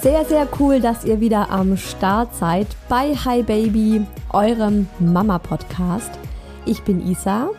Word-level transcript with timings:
Sehr, 0.00 0.24
sehr 0.24 0.46
cool, 0.60 0.80
dass 0.80 1.04
ihr 1.04 1.18
wieder 1.18 1.50
am 1.50 1.76
Start 1.76 2.32
seid 2.32 2.68
bei 2.88 3.16
Hi 3.16 3.42
Baby, 3.42 4.06
eurem 4.32 4.86
Mama-Podcast. 5.00 6.12
Ich 6.66 6.84
bin 6.84 7.04
Isa, 7.04 7.50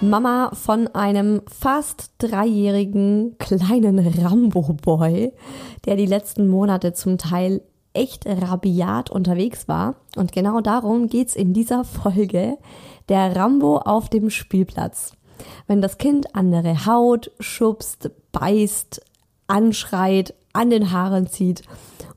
Mama 0.00 0.50
von 0.54 0.88
einem 0.94 1.42
fast 1.46 2.12
dreijährigen 2.16 3.36
kleinen 3.38 3.98
Rambo-Boy, 3.98 5.34
der 5.84 5.96
die 5.96 6.06
letzten 6.06 6.48
Monate 6.48 6.94
zum 6.94 7.18
Teil 7.18 7.60
echt 7.92 8.24
rabiat 8.26 9.10
unterwegs 9.10 9.68
war. 9.68 9.96
Und 10.16 10.32
genau 10.32 10.62
darum 10.62 11.08
geht's 11.08 11.36
in 11.36 11.52
dieser 11.52 11.84
Folge. 11.84 12.56
Der 13.10 13.36
Rambo 13.36 13.76
auf 13.76 14.08
dem 14.08 14.30
Spielplatz. 14.30 15.12
Wenn 15.66 15.82
das 15.82 15.98
Kind 15.98 16.34
andere 16.34 16.86
haut, 16.86 17.30
schubst, 17.40 18.10
beißt, 18.32 19.02
anschreit, 19.48 20.32
an 20.54 20.70
den 20.70 20.90
Haaren 20.90 21.26
zieht 21.26 21.62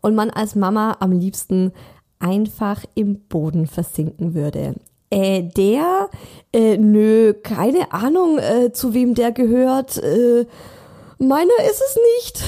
und 0.01 0.15
man 0.15 0.29
als 0.29 0.55
Mama 0.55 0.97
am 1.01 1.11
liebsten 1.11 1.73
einfach 2.19 2.85
im 2.95 3.19
Boden 3.27 3.67
versinken 3.67 4.33
würde. 4.33 4.75
Äh, 5.09 5.43
der? 5.43 6.09
Äh, 6.53 6.77
nö, 6.77 7.33
keine 7.33 7.91
Ahnung, 7.91 8.39
äh, 8.39 8.71
zu 8.71 8.93
wem 8.93 9.13
der 9.13 9.31
gehört. 9.31 9.97
Äh, 9.97 10.45
meiner 11.17 11.51
ist 11.69 11.81
es 11.81 11.97
nicht. 12.15 12.43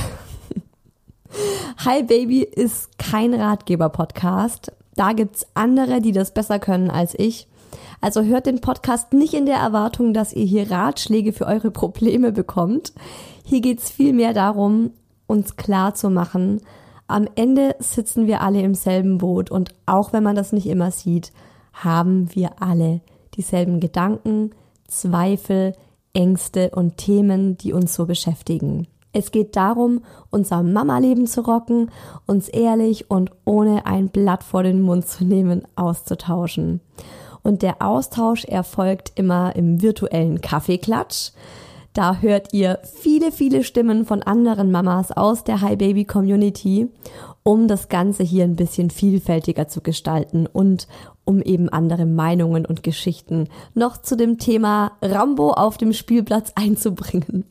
Hi 1.86 2.04
Baby 2.04 2.42
ist 2.42 2.98
kein 2.98 3.34
Ratgeber-Podcast. 3.34 4.72
Da 4.96 5.14
gibt's 5.14 5.48
andere, 5.54 6.02
die 6.02 6.12
das 6.12 6.34
besser 6.34 6.60
können 6.60 6.90
als 6.90 7.14
ich. 7.18 7.48
Also 8.02 8.24
hört 8.24 8.46
den 8.46 8.62
Podcast 8.62 9.14
nicht 9.14 9.34
in 9.34 9.46
der 9.46 9.58
Erwartung, 9.58 10.14
dass 10.14 10.34
ihr 10.34 10.46
hier 10.46 10.72
Ratschläge 10.72 11.34
für 11.34 11.46
eure 11.46 11.72
Probleme 11.72 12.32
bekommt. 12.32 12.94
Hier 13.44 13.62
geht's 13.62 13.90
vielmehr 13.90 14.34
darum, 14.34 14.92
uns 15.30 15.56
klar 15.56 15.94
zu 15.94 16.10
machen, 16.10 16.62
am 17.08 17.28
Ende 17.36 17.76
sitzen 17.80 18.28
wir 18.28 18.42
alle 18.42 18.62
im 18.62 18.76
selben 18.76 19.18
Boot 19.18 19.50
und 19.50 19.74
auch 19.86 20.14
wenn 20.14 20.24
man 20.24 20.36
das 20.36 20.52
nicht 20.52 20.68
immer 20.68 20.92
sieht, 20.92 21.32
haben 21.74 22.34
wir 22.36 22.62
alle 22.62 23.02
dieselben 23.36 23.80
Gedanken, 23.80 24.52
Zweifel, 24.88 25.74
Ängste 26.14 26.72
und 26.72 26.98
Themen, 26.98 27.58
die 27.58 27.74
uns 27.74 27.94
so 27.94 28.06
beschäftigen. 28.06 28.88
Es 29.12 29.32
geht 29.32 29.56
darum, 29.56 30.02
unser 30.30 30.62
Mama-Leben 30.62 31.26
zu 31.26 31.42
rocken, 31.42 31.90
uns 32.28 32.48
ehrlich 32.48 33.10
und 33.10 33.32
ohne 33.44 33.86
ein 33.86 34.10
Blatt 34.10 34.44
vor 34.44 34.62
den 34.62 34.82
Mund 34.82 35.08
zu 35.08 35.26
nehmen 35.26 35.64
auszutauschen. 35.76 36.80
Und 37.42 37.64
der 37.64 37.82
Austausch 37.82 38.46
erfolgt 38.46 39.14
immer 39.16 39.56
im 39.56 39.82
virtuellen 39.82 40.42
Kaffeeklatsch. 40.42 41.32
Da 41.94 42.18
hört 42.18 42.54
ihr 42.54 42.80
viele, 42.84 43.32
viele 43.32 43.64
Stimmen 43.64 44.06
von 44.06 44.22
anderen 44.22 44.72
Mamas 44.72 45.12
aus 45.12 45.44
der 45.44 45.62
Hi 45.62 45.76
Baby 45.76 46.06
Community, 46.06 46.88
um 47.42 47.68
das 47.68 47.90
Ganze 47.90 48.22
hier 48.22 48.44
ein 48.44 48.56
bisschen 48.56 48.92
vielfältiger 48.92 49.68
zu 49.68 49.82
gestalten 49.82 50.46
und 50.46 50.88
um 51.26 51.42
eben 51.42 51.70
andere 51.70 52.06
Meinungen 52.06 52.66
und 52.66 52.84
Geschichten 52.84 53.48
noch 53.74 53.98
zu 53.98 54.16
dem 54.16 54.38
Thema 54.38 54.92
Rambo 55.02 55.52
auf 55.52 55.78
dem 55.78 55.94
Spielplatz 55.94 56.54
einzubringen. 56.56 57.46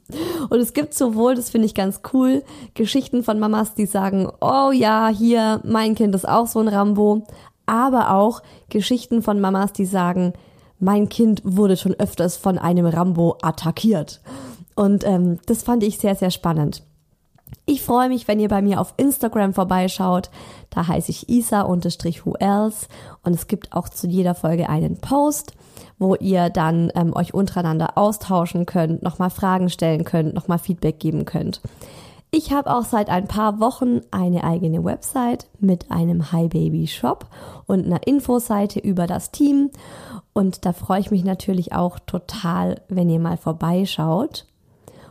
Und 0.50 0.60
es 0.60 0.72
gibt 0.72 0.94
sowohl, 0.94 1.34
das 1.34 1.50
finde 1.50 1.66
ich 1.66 1.74
ganz 1.74 2.00
cool, 2.12 2.44
Geschichten 2.74 3.24
von 3.24 3.40
Mamas, 3.40 3.74
die 3.74 3.86
sagen, 3.86 4.28
oh 4.40 4.70
ja, 4.72 5.08
hier, 5.08 5.60
mein 5.64 5.96
Kind 5.96 6.14
ist 6.14 6.28
auch 6.28 6.46
so 6.46 6.60
ein 6.60 6.68
Rambo, 6.68 7.26
aber 7.66 8.12
auch 8.12 8.42
Geschichten 8.68 9.20
von 9.20 9.40
Mamas, 9.40 9.72
die 9.72 9.84
sagen, 9.84 10.32
mein 10.78 11.08
Kind 11.08 11.42
wurde 11.44 11.76
schon 11.76 11.94
öfters 11.94 12.36
von 12.36 12.58
einem 12.58 12.86
Rambo 12.86 13.36
attackiert. 13.42 14.20
Und 14.74 15.04
ähm, 15.04 15.38
das 15.46 15.62
fand 15.62 15.82
ich 15.82 15.98
sehr, 15.98 16.14
sehr 16.14 16.30
spannend. 16.30 16.82
Ich 17.66 17.82
freue 17.82 18.08
mich, 18.08 18.28
wenn 18.28 18.40
ihr 18.40 18.48
bei 18.48 18.62
mir 18.62 18.80
auf 18.80 18.94
Instagram 18.96 19.52
vorbeischaut. 19.54 20.30
Da 20.70 20.86
heiße 20.86 21.10
ich 21.10 21.28
isa-who 21.28 22.34
else 22.38 22.86
und 23.22 23.34
es 23.34 23.46
gibt 23.46 23.72
auch 23.72 23.88
zu 23.88 24.06
jeder 24.06 24.34
Folge 24.34 24.68
einen 24.68 24.98
Post, 24.98 25.52
wo 25.98 26.14
ihr 26.14 26.50
dann 26.50 26.92
ähm, 26.94 27.14
euch 27.14 27.34
untereinander 27.34 27.98
austauschen 27.98 28.66
könnt, 28.66 29.02
nochmal 29.02 29.30
Fragen 29.30 29.68
stellen 29.68 30.04
könnt, 30.04 30.34
nochmal 30.34 30.58
Feedback 30.58 31.00
geben 31.00 31.24
könnt. 31.24 31.60
Ich 32.30 32.52
habe 32.52 32.74
auch 32.74 32.84
seit 32.84 33.08
ein 33.08 33.26
paar 33.26 33.58
Wochen 33.58 34.02
eine 34.10 34.44
eigene 34.44 34.84
Website 34.84 35.48
mit 35.60 35.90
einem 35.90 36.30
Hi 36.30 36.48
Baby 36.48 36.86
Shop 36.86 37.26
und 37.66 37.86
einer 37.86 38.06
Infoseite 38.06 38.80
über 38.80 39.06
das 39.06 39.30
Team 39.30 39.70
und 40.38 40.64
da 40.64 40.72
freue 40.72 41.00
ich 41.00 41.10
mich 41.10 41.24
natürlich 41.24 41.72
auch 41.72 41.98
total, 41.98 42.82
wenn 42.88 43.10
ihr 43.10 43.18
mal 43.18 43.36
vorbeischaut. 43.36 44.46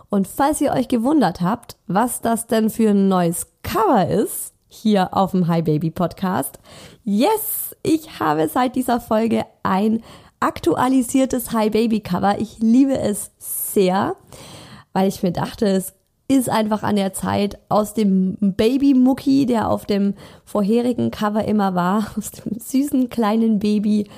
Und 0.10 0.26
falls 0.26 0.62
ihr 0.62 0.72
euch 0.72 0.88
gewundert 0.88 1.42
habt, 1.42 1.76
was 1.88 2.22
das 2.22 2.48
denn 2.48 2.70
für 2.70 2.92
ein 2.92 3.10
neues 3.10 3.48
Cover 3.62 4.08
ist, 4.08 4.54
hier 4.70 5.14
auf 5.14 5.32
dem 5.32 5.48
Hi 5.48 5.62
Baby 5.62 5.90
Podcast, 5.90 6.60
yes, 7.04 7.76
ich 7.84 8.22
habe 8.22 8.48
seit 8.48 8.78
dieser 8.78 9.02
Folge 9.02 9.46
ein 9.64 10.02
aktualisiertes 10.40 11.52
Hi 11.52 11.72
Baby 11.72 12.00
Cover. 12.00 12.40
Ich 12.40 12.60
liebe 12.60 12.98
es 12.98 13.32
sehr, 13.38 14.16
weil 14.94 15.10
ich 15.10 15.24
mir 15.24 15.34
dachte, 15.34 15.66
es 15.66 15.97
ist 16.28 16.50
einfach 16.50 16.84
an 16.84 16.98
der 16.98 17.14
Zeit 17.14 17.58
aus 17.70 17.94
dem 17.94 18.38
Baby 18.40 18.94
Mucki, 18.94 19.46
der 19.46 19.70
auf 19.70 19.86
dem 19.86 20.14
vorherigen 20.44 21.12
Cover 21.12 21.46
immer 21.46 21.74
war, 21.74 22.12
aus 22.18 22.32
dem 22.32 22.60
süßen 22.60 23.10
kleinen 23.10 23.60
Baby 23.60 24.10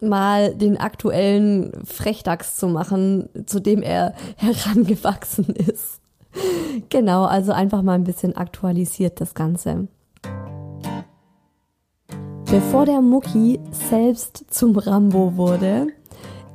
mal 0.00 0.54
den 0.54 0.76
aktuellen 0.76 1.72
Frechdachs 1.84 2.56
zu 2.56 2.68
machen, 2.68 3.28
zu 3.46 3.60
dem 3.60 3.82
er 3.82 4.14
herangewachsen 4.36 5.46
ist. 5.46 6.00
Genau, 6.88 7.24
also 7.24 7.52
einfach 7.52 7.82
mal 7.82 7.92
ein 7.92 8.04
bisschen 8.04 8.36
aktualisiert 8.36 9.20
das 9.20 9.34
Ganze. 9.34 9.86
Bevor 12.50 12.86
der 12.86 13.00
Mucki 13.00 13.60
selbst 13.88 14.44
zum 14.48 14.76
Rambo 14.76 15.36
wurde, 15.36 15.88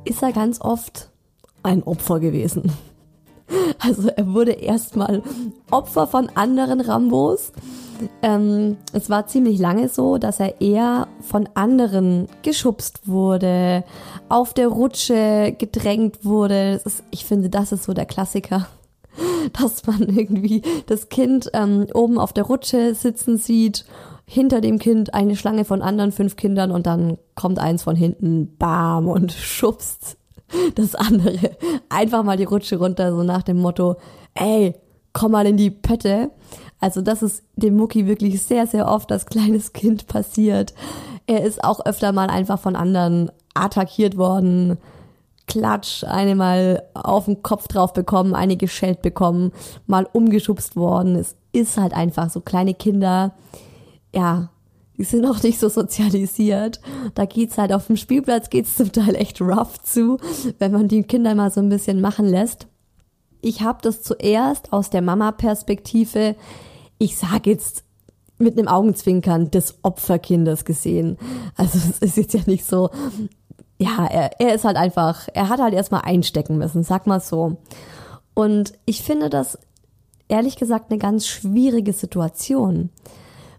ist 0.04 0.22
er 0.22 0.32
ganz 0.32 0.60
oft 0.60 1.10
ein 1.62 1.82
Opfer 1.82 2.20
gewesen. 2.20 2.72
Also 3.78 4.08
er 4.08 4.32
wurde 4.32 4.52
erstmal 4.52 5.22
Opfer 5.70 6.06
von 6.06 6.28
anderen 6.34 6.80
Rambos. 6.80 7.52
Ähm, 8.22 8.76
es 8.92 9.10
war 9.10 9.26
ziemlich 9.26 9.58
lange 9.58 9.88
so, 9.88 10.18
dass 10.18 10.40
er 10.40 10.60
eher 10.60 11.08
von 11.20 11.48
anderen 11.54 12.28
geschubst 12.42 13.08
wurde, 13.08 13.84
auf 14.28 14.54
der 14.54 14.68
Rutsche 14.68 15.54
gedrängt 15.58 16.24
wurde. 16.24 16.80
Ist, 16.84 17.02
ich 17.10 17.24
finde, 17.24 17.50
das 17.50 17.72
ist 17.72 17.84
so 17.84 17.92
der 17.92 18.06
Klassiker 18.06 18.68
dass 19.60 19.86
man 19.86 20.02
irgendwie 20.02 20.62
das 20.86 21.08
Kind 21.08 21.50
ähm, 21.52 21.86
oben 21.94 22.18
auf 22.18 22.32
der 22.32 22.44
Rutsche 22.44 22.94
sitzen 22.94 23.38
sieht, 23.38 23.84
hinter 24.26 24.60
dem 24.60 24.78
Kind 24.78 25.14
eine 25.14 25.36
Schlange 25.36 25.64
von 25.64 25.82
anderen 25.82 26.12
fünf 26.12 26.36
Kindern 26.36 26.70
und 26.70 26.86
dann 26.86 27.18
kommt 27.34 27.58
eins 27.58 27.82
von 27.82 27.96
hinten, 27.96 28.56
bam, 28.56 29.08
und 29.08 29.32
schubst 29.32 30.16
das 30.74 30.94
andere 30.94 31.56
einfach 31.88 32.22
mal 32.22 32.36
die 32.36 32.44
Rutsche 32.44 32.76
runter, 32.76 33.10
so 33.12 33.22
nach 33.22 33.42
dem 33.42 33.58
Motto, 33.58 33.96
ey, 34.34 34.74
komm 35.12 35.32
mal 35.32 35.46
in 35.46 35.56
die 35.56 35.70
Pötte. 35.70 36.30
Also 36.80 37.02
das 37.02 37.22
ist 37.22 37.42
dem 37.56 37.76
Mucki 37.76 38.06
wirklich 38.06 38.42
sehr, 38.42 38.66
sehr 38.66 38.88
oft 38.88 39.12
als 39.12 39.26
kleines 39.26 39.72
Kind 39.74 40.06
passiert. 40.06 40.74
Er 41.26 41.44
ist 41.44 41.62
auch 41.62 41.84
öfter 41.84 42.12
mal 42.12 42.28
einfach 42.28 42.58
von 42.58 42.76
anderen 42.76 43.30
attackiert 43.54 44.16
worden, 44.16 44.78
Klatsch, 45.46 46.04
eine 46.04 46.36
mal 46.36 46.84
auf 46.94 47.24
den 47.24 47.42
Kopf 47.42 47.66
drauf 47.66 47.92
bekommen, 47.92 48.36
eine 48.36 48.56
geschellt 48.56 49.02
bekommen, 49.02 49.50
mal 49.88 50.08
umgeschubst 50.12 50.76
worden. 50.76 51.16
Es 51.16 51.34
ist 51.52 51.76
halt 51.76 51.92
einfach 51.92 52.30
so 52.30 52.40
kleine 52.40 52.72
Kinder, 52.72 53.34
ja, 54.14 54.50
die 55.00 55.04
sind 55.04 55.22
noch 55.22 55.42
nicht 55.42 55.58
so 55.58 55.70
sozialisiert. 55.70 56.78
Da 57.14 57.24
geht's 57.24 57.56
halt 57.56 57.72
auf 57.72 57.86
dem 57.86 57.96
Spielplatz 57.96 58.50
geht's 58.50 58.76
zum 58.76 58.92
Teil 58.92 59.14
echt 59.14 59.40
rough 59.40 59.80
zu, 59.82 60.18
wenn 60.58 60.72
man 60.72 60.88
die 60.88 61.04
Kinder 61.04 61.34
mal 61.34 61.50
so 61.50 61.60
ein 61.60 61.70
bisschen 61.70 62.02
machen 62.02 62.26
lässt. 62.26 62.66
Ich 63.40 63.62
habe 63.62 63.78
das 63.80 64.02
zuerst 64.02 64.74
aus 64.74 64.90
der 64.90 65.00
Mama-Perspektive, 65.00 66.36
ich 66.98 67.16
sage 67.16 67.48
jetzt 67.48 67.84
mit 68.36 68.58
einem 68.58 68.68
Augenzwinkern 68.68 69.50
des 69.50 69.78
Opferkindes 69.80 70.66
gesehen. 70.66 71.16
Also 71.56 71.78
es 71.78 71.98
ist 72.00 72.18
jetzt 72.18 72.34
ja 72.34 72.40
nicht 72.44 72.66
so, 72.66 72.90
ja, 73.78 74.04
er, 74.04 74.38
er 74.38 74.54
ist 74.54 74.66
halt 74.66 74.76
einfach, 74.76 75.28
er 75.32 75.48
hat 75.48 75.60
halt 75.60 75.72
erstmal 75.72 76.02
einstecken 76.02 76.58
müssen, 76.58 76.82
sag 76.82 77.06
mal 77.06 77.20
so. 77.20 77.56
Und 78.34 78.74
ich 78.84 79.02
finde 79.02 79.30
das 79.30 79.58
ehrlich 80.28 80.56
gesagt 80.56 80.90
eine 80.90 80.98
ganz 80.98 81.26
schwierige 81.26 81.94
Situation, 81.94 82.90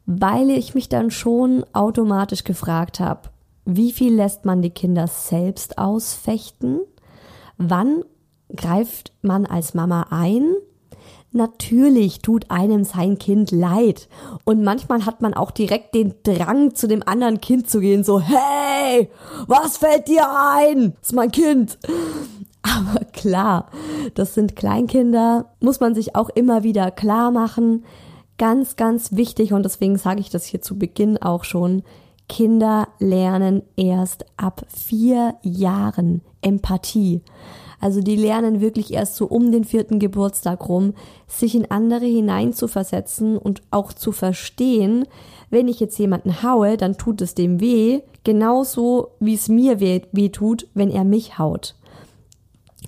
weil 0.06 0.50
ich 0.50 0.76
mich 0.76 0.90
dann 0.90 1.12
schon 1.12 1.66
automatisch 1.74 2.44
gefragt 2.44 3.00
habe, 3.00 3.30
wie 3.66 3.92
viel 3.92 4.16
lässt 4.16 4.46
man 4.46 4.62
die 4.62 4.72
Kinder 4.72 5.08
selbst 5.08 5.78
ausfechten? 5.78 6.82
Wann 7.58 8.04
greift 8.56 9.14
man 9.22 9.46
als 9.46 9.74
Mama 9.74 10.08
ein? 10.10 10.54
Natürlich 11.34 12.22
tut 12.22 12.52
einem 12.52 12.84
sein 12.84 13.18
Kind 13.18 13.52
leid. 13.52 14.10
Und 14.44 14.64
manchmal 14.64 15.06
hat 15.06 15.22
man 15.22 15.34
auch 15.34 15.52
direkt 15.52 15.96
den 15.96 16.16
Drang, 16.24 16.76
zu 16.76 16.88
dem 16.88 17.08
anderen 17.08 17.40
Kind 17.40 17.70
zu 17.70 17.80
gehen, 17.80 18.04
so, 18.04 18.20
hey, 18.20 19.10
was 19.48 19.78
fällt 19.78 20.10
dir 20.10 20.26
ein? 20.30 20.94
Das 21.00 21.10
ist 21.10 21.16
mein 21.16 21.32
Kind. 21.32 21.78
Aber 22.64 23.06
klar, 23.06 23.68
das 24.14 24.34
sind 24.34 24.56
Kleinkinder, 24.58 25.54
muss 25.62 25.80
man 25.80 25.96
sich 25.96 26.16
auch 26.16 26.30
immer 26.30 26.64
wieder 26.64 26.92
klar 26.92 27.32
machen. 27.32 27.86
Ganz, 28.42 28.76
ganz 28.76 29.16
wichtig, 29.16 29.54
und 29.54 29.62
deswegen 29.62 30.00
sage 30.00 30.20
ich 30.20 30.32
das 30.32 30.46
hier 30.46 30.64
zu 30.64 30.80
Beginn 30.80 31.22
auch 31.22 31.44
schon, 31.44 31.84
Kinder 32.28 32.88
lernen 32.98 33.62
erst 33.76 34.26
ab 34.36 34.66
vier 34.68 35.36
Jahren 35.44 36.22
Empathie. 36.42 37.22
Also 37.80 38.02
die 38.02 38.16
lernen 38.16 38.60
wirklich 38.60 38.94
erst 38.94 39.16
so 39.16 39.28
um 39.28 39.52
den 39.52 39.64
vierten 39.64 40.00
Geburtstag 40.00 40.68
rum, 40.68 40.96
sich 41.28 41.54
in 41.54 41.70
andere 41.70 42.06
hineinzuversetzen 42.06 43.38
und 43.38 43.62
auch 43.70 43.94
zu 43.94 44.12
verstehen, 44.12 45.06
wenn 45.52 45.68
ich 45.68 45.80
jetzt 45.80 46.00
jemanden 46.00 46.42
haue, 46.42 46.78
dann 46.78 46.98
tut 46.98 47.22
es 47.22 47.36
dem 47.36 47.62
weh, 47.62 48.00
genauso 48.24 49.10
wie 49.20 49.36
es 49.36 49.50
mir 49.50 49.80
weh, 49.80 50.02
weh 50.14 50.30
tut, 50.30 50.66
wenn 50.74 50.90
er 50.90 51.04
mich 51.04 51.38
haut 51.38 51.76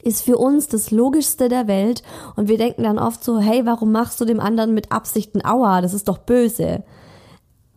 ist 0.04 0.24
für 0.24 0.38
uns 0.38 0.68
das 0.68 0.92
Logischste 0.92 1.50
der 1.50 1.68
Welt. 1.68 2.04
Und 2.36 2.48
wir 2.48 2.58
denken 2.58 2.84
dann 2.84 3.00
oft 3.00 3.24
so, 3.24 3.40
hey, 3.40 3.66
warum 3.66 3.92
machst 3.92 4.20
du 4.22 4.26
dem 4.26 4.40
anderen 4.40 4.74
mit 4.74 4.92
Absichten 4.92 5.44
Aua, 5.44 5.82
das 5.82 5.94
ist 5.94 6.08
doch 6.08 6.18
böse. 6.18 6.84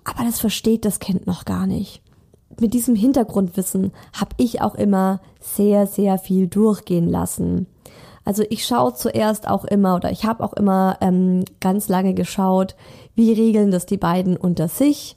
Aber 0.05 0.25
das 0.25 0.41
versteht 0.41 0.85
das 0.85 1.01
Kind 1.01 1.27
noch 1.27 1.45
gar 1.45 1.67
nicht. 1.67 2.03
Mit 2.61 2.75
diesem 2.75 2.95
Hintergrundwissen 2.95 3.93
habe 4.19 4.31
ich 4.39 4.63
auch 4.63 4.75
immer 4.75 5.21
sehr, 5.41 5.87
sehr 5.87 6.19
viel 6.19 6.47
durchgehen 6.47 7.09
lassen. 7.09 7.67
Also 8.25 8.43
ich 8.51 8.67
schaue 8.67 8.95
zuerst 8.95 9.49
auch 9.49 9.65
immer 9.65 9.95
oder 9.95 10.11
ich 10.11 10.25
habe 10.25 10.43
auch 10.43 10.53
immer 10.53 10.97
ähm, 11.01 11.45
ganz 11.61 11.89
lange 11.89 12.13
geschaut, 12.13 12.75
wie 13.15 13.33
regeln 13.33 13.71
das 13.71 13.87
die 13.87 13.99
beiden 13.99 14.37
unter 14.37 14.69
sich, 14.69 15.17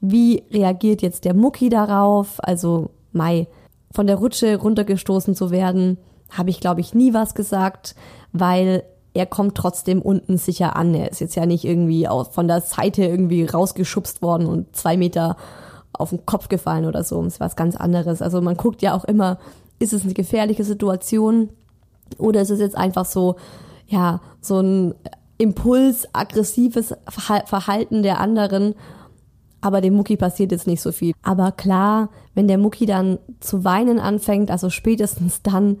wie 0.00 0.42
reagiert 0.50 1.02
jetzt 1.02 1.24
der 1.26 1.34
Mucki 1.34 1.68
darauf, 1.68 2.42
also 2.42 2.90
Mai, 3.12 3.46
von 3.92 4.06
der 4.06 4.16
Rutsche 4.16 4.56
runtergestoßen 4.56 5.34
zu 5.34 5.50
werden, 5.50 5.98
habe 6.30 6.50
ich 6.50 6.60
glaube 6.60 6.80
ich 6.80 6.94
nie 6.94 7.14
was 7.14 7.34
gesagt, 7.34 7.94
weil 8.32 8.82
er 9.14 9.26
kommt 9.26 9.54
trotzdem 9.54 10.02
unten 10.02 10.36
sicher 10.36 10.76
an. 10.76 10.94
Er 10.94 11.10
ist 11.10 11.20
jetzt 11.20 11.36
ja 11.36 11.46
nicht 11.46 11.64
irgendwie 11.64 12.06
von 12.30 12.48
der 12.48 12.60
Seite 12.60 13.04
irgendwie 13.04 13.44
rausgeschubst 13.44 14.20
worden 14.20 14.46
und 14.46 14.76
zwei 14.76 14.96
Meter 14.96 15.36
auf 15.94 16.10
den 16.10 16.26
Kopf 16.26 16.48
gefallen 16.48 16.84
oder 16.84 17.02
so. 17.02 17.22
Das 17.22 17.34
ist 17.34 17.40
was 17.40 17.56
ganz 17.56 17.76
anderes. 17.76 18.20
Also 18.20 18.40
man 18.42 18.56
guckt 18.56 18.82
ja 18.82 18.94
auch 18.94 19.04
immer, 19.04 19.38
ist 19.78 19.92
es 19.92 20.04
eine 20.04 20.12
gefährliche 20.12 20.64
Situation 20.64 21.50
oder 22.18 22.42
ist 22.42 22.50
es 22.50 22.60
jetzt 22.60 22.76
einfach 22.76 23.06
so, 23.06 23.36
ja, 23.86 24.20
so 24.40 24.60
ein 24.60 24.94
Impuls, 25.38 26.08
aggressives 26.12 26.94
Verhalten 27.08 28.02
der 28.02 28.20
anderen. 28.20 28.74
Aber 29.60 29.80
dem 29.80 29.94
Mucki 29.94 30.16
passiert 30.16 30.52
jetzt 30.52 30.66
nicht 30.66 30.80
so 30.80 30.92
viel. 30.92 31.12
Aber 31.22 31.52
klar, 31.52 32.10
wenn 32.34 32.48
der 32.48 32.58
Mucki 32.58 32.86
dann 32.86 33.18
zu 33.40 33.64
weinen 33.64 33.98
anfängt, 33.98 34.50
also 34.50 34.70
spätestens 34.70 35.42
dann, 35.42 35.78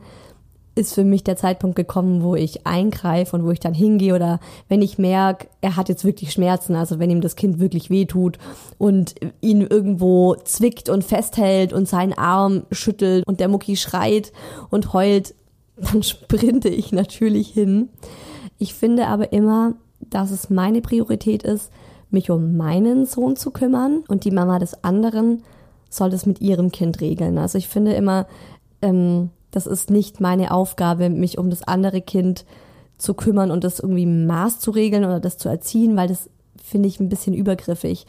ist 0.76 0.94
für 0.94 1.04
mich 1.04 1.24
der 1.24 1.36
Zeitpunkt 1.36 1.74
gekommen, 1.74 2.22
wo 2.22 2.36
ich 2.36 2.66
eingreife 2.66 3.34
und 3.34 3.44
wo 3.44 3.50
ich 3.50 3.60
dann 3.60 3.74
hingehe 3.74 4.14
oder 4.14 4.40
wenn 4.68 4.82
ich 4.82 4.98
merke, 4.98 5.48
er 5.62 5.74
hat 5.74 5.88
jetzt 5.88 6.04
wirklich 6.04 6.32
Schmerzen, 6.32 6.76
also 6.76 6.98
wenn 6.98 7.10
ihm 7.10 7.22
das 7.22 7.34
Kind 7.34 7.58
wirklich 7.58 7.88
wehtut 7.88 8.38
und 8.76 9.14
ihn 9.40 9.62
irgendwo 9.62 10.36
zwickt 10.44 10.90
und 10.90 11.02
festhält 11.02 11.72
und 11.72 11.88
seinen 11.88 12.12
Arm 12.12 12.64
schüttelt 12.70 13.26
und 13.26 13.40
der 13.40 13.48
Mucki 13.48 13.76
schreit 13.76 14.32
und 14.70 14.92
heult, 14.92 15.34
dann 15.76 16.02
sprinte 16.02 16.68
ich 16.68 16.92
natürlich 16.92 17.48
hin. 17.48 17.88
Ich 18.58 18.74
finde 18.74 19.06
aber 19.06 19.32
immer, 19.32 19.74
dass 20.00 20.30
es 20.30 20.50
meine 20.50 20.82
Priorität 20.82 21.42
ist, 21.42 21.70
mich 22.10 22.30
um 22.30 22.56
meinen 22.56 23.06
Sohn 23.06 23.36
zu 23.36 23.50
kümmern 23.50 24.04
und 24.08 24.24
die 24.24 24.30
Mama 24.30 24.58
des 24.58 24.84
anderen 24.84 25.42
soll 25.88 26.10
das 26.10 26.26
mit 26.26 26.42
ihrem 26.42 26.70
Kind 26.70 27.00
regeln. 27.00 27.38
Also 27.38 27.56
ich 27.56 27.68
finde 27.68 27.94
immer, 27.94 28.26
ähm, 28.82 29.30
das 29.56 29.66
ist 29.66 29.88
nicht 29.88 30.20
meine 30.20 30.50
Aufgabe, 30.50 31.08
mich 31.08 31.38
um 31.38 31.48
das 31.48 31.62
andere 31.62 32.02
Kind 32.02 32.44
zu 32.98 33.14
kümmern 33.14 33.50
und 33.50 33.64
das 33.64 33.80
irgendwie 33.80 34.04
Maß 34.04 34.60
zu 34.60 34.70
regeln 34.70 35.06
oder 35.06 35.18
das 35.18 35.38
zu 35.38 35.48
erziehen, 35.48 35.96
weil 35.96 36.08
das 36.08 36.28
finde 36.62 36.88
ich 36.88 37.00
ein 37.00 37.08
bisschen 37.08 37.32
übergriffig. 37.32 38.06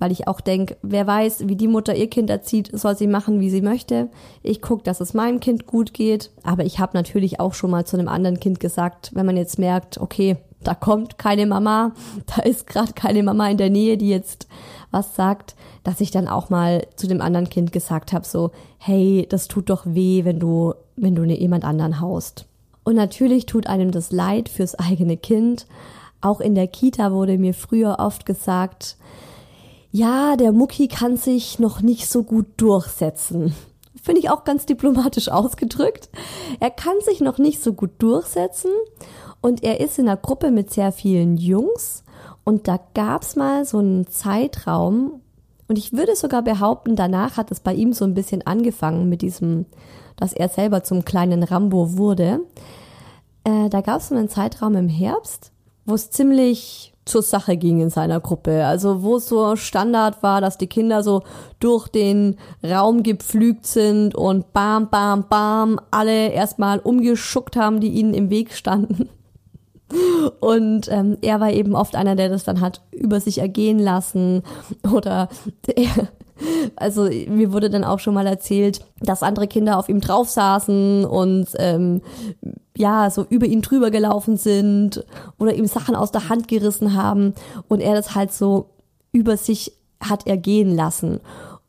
Weil 0.00 0.10
ich 0.10 0.26
auch 0.26 0.40
denke, 0.40 0.76
wer 0.82 1.06
weiß, 1.06 1.46
wie 1.46 1.54
die 1.54 1.68
Mutter 1.68 1.94
ihr 1.94 2.10
Kind 2.10 2.28
erzieht, 2.28 2.76
soll 2.76 2.96
sie 2.96 3.06
machen, 3.06 3.38
wie 3.38 3.50
sie 3.50 3.62
möchte. 3.62 4.08
Ich 4.42 4.60
gucke, 4.60 4.82
dass 4.82 5.00
es 5.00 5.14
meinem 5.14 5.38
Kind 5.38 5.68
gut 5.68 5.94
geht. 5.94 6.32
Aber 6.42 6.64
ich 6.64 6.80
habe 6.80 6.96
natürlich 6.96 7.38
auch 7.38 7.54
schon 7.54 7.70
mal 7.70 7.86
zu 7.86 7.96
einem 7.96 8.08
anderen 8.08 8.40
Kind 8.40 8.58
gesagt, 8.58 9.12
wenn 9.14 9.26
man 9.26 9.36
jetzt 9.36 9.60
merkt, 9.60 9.98
okay, 9.98 10.38
da 10.64 10.74
kommt 10.74 11.18
keine 11.18 11.46
Mama, 11.46 11.92
da 12.34 12.42
ist 12.42 12.66
gerade 12.66 12.94
keine 12.94 13.22
Mama 13.22 13.48
in 13.48 13.58
der 13.58 13.70
Nähe, 13.70 13.96
die 13.96 14.08
jetzt 14.08 14.48
was 14.90 15.14
sagt, 15.14 15.54
dass 15.84 16.00
ich 16.00 16.10
dann 16.10 16.26
auch 16.26 16.50
mal 16.50 16.86
zu 16.96 17.06
dem 17.06 17.20
anderen 17.20 17.48
Kind 17.48 17.70
gesagt 17.70 18.12
habe, 18.12 18.26
so, 18.26 18.50
hey, 18.78 19.26
das 19.28 19.46
tut 19.48 19.70
doch 19.70 19.84
weh, 19.86 20.24
wenn 20.24 20.40
du, 20.40 20.74
wenn 20.96 21.14
du 21.14 21.24
ne, 21.24 21.38
jemand 21.38 21.64
anderen 21.64 22.00
haust. 22.00 22.46
Und 22.82 22.96
natürlich 22.96 23.46
tut 23.46 23.66
einem 23.66 23.92
das 23.92 24.10
leid 24.10 24.48
fürs 24.48 24.74
eigene 24.74 25.16
Kind. 25.16 25.66
Auch 26.20 26.40
in 26.40 26.54
der 26.54 26.66
Kita 26.66 27.12
wurde 27.12 27.38
mir 27.38 27.54
früher 27.54 27.96
oft 27.98 28.26
gesagt, 28.26 28.96
ja, 29.90 30.36
der 30.36 30.52
Mucki 30.52 30.88
kann 30.88 31.16
sich 31.16 31.58
noch 31.58 31.80
nicht 31.80 32.08
so 32.08 32.24
gut 32.24 32.46
durchsetzen. 32.56 33.54
Finde 34.02 34.20
ich 34.20 34.30
auch 34.30 34.44
ganz 34.44 34.66
diplomatisch 34.66 35.28
ausgedrückt. 35.28 36.08
Er 36.60 36.70
kann 36.70 36.96
sich 37.02 37.20
noch 37.20 37.38
nicht 37.38 37.62
so 37.62 37.74
gut 37.74 37.90
durchsetzen 37.98 38.70
und 39.40 39.62
er 39.62 39.80
ist 39.80 39.98
in 39.98 40.08
einer 40.08 40.16
Gruppe 40.16 40.50
mit 40.50 40.72
sehr 40.72 40.92
vielen 40.92 41.36
Jungs 41.36 42.04
und 42.42 42.68
da 42.68 42.78
gab's 42.94 43.36
mal 43.36 43.64
so 43.64 43.78
einen 43.78 44.06
Zeitraum, 44.06 45.20
Und 45.68 45.78
ich 45.78 45.92
würde 45.92 46.14
sogar 46.16 46.42
behaupten, 46.42 46.96
danach 46.96 47.36
hat 47.36 47.50
es 47.50 47.60
bei 47.60 47.74
ihm 47.74 47.92
so 47.92 48.04
ein 48.04 48.14
bisschen 48.14 48.46
angefangen 48.46 49.08
mit 49.08 49.22
diesem, 49.22 49.66
dass 50.16 50.32
er 50.32 50.48
selber 50.48 50.82
zum 50.82 51.04
kleinen 51.04 51.42
Rambo 51.42 51.96
wurde. 51.96 52.40
Äh, 53.44 53.68
da 53.70 53.80
gab 53.80 54.00
es 54.00 54.08
so 54.08 54.14
einen 54.14 54.28
Zeitraum 54.28 54.74
im 54.76 54.88
Herbst, 54.88 55.52
wo 55.86 55.94
es 55.94 56.10
ziemlich 56.10 56.94
zur 57.04 57.22
Sache 57.22 57.56
ging 57.56 57.80
in 57.80 57.90
seiner 57.90 58.20
Gruppe. 58.20 58.66
Also 58.66 59.02
wo 59.02 59.16
es 59.16 59.28
so 59.28 59.56
Standard 59.56 60.22
war, 60.22 60.40
dass 60.40 60.58
die 60.58 60.66
Kinder 60.66 61.02
so 61.02 61.22
durch 61.60 61.88
den 61.88 62.36
Raum 62.62 63.02
gepflügt 63.02 63.66
sind 63.66 64.14
und 64.14 64.52
bam, 64.52 64.88
bam, 64.88 65.26
bam, 65.28 65.80
alle 65.90 66.28
erstmal 66.28 66.78
umgeschuckt 66.78 67.56
haben, 67.56 67.80
die 67.80 67.90
ihnen 67.90 68.14
im 68.14 68.30
Weg 68.30 68.52
standen. 68.54 69.08
Und 70.40 70.88
ähm, 70.90 71.18
er 71.22 71.40
war 71.40 71.50
eben 71.50 71.74
oft 71.74 71.96
einer, 71.96 72.16
der 72.16 72.28
das 72.28 72.44
dann 72.44 72.60
hat 72.60 72.80
über 72.90 73.20
sich 73.20 73.38
ergehen 73.38 73.78
lassen 73.78 74.42
oder 74.92 75.28
er, 75.66 76.08
also 76.76 77.04
mir 77.04 77.52
wurde 77.52 77.70
dann 77.70 77.84
auch 77.84 77.98
schon 77.98 78.14
mal 78.14 78.26
erzählt, 78.26 78.84
dass 79.00 79.22
andere 79.22 79.46
Kinder 79.46 79.78
auf 79.78 79.88
ihm 79.88 80.00
drauf 80.00 80.28
saßen 80.28 81.04
und 81.04 81.48
ähm, 81.58 82.00
ja, 82.76 83.08
so 83.10 83.24
über 83.28 83.46
ihn 83.46 83.62
drüber 83.62 83.90
gelaufen 83.90 84.36
sind 84.36 85.04
oder 85.38 85.54
ihm 85.54 85.66
Sachen 85.66 85.94
aus 85.94 86.10
der 86.10 86.28
Hand 86.28 86.48
gerissen 86.48 86.94
haben 86.94 87.34
und 87.68 87.80
er 87.80 87.94
das 87.94 88.14
halt 88.14 88.32
so 88.32 88.70
über 89.12 89.36
sich 89.36 89.72
hat 90.00 90.26
ergehen 90.26 90.74
lassen. 90.74 91.20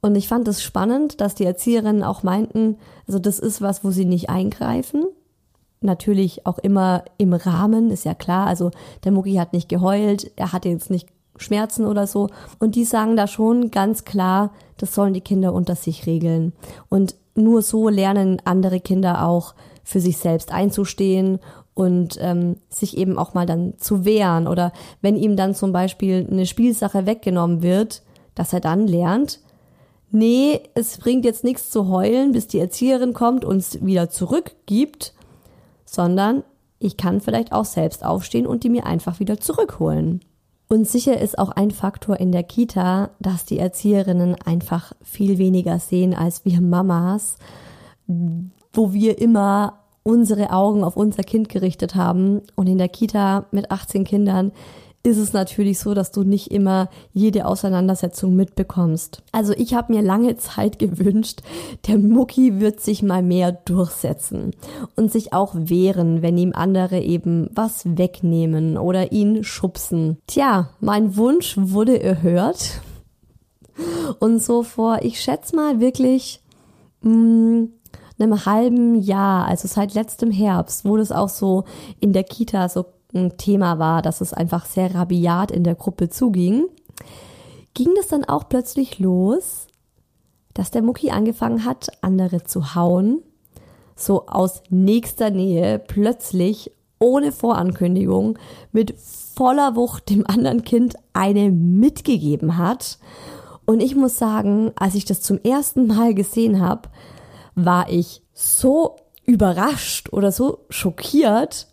Und 0.02 0.16
ich 0.16 0.28
fand 0.28 0.48
es 0.48 0.58
das 0.58 0.64
spannend, 0.64 1.22
dass 1.22 1.36
die 1.36 1.46
Erzieherinnen 1.46 2.04
auch 2.04 2.24
meinten, 2.24 2.78
also 3.08 3.20
das 3.20 3.40
ist 3.40 3.62
was, 3.62 3.84
wo 3.84 3.92
sie 3.92 4.06
nicht 4.06 4.30
eingreifen. 4.30 5.06
Natürlich 5.86 6.46
auch 6.46 6.58
immer 6.58 7.06
im 7.18 7.34
Rahmen, 7.34 7.92
ist 7.92 8.06
ja 8.06 8.14
klar. 8.14 8.48
Also 8.48 8.72
der 9.04 9.12
Mucki 9.12 9.36
hat 9.36 9.54
nicht 9.54 9.70
geheult, 9.70 10.32
er 10.36 10.52
hatte 10.52 10.70
jetzt 10.70 10.90
nicht 10.90 11.08
Schmerzen 11.38 11.86
oder 11.86 12.08
so. 12.08 12.30
Und 12.60 12.76
die 12.76 12.86
sagen 12.86 13.16
da 13.16 13.28
schon 13.28 13.72
ganz 13.72 14.06
klar, 14.06 14.52
das 14.78 14.94
sollen 14.96 15.14
die 15.14 15.22
Kinder 15.22 15.54
unter 15.54 15.76
sich 15.76 16.06
regeln. 16.06 16.54
Und 16.90 17.16
nur 17.36 17.62
so 17.62 17.90
lernen 17.90 18.42
andere 18.46 18.80
Kinder 18.80 19.28
auch 19.28 19.54
für 19.84 20.00
sich 20.00 20.18
selbst 20.18 20.52
einzustehen 20.52 21.40
und 21.74 22.18
ähm, 22.22 22.58
sich 22.70 22.98
eben 22.98 23.18
auch 23.20 23.34
mal 23.34 23.46
dann 23.46 23.74
zu 23.78 24.06
wehren. 24.06 24.48
Oder 24.48 24.72
wenn 25.02 25.18
ihm 25.18 25.36
dann 25.36 25.54
zum 25.54 25.72
Beispiel 25.72 26.26
eine 26.30 26.46
Spielsache 26.46 27.06
weggenommen 27.06 27.62
wird, 27.62 28.02
dass 28.34 28.54
er 28.54 28.62
dann 28.62 28.88
lernt, 28.88 29.42
nee, 30.12 30.62
es 30.74 30.98
bringt 30.98 31.26
jetzt 31.26 31.44
nichts 31.44 31.70
zu 31.70 31.90
heulen, 31.90 32.32
bis 32.32 32.48
die 32.48 32.60
Erzieherin 32.60 33.14
kommt 33.14 33.44
und 33.44 33.58
es 33.58 33.86
wieder 33.86 34.10
zurückgibt, 34.10 35.14
sondern 35.96 36.44
ich 36.80 36.98
kann 36.98 37.22
vielleicht 37.22 37.52
auch 37.52 37.66
selbst 37.66 38.06
aufstehen 38.06 38.46
und 38.46 38.64
die 38.64 38.70
mir 38.70 38.86
einfach 38.86 39.20
wieder 39.20 39.40
zurückholen. 39.40 40.20
Und 40.68 40.88
sicher 40.88 41.20
ist 41.20 41.38
auch 41.38 41.50
ein 41.50 41.72
Faktor 41.72 42.20
in 42.20 42.32
der 42.32 42.44
Kita, 42.44 43.12
dass 43.20 43.46
die 43.46 43.60
Erzieherinnen 43.60 44.36
einfach 44.46 44.94
viel 45.02 45.38
weniger 45.38 45.80
sehen 45.80 46.14
als 46.14 46.44
wir 46.44 46.60
Mamas, 46.60 47.38
wo 48.08 48.94
wir 48.94 49.20
immer 49.20 49.80
unsere 50.04 50.52
Augen 50.52 50.84
auf 50.84 50.98
unser 50.98 51.24
Kind 51.24 51.50
gerichtet 51.50 51.96
haben. 51.96 52.42
Und 52.56 52.68
in 52.68 52.78
der 52.78 52.90
Kita 52.90 53.46
mit 53.52 53.72
18 53.72 54.04
Kindern 54.04 54.52
ist 55.06 55.18
es 55.18 55.34
natürlich 55.34 55.80
so, 55.80 55.94
dass 55.94 56.12
du 56.12 56.24
nicht 56.24 56.52
immer 56.52 56.90
jede 57.14 57.46
Auseinandersetzung 57.46 58.36
mitbekommst. 58.36 59.22
Also 59.32 59.54
ich 59.54 59.74
habe 59.74 59.94
mir 59.94 60.02
lange 60.02 60.36
Zeit 60.38 60.80
gewünscht, 60.80 61.42
der 61.88 61.98
Mucki 61.98 62.60
wird 62.60 62.80
sich 62.80 63.04
mal 63.04 63.22
mehr 63.22 63.52
durchsetzen 63.52 64.52
und 64.96 65.12
sich 65.12 65.34
auch 65.34 65.54
wehren, 65.56 66.22
wenn 66.22 66.38
ihm 66.38 66.54
andere 66.54 67.00
eben 67.00 67.50
was 67.54 67.84
wegnehmen 67.86 68.78
oder 68.78 69.12
ihn 69.12 69.44
schubsen. 69.44 70.18
Tja, 70.28 70.70
mein 70.80 71.16
Wunsch 71.16 71.56
wurde 71.58 72.02
erhört. 72.02 72.82
Und 74.20 74.42
so 74.42 74.64
vor, 74.64 75.00
ich 75.02 75.20
schätze 75.22 75.56
mal 75.56 75.80
wirklich 75.82 76.42
mh, 77.02 77.12
mm, 77.12 77.70
einem 78.18 78.46
halben 78.46 78.96
Jahr, 78.96 79.46
also 79.46 79.68
seit 79.68 79.94
letztem 79.94 80.32
Herbst, 80.32 80.86
wo 80.86 80.96
das 80.96 81.12
auch 81.12 81.30
so 81.30 81.66
in 82.00 82.14
der 82.14 82.24
Kita 82.24 82.70
so 82.70 82.86
ein 83.16 83.38
Thema 83.38 83.80
war, 83.80 84.02
dass 84.02 84.22
es 84.22 84.34
einfach 84.34 84.66
sehr 84.66 84.94
rabiat 84.94 85.52
in 85.52 85.64
der 85.64 85.76
Gruppe 85.76 86.10
zuging, 86.10 86.66
ging 87.74 87.90
das 87.96 88.08
dann 88.08 88.26
auch 88.26 88.48
plötzlich 88.50 89.00
los, 89.00 89.68
dass 90.54 90.72
der 90.72 90.82
Mucki 90.82 91.12
angefangen 91.12 91.66
hat, 91.66 91.90
andere 92.02 92.44
zu 92.44 92.76
hauen, 92.76 93.22
so 93.96 94.28
aus 94.28 94.64
nächster 94.70 95.30
Nähe, 95.30 95.80
plötzlich, 95.80 96.72
ohne 97.00 97.32
Vorankündigung, 97.32 98.38
mit 98.72 98.96
voller 98.98 99.76
Wucht 99.76 100.10
dem 100.10 100.26
anderen 100.26 100.64
Kind 100.64 100.96
eine 101.14 101.52
mitgegeben 101.52 102.58
hat. 102.58 103.00
Und 103.66 103.82
ich 103.82 103.96
muss 103.96 104.18
sagen, 104.18 104.72
als 104.76 104.96
ich 104.96 105.06
das 105.06 105.22
zum 105.22 105.40
ersten 105.44 105.88
Mal 105.88 106.14
gesehen 106.14 106.62
habe, 106.62 106.90
war 107.56 107.90
ich 107.90 108.22
so 108.34 108.98
überrascht 109.26 110.12
oder 110.14 110.32
so 110.32 110.60
schockiert, 110.70 111.68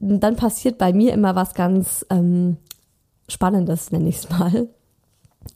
dann 0.00 0.36
passiert 0.36 0.78
bei 0.78 0.92
mir 0.92 1.12
immer 1.12 1.36
was 1.36 1.54
ganz 1.54 2.04
ähm, 2.10 2.56
Spannendes, 3.28 3.92
nenne 3.92 4.08
ich 4.08 4.16
es 4.16 4.30
mal. 4.30 4.68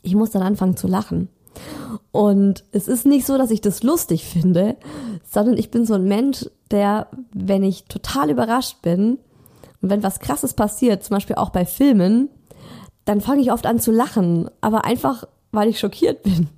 Ich 0.01 0.15
muss 0.15 0.31
dann 0.31 0.43
anfangen 0.43 0.77
zu 0.77 0.87
lachen. 0.87 1.29
Und 2.11 2.63
es 2.71 2.87
ist 2.87 3.05
nicht 3.05 3.25
so, 3.25 3.37
dass 3.37 3.51
ich 3.51 3.61
das 3.61 3.83
lustig 3.83 4.25
finde, 4.25 4.77
sondern 5.27 5.57
ich 5.57 5.71
bin 5.71 5.85
so 5.85 5.95
ein 5.95 6.05
Mensch, 6.05 6.45
der, 6.71 7.07
wenn 7.33 7.63
ich 7.63 7.85
total 7.85 8.29
überrascht 8.29 8.81
bin 8.81 9.17
und 9.81 9.89
wenn 9.89 10.03
was 10.03 10.19
Krasses 10.19 10.53
passiert, 10.53 11.03
zum 11.03 11.15
Beispiel 11.15 11.35
auch 11.35 11.49
bei 11.49 11.65
Filmen, 11.65 12.29
dann 13.05 13.21
fange 13.21 13.41
ich 13.41 13.51
oft 13.51 13.65
an 13.65 13.79
zu 13.79 13.91
lachen, 13.91 14.49
aber 14.61 14.85
einfach, 14.85 15.25
weil 15.51 15.69
ich 15.69 15.79
schockiert 15.79 16.23
bin. 16.23 16.49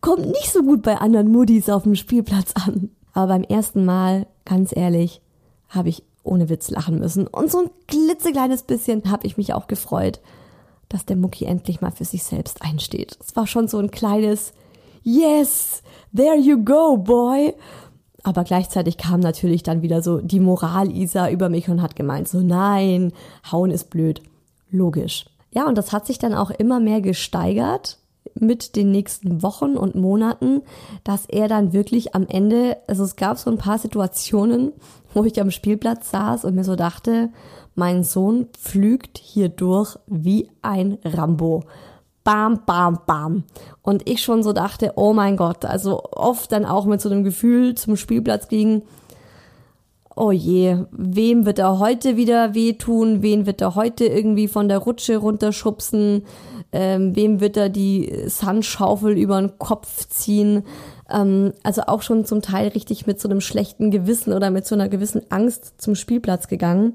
Kommt 0.00 0.26
nicht 0.26 0.52
so 0.52 0.62
gut 0.62 0.82
bei 0.82 0.96
anderen 0.96 1.30
Muddis 1.30 1.68
auf 1.68 1.84
dem 1.84 1.94
Spielplatz 1.94 2.52
an. 2.54 2.90
Aber 3.12 3.28
beim 3.28 3.44
ersten 3.44 3.84
Mal, 3.84 4.26
ganz 4.44 4.74
ehrlich, 4.74 5.20
habe 5.68 5.90
ich 5.90 6.02
ohne 6.24 6.48
Witz 6.48 6.70
lachen 6.70 6.98
müssen. 6.98 7.26
Und 7.26 7.50
so 7.50 7.58
ein 7.58 7.70
klitzekleines 7.86 8.64
bisschen 8.64 9.10
habe 9.10 9.26
ich 9.26 9.36
mich 9.36 9.54
auch 9.54 9.66
gefreut, 9.66 10.20
dass 10.88 11.06
der 11.06 11.16
Mucki 11.16 11.44
endlich 11.44 11.80
mal 11.80 11.92
für 11.92 12.04
sich 12.04 12.24
selbst 12.24 12.62
einsteht. 12.62 13.16
Es 13.20 13.36
war 13.36 13.46
schon 13.46 13.68
so 13.68 13.78
ein 13.78 13.90
kleines 13.90 14.52
Yes, 15.02 15.82
there 16.16 16.38
you 16.38 16.64
go, 16.64 16.96
boy. 16.96 17.54
Aber 18.22 18.42
gleichzeitig 18.42 18.96
kam 18.96 19.20
natürlich 19.20 19.62
dann 19.62 19.82
wieder 19.82 20.02
so 20.02 20.18
die 20.18 20.40
Moral-Isa 20.40 21.28
über 21.28 21.50
mich 21.50 21.68
und 21.68 21.82
hat 21.82 21.94
gemeint, 21.94 22.26
so 22.26 22.40
nein, 22.40 23.12
hauen 23.52 23.70
ist 23.70 23.90
blöd. 23.90 24.22
Logisch. 24.70 25.26
Ja, 25.50 25.68
und 25.68 25.76
das 25.76 25.92
hat 25.92 26.06
sich 26.06 26.18
dann 26.18 26.34
auch 26.34 26.50
immer 26.50 26.80
mehr 26.80 27.02
gesteigert 27.02 27.98
mit 28.34 28.76
den 28.76 28.90
nächsten 28.90 29.42
Wochen 29.42 29.76
und 29.76 29.94
Monaten, 29.94 30.62
dass 31.04 31.26
er 31.26 31.48
dann 31.48 31.72
wirklich 31.72 32.14
am 32.14 32.26
Ende, 32.26 32.78
also 32.88 33.04
es 33.04 33.16
gab 33.16 33.38
so 33.38 33.50
ein 33.50 33.58
paar 33.58 33.78
Situationen, 33.78 34.72
wo 35.14 35.24
ich 35.24 35.40
am 35.40 35.50
Spielplatz 35.50 36.10
saß 36.10 36.44
und 36.44 36.54
mir 36.54 36.64
so 36.64 36.76
dachte, 36.76 37.30
mein 37.74 38.04
Sohn 38.04 38.48
pflügt 38.52 39.18
hier 39.18 39.48
durch 39.48 39.96
wie 40.06 40.50
ein 40.62 40.98
Rambo. 41.04 41.64
Bam, 42.22 42.60
bam, 42.64 43.00
bam. 43.06 43.44
Und 43.82 44.08
ich 44.08 44.22
schon 44.22 44.42
so 44.42 44.52
dachte, 44.52 44.92
oh 44.96 45.12
mein 45.12 45.36
Gott, 45.36 45.64
also 45.64 46.02
oft 46.12 46.50
dann 46.52 46.64
auch 46.64 46.86
mit 46.86 47.00
so 47.00 47.10
einem 47.10 47.22
Gefühl 47.22 47.74
zum 47.74 47.96
Spielplatz 47.96 48.48
ging, 48.48 48.82
oh 50.16 50.30
je, 50.30 50.78
wem 50.92 51.44
wird 51.44 51.58
er 51.58 51.78
heute 51.78 52.16
wieder 52.16 52.54
wehtun, 52.54 53.22
wen 53.22 53.46
wird 53.46 53.60
er 53.60 53.74
heute 53.74 54.06
irgendwie 54.06 54.48
von 54.48 54.68
der 54.68 54.78
Rutsche 54.78 55.16
runterschubsen, 55.16 56.24
ähm, 56.72 57.16
wem 57.16 57.40
wird 57.40 57.56
er 57.56 57.68
die 57.68 58.12
Sandschaufel 58.26 59.18
über 59.18 59.40
den 59.40 59.58
Kopf 59.58 60.08
ziehen. 60.08 60.62
Ähm, 61.10 61.52
also 61.62 61.82
auch 61.82 62.02
schon 62.02 62.24
zum 62.24 62.42
Teil 62.42 62.68
richtig 62.68 63.06
mit 63.06 63.20
so 63.20 63.28
einem 63.28 63.40
schlechten 63.40 63.90
Gewissen 63.90 64.32
oder 64.32 64.50
mit 64.50 64.66
so 64.66 64.74
einer 64.74 64.88
gewissen 64.88 65.22
Angst 65.30 65.74
zum 65.78 65.94
Spielplatz 65.94 66.48
gegangen. 66.48 66.94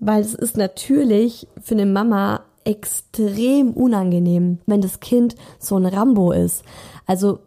Weil 0.00 0.20
es 0.20 0.34
ist 0.34 0.56
natürlich 0.56 1.46
für 1.60 1.74
eine 1.74 1.86
Mama 1.86 2.44
extrem 2.64 3.72
unangenehm, 3.72 4.58
wenn 4.66 4.80
das 4.80 5.00
Kind 5.00 5.34
so 5.58 5.76
ein 5.76 5.86
Rambo 5.86 6.32
ist. 6.32 6.64
Also 7.06 7.40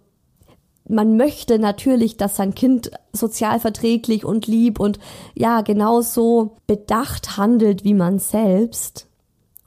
man 0.88 1.18
möchte 1.18 1.58
natürlich, 1.58 2.18
dass 2.18 2.36
sein 2.36 2.54
Kind 2.54 2.92
sozial 3.12 3.60
verträglich 3.60 4.24
und 4.24 4.46
lieb 4.48 4.80
und 4.80 5.00
ja, 5.34 5.62
genauso 5.62 6.58
bedacht 6.68 7.38
handelt 7.38 7.84
wie 7.84 7.96
man 7.96 8.20
selbst 8.20 9.08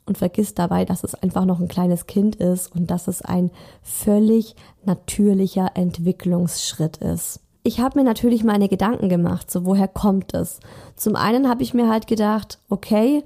und 0.09 0.19
vergisst 0.19 0.59
dabei, 0.59 0.85
dass 0.85 1.05
es 1.05 1.15
einfach 1.15 1.45
noch 1.45 1.61
ein 1.61 1.69
kleines 1.69 2.07
Kind 2.07 2.37
ist 2.37 2.75
und 2.75 2.91
dass 2.91 3.07
es 3.07 3.23
ein 3.23 3.51
völlig 3.83 4.57
natürlicher 4.85 5.73
Entwicklungsschritt 5.75 6.97
ist. 6.97 7.41
Ich 7.63 7.81
habe 7.81 7.99
mir 7.99 8.05
natürlich 8.05 8.45
meine 8.45 8.69
Gedanken 8.69 9.09
gemacht, 9.09 9.51
so 9.51 9.65
woher 9.65 9.89
kommt 9.89 10.33
es? 10.33 10.61
Zum 10.97 11.17
einen 11.17 11.49
habe 11.49 11.63
ich 11.63 11.75
mir 11.75 11.89
halt 11.89 12.07
gedacht, 12.07 12.59
okay, 12.71 13.23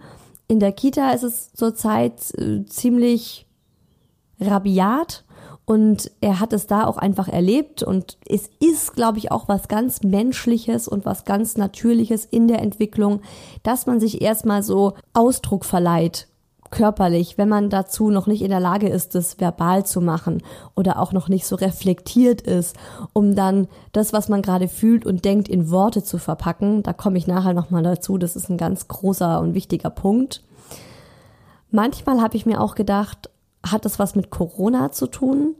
in 0.48 0.58
der 0.58 0.72
Kita 0.72 1.10
ist 1.12 1.22
es 1.22 1.52
zurzeit 1.52 2.14
äh, 2.36 2.64
ziemlich 2.66 3.46
rabiat 4.40 5.24
und 5.64 6.10
er 6.20 6.40
hat 6.40 6.52
es 6.52 6.66
da 6.66 6.86
auch 6.86 6.96
einfach 6.96 7.28
erlebt 7.28 7.84
und 7.84 8.18
es 8.28 8.50
ist, 8.58 8.94
glaube 8.94 9.18
ich, 9.18 9.30
auch 9.30 9.48
was 9.48 9.68
ganz 9.68 10.02
Menschliches 10.02 10.88
und 10.88 11.06
was 11.06 11.24
ganz 11.24 11.56
Natürliches 11.56 12.24
in 12.24 12.48
der 12.48 12.60
Entwicklung, 12.60 13.20
dass 13.62 13.86
man 13.86 14.00
sich 14.00 14.20
erstmal 14.22 14.64
so 14.64 14.94
Ausdruck 15.12 15.64
verleiht 15.64 16.26
körperlich, 16.72 17.38
wenn 17.38 17.48
man 17.48 17.70
dazu 17.70 18.10
noch 18.10 18.26
nicht 18.26 18.42
in 18.42 18.50
der 18.50 18.58
Lage 18.58 18.88
ist, 18.88 19.14
das 19.14 19.38
verbal 19.38 19.86
zu 19.86 20.00
machen 20.00 20.42
oder 20.74 20.98
auch 20.98 21.12
noch 21.12 21.28
nicht 21.28 21.46
so 21.46 21.54
reflektiert 21.54 22.40
ist, 22.40 22.76
um 23.12 23.36
dann 23.36 23.68
das, 23.92 24.12
was 24.12 24.28
man 24.28 24.42
gerade 24.42 24.66
fühlt 24.66 25.06
und 25.06 25.24
denkt, 25.24 25.48
in 25.48 25.70
Worte 25.70 26.02
zu 26.02 26.18
verpacken. 26.18 26.82
Da 26.82 26.92
komme 26.92 27.18
ich 27.18 27.28
nachher 27.28 27.54
nochmal 27.54 27.84
dazu. 27.84 28.18
Das 28.18 28.34
ist 28.34 28.50
ein 28.50 28.56
ganz 28.56 28.88
großer 28.88 29.40
und 29.40 29.54
wichtiger 29.54 29.90
Punkt. 29.90 30.42
Manchmal 31.70 32.20
habe 32.20 32.36
ich 32.36 32.44
mir 32.44 32.60
auch 32.60 32.74
gedacht, 32.74 33.30
hat 33.64 33.84
das 33.84 34.00
was 34.00 34.16
mit 34.16 34.30
Corona 34.30 34.90
zu 34.90 35.06
tun? 35.06 35.54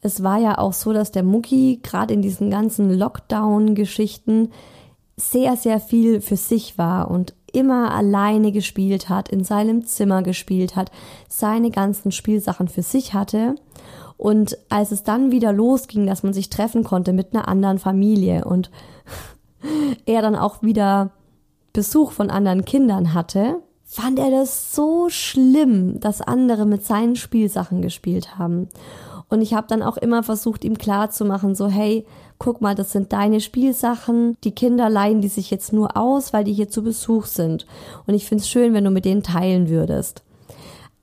Es 0.00 0.22
war 0.22 0.38
ja 0.38 0.58
auch 0.58 0.72
so, 0.72 0.92
dass 0.92 1.12
der 1.12 1.22
Mucki 1.22 1.80
gerade 1.82 2.12
in 2.12 2.22
diesen 2.22 2.50
ganzen 2.50 2.90
Lockdown-Geschichten 2.90 4.50
sehr, 5.16 5.56
sehr 5.56 5.80
viel 5.80 6.20
für 6.20 6.36
sich 6.36 6.76
war 6.76 7.10
und 7.10 7.34
immer 7.56 7.92
alleine 7.92 8.52
gespielt 8.52 9.08
hat, 9.08 9.30
in 9.30 9.42
seinem 9.42 9.86
Zimmer 9.86 10.22
gespielt 10.22 10.76
hat, 10.76 10.92
seine 11.28 11.70
ganzen 11.70 12.12
Spielsachen 12.12 12.68
für 12.68 12.82
sich 12.82 13.14
hatte. 13.14 13.54
Und 14.18 14.58
als 14.68 14.92
es 14.92 15.02
dann 15.02 15.30
wieder 15.30 15.52
losging, 15.52 16.06
dass 16.06 16.22
man 16.22 16.34
sich 16.34 16.50
treffen 16.50 16.84
konnte 16.84 17.12
mit 17.12 17.34
einer 17.34 17.48
anderen 17.48 17.78
Familie 17.78 18.44
und 18.44 18.70
er 20.06 20.22
dann 20.22 20.36
auch 20.36 20.62
wieder 20.62 21.10
Besuch 21.72 22.12
von 22.12 22.30
anderen 22.30 22.64
Kindern 22.64 23.14
hatte, 23.14 23.62
fand 23.84 24.18
er 24.18 24.30
das 24.30 24.74
so 24.74 25.08
schlimm, 25.08 26.00
dass 26.00 26.20
andere 26.20 26.66
mit 26.66 26.84
seinen 26.84 27.16
Spielsachen 27.16 27.82
gespielt 27.82 28.38
haben. 28.38 28.68
Und 29.28 29.42
ich 29.42 29.54
habe 29.54 29.66
dann 29.66 29.82
auch 29.82 29.96
immer 29.96 30.22
versucht, 30.22 30.64
ihm 30.64 30.78
klarzumachen, 30.78 31.54
so 31.54 31.68
hey, 31.68 32.06
guck 32.38 32.60
mal, 32.60 32.74
das 32.74 32.92
sind 32.92 33.12
deine 33.12 33.40
Spielsachen, 33.40 34.36
die 34.44 34.52
Kinder 34.52 34.88
leihen 34.88 35.20
die 35.20 35.28
sich 35.28 35.50
jetzt 35.50 35.72
nur 35.72 35.96
aus, 35.96 36.32
weil 36.32 36.44
die 36.44 36.52
hier 36.52 36.68
zu 36.68 36.82
Besuch 36.82 37.26
sind. 37.26 37.66
Und 38.06 38.14
ich 38.14 38.26
find's 38.26 38.48
schön, 38.48 38.74
wenn 38.74 38.84
du 38.84 38.90
mit 38.90 39.04
denen 39.04 39.22
teilen 39.22 39.68
würdest. 39.68 40.22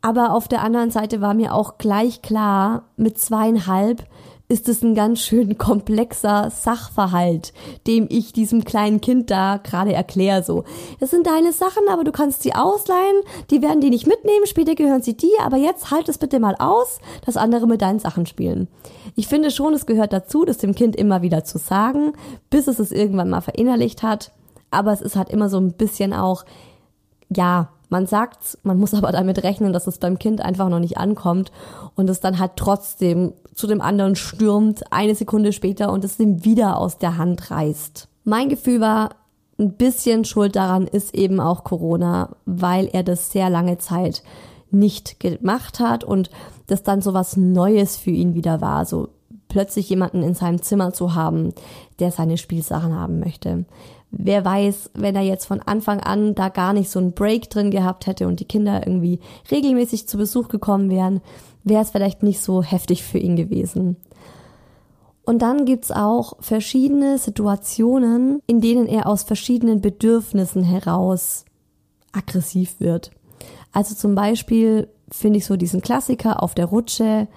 Aber 0.02 0.34
auf 0.34 0.48
der 0.48 0.62
anderen 0.62 0.92
Seite 0.92 1.22
war 1.22 1.34
mir 1.34 1.54
auch 1.54 1.78
gleich 1.78 2.22
klar, 2.22 2.84
mit 2.98 3.18
zweieinhalb 3.18 4.06
ist 4.50 4.70
es 4.70 4.84
ein 4.84 4.94
ganz 4.94 5.22
schön 5.22 5.58
komplexer 5.58 6.50
Sachverhalt, 6.52 7.54
dem 7.88 8.08
ich 8.10 8.34
diesem 8.34 8.66
kleinen 8.66 9.02
Kind 9.02 9.32
da 9.32 9.58
gerade 9.58 9.94
erkläre. 9.94 10.44
So, 10.44 10.64
das 11.00 11.12
sind 11.12 11.26
deine 11.26 11.54
Sachen, 11.54 11.88
aber 11.90 12.04
du 12.04 12.12
kannst 12.12 12.44
sie 12.44 12.54
ausleihen, 12.54 13.22
die 13.50 13.62
werden 13.62 13.82
die 13.82 13.90
nicht 13.90 14.06
mitnehmen, 14.06 14.46
später 14.46 14.76
gehören 14.76 15.02
sie 15.02 15.16
dir, 15.16 15.42
aber 15.42 15.58
jetzt 15.58 15.92
halt 15.92 16.10
es 16.10 16.18
bitte 16.18 16.40
mal 16.40 16.56
aus, 16.60 17.00
dass 17.26 17.38
andere 17.38 17.68
mit 17.68 17.82
deinen 17.82 18.00
Sachen 18.00 18.26
spielen. 18.26 18.68
Ich 19.16 19.28
finde 19.28 19.50
schon, 19.50 19.74
es 19.74 19.86
gehört 19.86 20.14
dazu, 20.14 20.46
das 20.46 20.58
dem 20.58 20.76
Kind 20.76 20.96
immer 20.96 21.22
wieder 21.22 21.44
zu 21.44 21.58
sagen, 21.58 22.14
bis 22.50 22.68
es 22.68 22.80
es 22.80 22.92
irgendwann 22.92 23.30
mal 23.30 23.42
verinnerlicht 23.42 24.04
hat. 24.04 24.32
Aber 24.72 24.92
es 24.92 25.02
ist 25.02 25.16
halt 25.16 25.30
immer 25.30 25.50
so 25.50 25.58
ein 25.58 25.74
bisschen 25.74 26.14
auch, 26.14 26.46
ja, 27.30 27.70
man 27.94 28.08
sagt's, 28.08 28.58
man 28.64 28.78
muss 28.78 28.94
aber 28.94 29.14
damit 29.14 29.44
rechnen, 29.44 29.72
dass 29.72 29.88
es 29.88 30.00
beim 30.00 30.20
Kind 30.20 30.42
einfach 30.42 30.68
noch 30.68 30.80
nicht 30.80 30.98
ankommt 30.98 31.54
und 31.96 32.10
es 32.10 32.20
dann 32.20 32.40
halt 32.40 32.54
trotzdem 32.58 33.34
zu 33.56 33.68
dem 33.68 33.80
anderen 33.80 34.16
stürmt, 34.18 34.92
eine 34.92 35.16
Sekunde 35.16 35.54
später 35.54 35.94
und 35.94 36.04
es 36.04 36.20
ihm 36.20 36.44
wieder 36.44 36.78
aus 36.78 36.98
der 36.98 37.18
Hand 37.18 37.52
reißt. 37.52 38.10
Mein 38.26 38.50
Gefühl 38.50 38.82
war, 38.82 39.12
ein 39.60 39.74
bisschen 39.74 40.26
Schuld 40.26 40.56
daran 40.56 40.88
ist 40.88 41.14
eben 41.14 41.40
auch 41.40 41.64
Corona, 41.64 42.36
weil 42.46 42.88
er 42.88 43.04
das 43.04 43.32
sehr 43.32 43.52
lange 43.52 43.78
Zeit 43.78 44.24
nicht 44.72 45.20
gemacht 45.20 45.80
hat 45.80 46.04
und 46.04 46.32
das 46.66 46.82
dann 46.82 47.02
so 47.02 47.14
was 47.14 47.38
Neues 47.38 47.96
für 47.96 48.10
ihn 48.10 48.34
wieder 48.34 48.60
war, 48.60 48.86
so 48.86 49.10
plötzlich 49.48 49.88
jemanden 49.88 50.24
in 50.24 50.34
seinem 50.34 50.64
Zimmer 50.64 50.94
zu 50.94 51.14
haben, 51.14 51.54
der 52.00 52.12
seine 52.12 52.38
Spielsachen 52.38 52.96
haben 52.96 53.20
möchte 53.20 53.66
wer 54.16 54.46
weiß, 54.46 54.92
wenn 54.94 55.16
er 55.16 55.24
jetzt 55.24 55.46
von 55.46 55.60
Anfang 55.62 56.00
an 56.00 56.36
da 56.36 56.50
gar 56.50 56.74
nicht 56.74 56.90
so 56.90 57.00
einen 57.00 57.14
Break 57.14 57.50
drin 57.50 57.72
gehabt 57.72 58.08
hätte 58.08 58.28
und 58.28 58.40
die 58.40 58.46
Kinder 58.46 58.86
irgendwie 58.86 59.20
regelmäßig 59.52 60.08
zu 60.08 60.18
Besuch 60.18 60.48
gekommen 60.48 60.90
wären, 60.90 61.22
wäre 61.64 61.82
es 61.82 61.92
vielleicht 61.92 62.24
nicht 62.24 62.42
so 62.42 62.62
heftig 62.62 63.04
für 63.04 63.18
ihn 63.18 63.36
gewesen. 63.36 63.98
Und 65.26 65.42
dann 65.42 65.66
gibt's 65.66 65.92
auch 65.92 66.34
verschiedene 66.42 67.18
Situationen, 67.18 68.42
in 68.46 68.62
denen 68.62 68.88
er 68.88 69.08
aus 69.08 69.24
verschiedenen 69.24 69.82
Bedürfnissen 69.82 70.64
heraus 70.64 71.46
aggressiv 72.12 72.80
wird. 72.80 73.12
Also 73.72 73.96
zum 73.96 74.16
Beispiel 74.16 74.90
finde 75.10 75.40
ich 75.40 75.46
so 75.46 75.56
diesen 75.56 75.82
Klassiker 75.82 76.44
auf 76.44 76.54
der 76.54 76.66
Rutsche, 76.66 77.28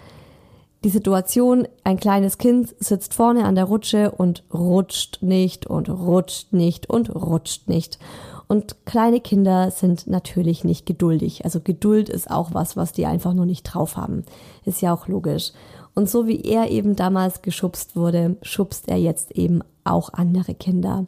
die 0.87 0.91
Situation, 0.91 1.67
ein 1.83 1.97
kleines 1.97 2.39
Kind 2.39 2.73
sitzt 2.79 3.13
vorne 3.13 3.45
an 3.45 3.57
der 3.57 3.65
Rutsche 3.65 4.13
und 4.13 4.45
rutscht 4.55 5.19
nicht 5.21 5.67
und 5.67 5.89
rutscht 5.89 6.53
nicht 6.53 6.89
und 6.89 7.13
rutscht 7.13 7.67
nicht. 7.67 7.99
Und 8.47 8.77
kleine 8.87 9.21
Kinder 9.21 9.73
sind 9.73 10.07
natürlich 10.07 10.63
nicht 10.63 10.87
geduldig. 10.87 11.45
Also 11.45 11.59
Geduld 11.59 12.09
ist 12.09 12.31
auch 12.31 12.55
was, 12.55 12.77
was 12.77 12.93
die 12.93 13.05
einfach 13.05 13.35
nur 13.35 13.47
nicht 13.47 13.65
drauf 13.65 13.97
haben. 13.97 14.23
Ist 14.65 14.81
ja 14.81 14.95
auch 14.95 15.09
logisch. 15.09 15.51
Und 15.97 16.09
so 16.09 16.29
wie 16.29 16.43
er 16.43 16.71
eben 16.71 16.95
damals 16.95 17.43
geschubst 17.43 17.97
wurde, 17.97 18.37
schubst 18.43 18.89
er 18.89 18.99
jetzt 18.99 19.33
eben 19.33 19.63
auch 19.83 20.13
andere 20.13 20.55
Kinder. 20.55 21.07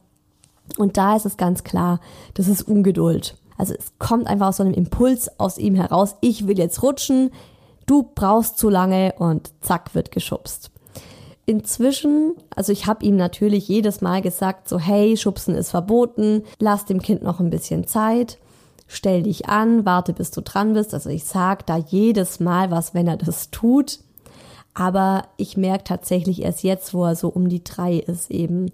Und 0.76 0.96
da 0.96 1.14
ist 1.14 1.24
es 1.24 1.36
ganz 1.36 1.62
klar, 1.62 2.00
das 2.34 2.48
ist 2.48 2.62
Ungeduld. 2.62 3.36
Also 3.56 3.74
es 3.78 3.92
kommt 4.00 4.26
einfach 4.26 4.48
aus 4.48 4.56
so 4.56 4.64
einem 4.64 4.74
Impuls 4.74 5.38
aus 5.38 5.56
ihm 5.56 5.76
heraus, 5.76 6.16
ich 6.20 6.48
will 6.48 6.58
jetzt 6.58 6.82
rutschen, 6.82 7.30
du 7.88 8.10
brauchst 8.14 8.58
zu 8.58 8.68
lange 8.68 9.14
und 9.18 9.50
zack 9.60 9.94
wird 9.94 10.12
geschubst. 10.12 10.70
Inzwischen, 11.46 12.34
also 12.54 12.72
ich 12.72 12.86
habe 12.86 13.04
ihm 13.04 13.16
natürlich 13.16 13.66
jedes 13.68 14.02
Mal 14.02 14.20
gesagt, 14.20 14.68
so 14.68 14.78
hey, 14.78 15.16
schubsen 15.16 15.54
ist 15.54 15.70
verboten, 15.70 16.42
lass 16.58 16.84
dem 16.84 17.00
Kind 17.00 17.22
noch 17.22 17.40
ein 17.40 17.50
bisschen 17.50 17.86
Zeit, 17.86 18.38
stell 18.86 19.22
dich 19.22 19.48
an, 19.48 19.86
warte 19.86 20.12
bis 20.12 20.30
du 20.30 20.42
dran 20.42 20.74
bist. 20.74 20.92
Also 20.92 21.08
ich 21.08 21.24
sag 21.24 21.64
da 21.66 21.78
jedes 21.78 22.38
Mal 22.38 22.70
was, 22.70 22.92
wenn 22.92 23.08
er 23.08 23.16
das 23.16 23.50
tut. 23.50 24.00
Aber 24.74 25.24
ich 25.38 25.56
merke 25.56 25.84
tatsächlich 25.84 26.42
erst 26.42 26.62
jetzt, 26.62 26.92
wo 26.92 27.04
er 27.04 27.16
so 27.16 27.28
um 27.28 27.48
die 27.48 27.64
drei 27.64 27.94
ist, 27.94 28.30
eben, 28.30 28.70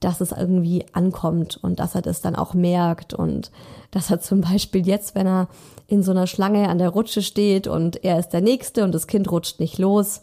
dass 0.00 0.20
es 0.20 0.32
irgendwie 0.32 0.86
ankommt 0.92 1.58
und 1.62 1.78
dass 1.78 1.94
er 1.94 2.02
das 2.02 2.20
dann 2.20 2.34
auch 2.34 2.54
merkt 2.54 3.14
und 3.14 3.50
dass 3.90 4.10
er 4.10 4.20
zum 4.20 4.40
Beispiel 4.40 4.86
jetzt, 4.86 5.14
wenn 5.14 5.26
er 5.26 5.48
in 5.88 6.02
so 6.02 6.10
einer 6.10 6.26
Schlange 6.26 6.68
an 6.68 6.78
der 6.78 6.90
Rutsche 6.90 7.22
steht 7.22 7.66
und 7.66 8.04
er 8.04 8.18
ist 8.18 8.30
der 8.30 8.40
Nächste 8.40 8.84
und 8.84 8.92
das 8.92 9.06
Kind 9.06 9.30
rutscht 9.30 9.60
nicht 9.60 9.78
los, 9.78 10.22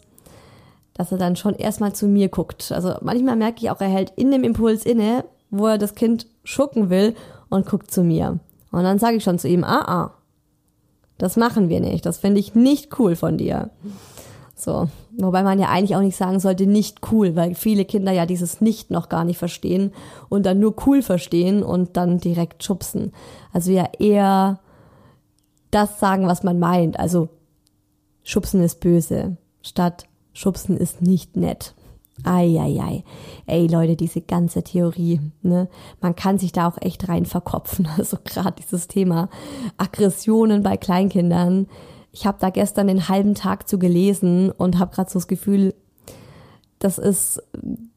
dass 0.92 1.10
er 1.10 1.18
dann 1.18 1.36
schon 1.36 1.54
erstmal 1.54 1.94
zu 1.94 2.06
mir 2.06 2.28
guckt. 2.28 2.70
Also 2.70 2.94
manchmal 3.00 3.36
merke 3.36 3.60
ich 3.62 3.70
auch, 3.70 3.80
er 3.80 3.88
hält 3.88 4.12
in 4.16 4.30
dem 4.30 4.44
Impuls 4.44 4.84
inne, 4.84 5.24
wo 5.50 5.66
er 5.66 5.78
das 5.78 5.94
Kind 5.94 6.26
schucken 6.44 6.90
will 6.90 7.14
und 7.48 7.66
guckt 7.66 7.90
zu 7.90 8.02
mir. 8.02 8.38
Und 8.70 8.84
dann 8.84 8.98
sage 8.98 9.16
ich 9.16 9.24
schon 9.24 9.38
zu 9.38 9.48
ihm, 9.48 9.64
ah, 9.64 9.84
ah, 9.86 10.14
das 11.18 11.36
machen 11.36 11.68
wir 11.68 11.80
nicht. 11.80 12.04
Das 12.04 12.18
finde 12.18 12.40
ich 12.40 12.54
nicht 12.54 12.98
cool 12.98 13.16
von 13.16 13.38
dir. 13.38 13.70
So, 14.56 14.88
wobei 15.16 15.42
man 15.42 15.58
ja 15.58 15.68
eigentlich 15.68 15.96
auch 15.96 16.00
nicht 16.00 16.16
sagen 16.16 16.38
sollte, 16.40 16.66
nicht 16.66 17.00
cool, 17.10 17.34
weil 17.34 17.54
viele 17.54 17.84
Kinder 17.84 18.12
ja 18.12 18.24
dieses 18.24 18.60
Nicht 18.60 18.90
noch 18.90 19.08
gar 19.08 19.24
nicht 19.24 19.38
verstehen 19.38 19.92
und 20.28 20.46
dann 20.46 20.60
nur 20.60 20.74
cool 20.86 21.02
verstehen 21.02 21.62
und 21.62 21.96
dann 21.96 22.18
direkt 22.18 22.62
schubsen. 22.62 23.12
Also 23.52 23.72
ja 23.72 23.88
eher 23.98 24.60
das 25.74 25.98
sagen, 25.98 26.26
was 26.26 26.42
man 26.42 26.58
meint. 26.58 26.98
Also 26.98 27.28
schubsen 28.22 28.62
ist 28.62 28.80
böse, 28.80 29.36
statt 29.62 30.06
schubsen 30.32 30.76
ist 30.76 31.02
nicht 31.02 31.36
nett. 31.36 31.74
Eieiei. 32.22 33.02
Ey 33.46 33.66
Leute, 33.66 33.96
diese 33.96 34.20
ganze 34.20 34.62
Theorie, 34.62 35.20
ne? 35.42 35.68
Man 36.00 36.14
kann 36.14 36.38
sich 36.38 36.52
da 36.52 36.68
auch 36.68 36.78
echt 36.80 37.08
rein 37.08 37.26
verkopfen. 37.26 37.88
Also 37.98 38.18
gerade 38.22 38.62
dieses 38.62 38.86
Thema 38.86 39.28
Aggressionen 39.76 40.62
bei 40.62 40.76
Kleinkindern 40.76 41.66
ich 42.14 42.26
habe 42.26 42.38
da 42.40 42.50
gestern 42.50 42.86
den 42.86 43.08
halben 43.08 43.34
Tag 43.34 43.68
zu 43.68 43.76
gelesen 43.76 44.52
und 44.52 44.78
habe 44.78 44.94
gerade 44.94 45.10
so 45.10 45.18
das 45.18 45.26
Gefühl, 45.26 45.74
das 46.84 46.98
ist, 46.98 47.42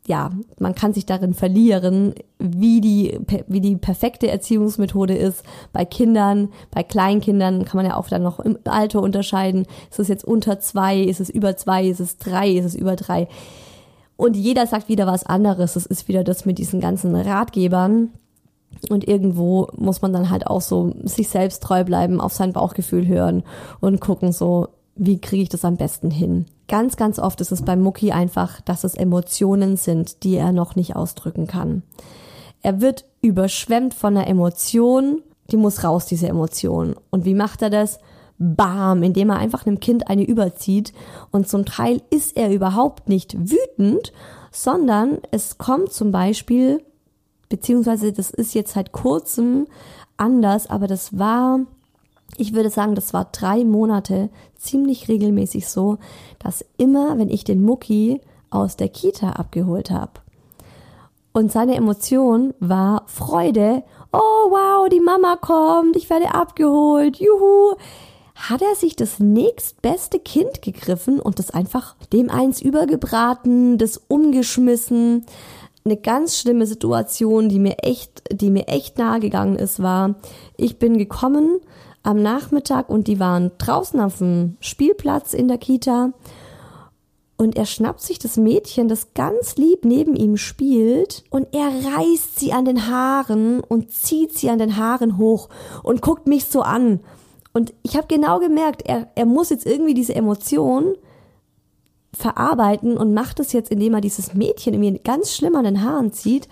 ja, 0.06 0.32
man 0.60 0.74
kann 0.74 0.94
sich 0.94 1.06
darin 1.06 1.34
verlieren, 1.34 2.16
wie 2.40 2.80
die, 2.80 3.20
wie 3.48 3.60
die 3.60 3.76
perfekte 3.76 4.30
Erziehungsmethode 4.30 5.14
ist. 5.14 5.44
Bei 5.74 5.84
Kindern, 5.84 6.50
bei 6.72 6.84
Kleinkindern 6.84 7.66
kann 7.66 7.78
man 7.78 7.86
ja 7.86 7.98
auch 7.98 8.08
dann 8.08 8.24
noch 8.24 8.40
im 8.40 8.58
Alter 8.64 9.02
unterscheiden. 9.02 9.66
Ist 9.92 10.00
es 10.00 10.08
jetzt 10.08 10.24
unter 10.24 10.62
zwei? 10.62 11.02
Ist 11.02 11.20
es 11.20 11.30
über 11.30 11.58
zwei? 11.58 11.86
Ist 11.86 12.00
es 12.00 12.18
drei? 12.18 12.52
Ist 12.52 12.66
es 12.66 12.76
über 12.76 12.96
drei? 12.96 13.28
Und 14.16 14.38
jeder 14.38 14.66
sagt 14.68 14.88
wieder 14.88 15.06
was 15.06 15.26
anderes. 15.26 15.74
Das 15.74 15.86
ist 15.86 16.08
wieder 16.08 16.24
das 16.24 16.46
mit 16.46 16.58
diesen 16.58 16.80
ganzen 16.80 17.14
Ratgebern. 17.14 18.12
Und 18.90 19.06
irgendwo 19.06 19.68
muss 19.76 20.02
man 20.02 20.14
dann 20.14 20.30
halt 20.30 20.48
auch 20.48 20.62
so 20.62 20.94
sich 21.04 21.28
selbst 21.28 21.62
treu 21.62 21.84
bleiben, 21.84 22.22
auf 22.22 22.34
sein 22.34 22.54
Bauchgefühl 22.54 23.06
hören 23.06 23.44
und 23.82 24.00
gucken 24.00 24.32
so, 24.32 24.70
wie 24.96 25.20
kriege 25.20 25.44
ich 25.44 25.50
das 25.50 25.66
am 25.66 25.76
besten 25.76 26.10
hin. 26.10 26.46
Ganz, 26.68 26.98
ganz 26.98 27.20
oft 27.20 27.40
ist 27.42 27.52
es 27.52 27.62
beim 27.62 27.82
Mucki 27.82 28.12
einfach, 28.12 28.62
dass 28.62 28.84
es 28.84 28.96
Emotionen 28.96 29.78
sind, 29.78 30.24
die 30.24 30.36
er 30.36 30.52
noch 30.52 30.76
nicht 30.76 30.96
ausdrücken 30.96 31.48
kann. 31.48 31.84
Er 32.62 32.82
wird 32.82 33.06
überschwemmt 33.22 33.94
von 33.94 34.18
einer 34.18 34.28
Emotion, 34.28 35.22
die 35.52 35.58
muss 35.58 35.84
raus, 35.84 36.06
diese 36.06 36.28
Emotion. 36.28 36.96
Und 37.10 37.24
wie 37.26 37.36
macht 37.36 37.62
er 37.62 37.70
das? 37.70 38.00
Bam, 38.40 39.02
indem 39.02 39.30
er 39.30 39.38
einfach 39.38 39.66
einem 39.66 39.80
Kind 39.80 40.10
eine 40.10 40.24
überzieht. 40.24 40.94
Und 41.32 41.48
zum 41.48 41.66
Teil 41.66 42.02
ist 42.10 42.38
er 42.38 42.52
überhaupt 42.52 43.10
nicht 43.10 43.36
wütend, 43.40 44.12
sondern 44.52 45.20
es 45.32 45.58
kommt 45.58 45.92
zum 45.92 46.12
Beispiel 46.12 46.84
beziehungsweise 47.50 48.12
das 48.12 48.30
ist 48.30 48.54
jetzt 48.54 48.74
seit 48.74 48.92
kurzem 48.92 49.68
anders, 50.18 50.70
aber 50.70 50.88
das 50.88 51.18
war 51.18 51.62
Ich 52.36 52.54
würde 52.54 52.70
sagen, 52.70 52.94
das 52.94 53.14
war 53.14 53.30
drei 53.32 53.64
Monate 53.64 54.30
ziemlich 54.58 55.08
regelmäßig 55.08 55.68
so, 55.68 55.98
dass 56.40 56.66
immer, 56.78 57.18
wenn 57.18 57.30
ich 57.30 57.44
den 57.44 57.64
Mucki 57.64 58.22
aus 58.50 58.78
der 58.78 58.90
Kita 58.90 59.32
abgeholt 59.32 59.92
habe, 59.92 60.22
und 61.38 61.52
seine 61.52 61.76
Emotion 61.76 62.56
war 62.60 63.04
Freude. 63.06 63.84
Oh 64.12 64.50
wow, 64.50 64.90
die 64.90 65.00
Mama 65.00 65.36
kommt, 65.36 65.96
ich 65.96 66.10
werde 66.10 66.34
abgeholt, 66.34 67.18
juhu. 67.18 67.76
Hat 68.34 68.64
er 68.64 68.74
sich 68.74 68.96
das 68.96 69.20
nächstbeste 69.20 70.18
Kind 70.18 70.64
gegriffen 70.64 71.20
und 71.20 71.38
das 71.38 71.52
einfach 71.52 71.96
dem 72.12 72.32
eins 72.32 72.60
übergebraten, 72.60 73.78
das 73.78 74.02
umgeschmissen. 74.08 75.28
Eine 75.86 75.98
ganz 75.98 76.40
schlimme 76.40 76.66
Situation, 76.66 77.50
die 77.50 77.60
mir 77.60 77.84
echt, 77.84 78.24
die 78.32 78.50
mir 78.50 78.68
echt 78.68 78.98
nahe 78.98 79.20
gegangen 79.20 79.58
ist, 79.58 79.80
war, 79.80 80.16
ich 80.56 80.80
bin 80.80 80.98
gekommen 80.98 81.60
am 82.08 82.22
Nachmittag 82.22 82.90
und 82.90 83.08
die 83.08 83.20
waren 83.20 83.52
draußen 83.58 84.00
auf 84.00 84.20
dem 84.20 84.56
Spielplatz 84.62 85.34
in 85.34 85.50
der 85.50 85.58
Kita 85.58 86.14
und 87.36 87.58
er 87.58 87.66
schnappt 87.66 88.02
sich 88.02 88.18
das 88.18 88.38
Mädchen, 88.38 88.88
das 88.88 89.14
ganz 89.14 89.58
lieb 89.58 89.84
neben 89.84 90.16
ihm 90.16 90.38
spielt, 90.38 91.24
und 91.30 91.48
er 91.54 91.68
reißt 91.68 92.40
sie 92.40 92.54
an 92.54 92.66
den 92.66 92.88
Haaren 92.88 93.60
und 93.60 93.92
zieht 93.92 94.34
sie 94.34 94.50
an 94.50 94.58
den 94.58 94.78
Haaren 94.78 95.18
hoch 95.18 95.50
und 95.84 96.02
guckt 96.02 96.28
mich 96.28 96.46
so 96.46 96.62
an. 96.62 97.02
Und 97.54 97.74
ich 97.84 97.98
habe 97.98 98.08
genau 98.08 98.40
gemerkt, 98.40 98.84
er, 98.86 99.10
er 99.16 99.26
muss 99.26 99.50
jetzt 99.50 99.66
irgendwie 99.66 99.94
diese 99.94 100.16
Emotion 100.16 100.96
verarbeiten 102.14 102.98
und 102.98 103.14
macht 103.14 103.40
es 103.40 103.52
jetzt, 103.52 103.70
indem 103.70 103.94
er 103.94 104.02
dieses 104.02 104.34
Mädchen 104.34 104.74
irgendwie 104.74 105.00
ganz 105.04 105.36
schlimm 105.36 105.56
an 105.56 105.66
den 105.66 105.84
Haaren 105.84 106.14
zieht. 106.14 106.48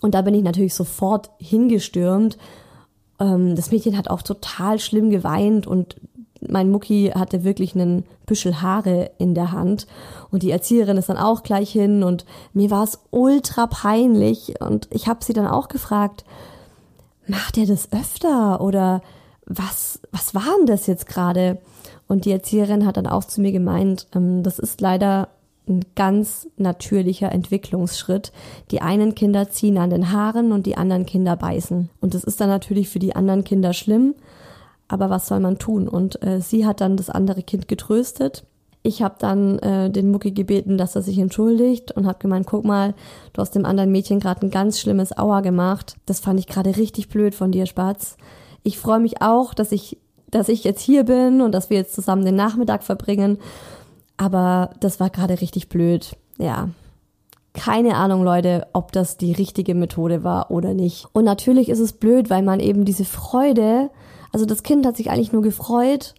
Und 0.00 0.14
da 0.14 0.22
bin 0.22 0.34
ich 0.34 0.44
natürlich 0.44 0.74
sofort 0.74 1.30
hingestürmt. 1.38 2.38
Ähm, 3.20 3.56
das 3.56 3.70
Mädchen 3.70 3.96
hat 3.96 4.10
auch 4.10 4.22
total 4.22 4.78
schlimm 4.78 5.10
geweint 5.10 5.66
und 5.66 5.96
mein 6.40 6.70
Mucki 6.70 7.12
hatte 7.14 7.42
wirklich 7.44 7.74
einen 7.74 8.04
Büschel 8.26 8.62
Haare 8.62 9.10
in 9.18 9.34
der 9.34 9.52
Hand 9.52 9.86
und 10.30 10.42
die 10.42 10.50
Erzieherin 10.50 10.96
ist 10.96 11.08
dann 11.08 11.16
auch 11.16 11.42
gleich 11.42 11.70
hin 11.70 12.04
und 12.04 12.24
mir 12.52 12.70
war 12.70 12.84
es 12.84 13.00
ultra 13.10 13.66
peinlich 13.66 14.60
und 14.60 14.88
ich 14.90 15.08
habe 15.08 15.24
sie 15.24 15.32
dann 15.32 15.46
auch 15.46 15.68
gefragt, 15.68 16.24
macht 17.26 17.58
er 17.58 17.66
das 17.66 17.92
öfter 17.92 18.60
oder 18.60 19.02
was, 19.46 20.00
was 20.12 20.34
war 20.34 20.44
denn 20.58 20.66
das 20.66 20.86
jetzt 20.86 21.06
gerade? 21.06 21.58
Und 22.06 22.24
die 22.24 22.32
Erzieherin 22.32 22.86
hat 22.86 22.96
dann 22.96 23.06
auch 23.06 23.24
zu 23.24 23.40
mir 23.40 23.52
gemeint, 23.52 24.06
ähm, 24.14 24.42
das 24.42 24.58
ist 24.58 24.80
leider 24.80 25.28
ein 25.68 25.84
ganz 25.94 26.48
natürlicher 26.56 27.32
Entwicklungsschritt. 27.32 28.32
Die 28.70 28.80
einen 28.80 29.14
Kinder 29.14 29.50
ziehen 29.50 29.78
an 29.78 29.90
den 29.90 30.12
Haaren 30.12 30.52
und 30.52 30.66
die 30.66 30.76
anderen 30.76 31.06
Kinder 31.06 31.36
beißen. 31.36 31.90
Und 32.00 32.14
das 32.14 32.24
ist 32.24 32.40
dann 32.40 32.48
natürlich 32.48 32.88
für 32.88 32.98
die 32.98 33.16
anderen 33.16 33.44
Kinder 33.44 33.72
schlimm, 33.72 34.14
aber 34.88 35.10
was 35.10 35.26
soll 35.26 35.40
man 35.40 35.58
tun? 35.58 35.86
Und 35.86 36.22
äh, 36.22 36.40
sie 36.40 36.66
hat 36.66 36.80
dann 36.80 36.96
das 36.96 37.10
andere 37.10 37.42
Kind 37.42 37.68
getröstet. 37.68 38.44
Ich 38.82 39.02
habe 39.02 39.16
dann 39.18 39.58
äh, 39.58 39.90
den 39.90 40.10
Mucki 40.10 40.30
gebeten, 40.30 40.78
dass 40.78 40.96
er 40.96 41.02
sich 41.02 41.18
entschuldigt 41.18 41.92
und 41.92 42.06
habe 42.06 42.18
gemeint, 42.20 42.46
guck 42.46 42.64
mal, 42.64 42.94
du 43.32 43.42
hast 43.42 43.54
dem 43.54 43.66
anderen 43.66 43.92
Mädchen 43.92 44.20
gerade 44.20 44.46
ein 44.46 44.50
ganz 44.50 44.80
schlimmes 44.80 45.16
Auer 45.16 45.42
gemacht. 45.42 45.96
Das 46.06 46.20
fand 46.20 46.40
ich 46.40 46.46
gerade 46.46 46.76
richtig 46.76 47.08
blöd 47.08 47.34
von 47.34 47.52
dir, 47.52 47.66
Spatz. 47.66 48.16
Ich 48.62 48.78
freue 48.78 49.00
mich 49.00 49.20
auch, 49.20 49.52
dass 49.52 49.72
ich, 49.72 49.98
dass 50.30 50.48
ich 50.48 50.64
jetzt 50.64 50.80
hier 50.80 51.04
bin 51.04 51.42
und 51.42 51.52
dass 51.52 51.70
wir 51.70 51.76
jetzt 51.76 51.94
zusammen 51.94 52.24
den 52.24 52.36
Nachmittag 52.36 52.82
verbringen. 52.82 53.38
Aber 54.18 54.70
das 54.80 55.00
war 55.00 55.08
gerade 55.08 55.40
richtig 55.40 55.70
blöd. 55.70 56.16
Ja. 56.36 56.68
Keine 57.54 57.96
Ahnung, 57.96 58.22
Leute, 58.22 58.66
ob 58.72 58.92
das 58.92 59.16
die 59.16 59.32
richtige 59.32 59.74
Methode 59.74 60.22
war 60.22 60.50
oder 60.50 60.74
nicht. 60.74 61.06
Und 61.12 61.24
natürlich 61.24 61.70
ist 61.70 61.80
es 61.80 61.94
blöd, 61.94 62.28
weil 62.28 62.42
man 62.42 62.60
eben 62.60 62.84
diese 62.84 63.06
Freude 63.06 63.90
also 64.32 64.46
das 64.46 64.62
Kind 64.62 64.86
hat 64.86 64.96
sich 64.96 65.10
eigentlich 65.10 65.32
nur 65.32 65.42
gefreut, 65.42 66.14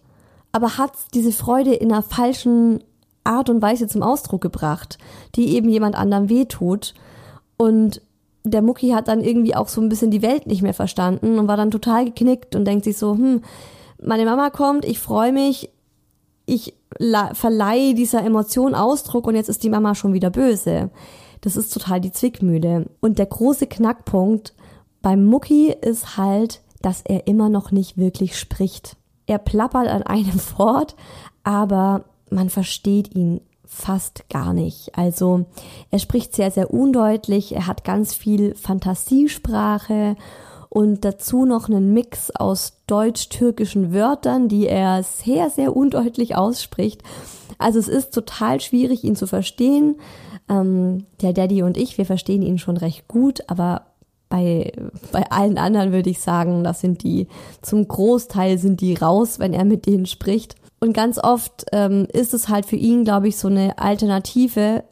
aber 0.52 0.78
hat 0.78 0.92
diese 1.14 1.32
Freude 1.32 1.74
in 1.74 1.92
einer 1.92 2.02
falschen 2.02 2.82
Art 3.24 3.50
und 3.50 3.62
Weise 3.62 3.86
zum 3.86 4.02
Ausdruck 4.02 4.40
gebracht, 4.40 4.98
die 5.36 5.54
eben 5.54 5.68
jemand 5.68 5.94
anderem 5.94 6.28
wehtut. 6.28 6.94
Und 7.56 8.02
der 8.42 8.62
Mucki 8.62 8.90
hat 8.90 9.08
dann 9.08 9.22
irgendwie 9.22 9.54
auch 9.54 9.68
so 9.68 9.80
ein 9.80 9.88
bisschen 9.88 10.10
die 10.10 10.22
Welt 10.22 10.46
nicht 10.46 10.62
mehr 10.62 10.74
verstanden 10.74 11.38
und 11.38 11.46
war 11.46 11.56
dann 11.56 11.70
total 11.70 12.06
geknickt 12.06 12.56
und 12.56 12.64
denkt 12.64 12.84
sich 12.84 12.96
so, 12.96 13.12
hm, 13.12 13.42
meine 14.02 14.24
Mama 14.24 14.50
kommt, 14.50 14.84
ich 14.84 14.98
freue 14.98 15.32
mich, 15.32 15.70
ich 16.46 16.74
verleihe 17.32 17.94
dieser 17.94 18.24
Emotion 18.24 18.74
Ausdruck 18.74 19.26
und 19.26 19.36
jetzt 19.36 19.48
ist 19.48 19.62
die 19.62 19.70
Mama 19.70 19.94
schon 19.94 20.12
wieder 20.12 20.30
böse. 20.30 20.90
Das 21.40 21.56
ist 21.56 21.72
total 21.72 22.00
die 22.00 22.12
Zwickmühle. 22.12 22.86
Und 23.00 23.18
der 23.18 23.26
große 23.26 23.66
Knackpunkt 23.66 24.54
beim 25.02 25.24
Mucki 25.24 25.72
ist 25.72 26.16
halt, 26.16 26.60
dass 26.82 27.02
er 27.02 27.26
immer 27.26 27.48
noch 27.48 27.70
nicht 27.70 27.96
wirklich 27.96 28.38
spricht. 28.38 28.96
Er 29.26 29.38
plappert 29.38 29.88
an 29.88 30.02
einem 30.02 30.38
fort, 30.38 30.96
aber 31.44 32.04
man 32.30 32.50
versteht 32.50 33.14
ihn 33.14 33.40
fast 33.64 34.28
gar 34.28 34.52
nicht. 34.52 34.96
Also 34.98 35.46
er 35.90 36.00
spricht 36.00 36.34
sehr, 36.34 36.50
sehr 36.50 36.74
undeutlich, 36.74 37.54
er 37.54 37.68
hat 37.68 37.84
ganz 37.84 38.14
viel 38.14 38.54
Fantasiesprache 38.56 40.16
und 40.70 41.04
dazu 41.04 41.44
noch 41.44 41.68
einen 41.68 41.92
Mix 41.92 42.30
aus 42.30 42.74
deutsch-türkischen 42.86 43.92
Wörtern, 43.92 44.48
die 44.48 44.68
er 44.68 45.02
sehr, 45.02 45.50
sehr 45.50 45.76
undeutlich 45.76 46.36
ausspricht. 46.36 47.02
Also 47.58 47.78
es 47.80 47.88
ist 47.88 48.14
total 48.14 48.60
schwierig, 48.60 49.04
ihn 49.04 49.16
zu 49.16 49.26
verstehen. 49.26 49.96
Ähm, 50.48 51.06
der 51.20 51.32
Daddy 51.32 51.62
und 51.64 51.76
ich, 51.76 51.98
wir 51.98 52.06
verstehen 52.06 52.42
ihn 52.42 52.58
schon 52.58 52.76
recht 52.76 53.08
gut, 53.08 53.40
aber 53.48 53.86
bei, 54.28 54.72
bei 55.10 55.28
allen 55.30 55.58
anderen 55.58 55.92
würde 55.92 56.08
ich 56.08 56.20
sagen, 56.20 56.62
das 56.62 56.80
sind 56.80 57.02
die, 57.02 57.26
zum 57.62 57.86
Großteil 57.86 58.56
sind 58.56 58.80
die 58.80 58.94
raus, 58.94 59.40
wenn 59.40 59.52
er 59.52 59.64
mit 59.64 59.86
denen 59.86 60.06
spricht. 60.06 60.54
Und 60.78 60.92
ganz 60.94 61.18
oft 61.18 61.66
ähm, 61.72 62.06
ist 62.12 62.32
es 62.32 62.48
halt 62.48 62.64
für 62.64 62.76
ihn, 62.76 63.04
glaube 63.04 63.26
ich, 63.26 63.36
so 63.36 63.48
eine 63.48 63.76
Alternative, 63.78 64.84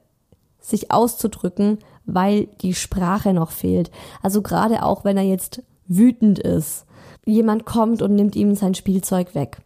sich 0.60 0.90
auszudrücken, 0.90 1.78
weil 2.08 2.46
die 2.62 2.74
Sprache 2.74 3.32
noch 3.32 3.50
fehlt. 3.50 3.90
Also 4.22 4.42
gerade 4.42 4.82
auch, 4.82 5.04
wenn 5.04 5.16
er 5.16 5.24
jetzt 5.24 5.62
wütend 5.86 6.38
ist. 6.38 6.86
Jemand 7.24 7.66
kommt 7.66 8.02
und 8.02 8.14
nimmt 8.14 8.34
ihm 8.34 8.54
sein 8.54 8.74
Spielzeug 8.74 9.34
weg. 9.34 9.58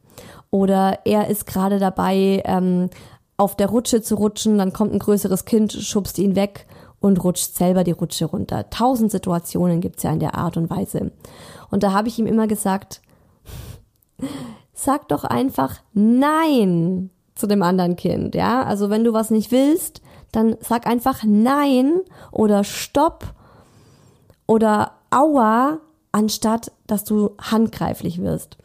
Oder 0.50 0.98
er 1.04 1.28
ist 1.28 1.46
gerade 1.46 1.78
dabei, 1.78 2.42
ähm, 2.44 2.90
auf 3.36 3.56
der 3.56 3.68
Rutsche 3.68 4.02
zu 4.02 4.16
rutschen, 4.16 4.58
dann 4.58 4.72
kommt 4.72 4.92
ein 4.92 4.98
größeres 4.98 5.44
Kind, 5.44 5.72
schubst 5.72 6.18
ihn 6.18 6.36
weg 6.36 6.66
und 7.00 7.22
rutscht 7.24 7.54
selber 7.54 7.84
die 7.84 7.92
Rutsche 7.92 8.26
runter. 8.26 8.68
Tausend 8.70 9.10
Situationen 9.10 9.80
gibt's 9.80 10.02
ja 10.02 10.12
in 10.12 10.20
der 10.20 10.34
Art 10.36 10.56
und 10.56 10.70
Weise. 10.70 11.12
Und 11.70 11.82
da 11.82 11.92
habe 11.92 12.08
ich 12.08 12.18
ihm 12.18 12.26
immer 12.26 12.46
gesagt, 12.46 13.00
sag 14.74 15.08
doch 15.08 15.24
einfach 15.24 15.80
Nein 15.94 17.10
zu 17.34 17.46
dem 17.46 17.62
anderen 17.62 17.96
Kind, 17.96 18.34
ja? 18.34 18.62
Also 18.62 18.90
wenn 18.90 19.04
du 19.04 19.12
was 19.12 19.30
nicht 19.30 19.50
willst, 19.50 20.02
dann 20.32 20.56
sag 20.60 20.86
einfach 20.86 21.22
Nein 21.24 22.00
oder 22.30 22.64
Stopp 22.64 23.34
oder 24.46 24.92
Aua, 25.10 25.78
anstatt 26.10 26.72
dass 26.86 27.04
du 27.04 27.30
handgreiflich 27.38 28.20
wirst. 28.20 28.56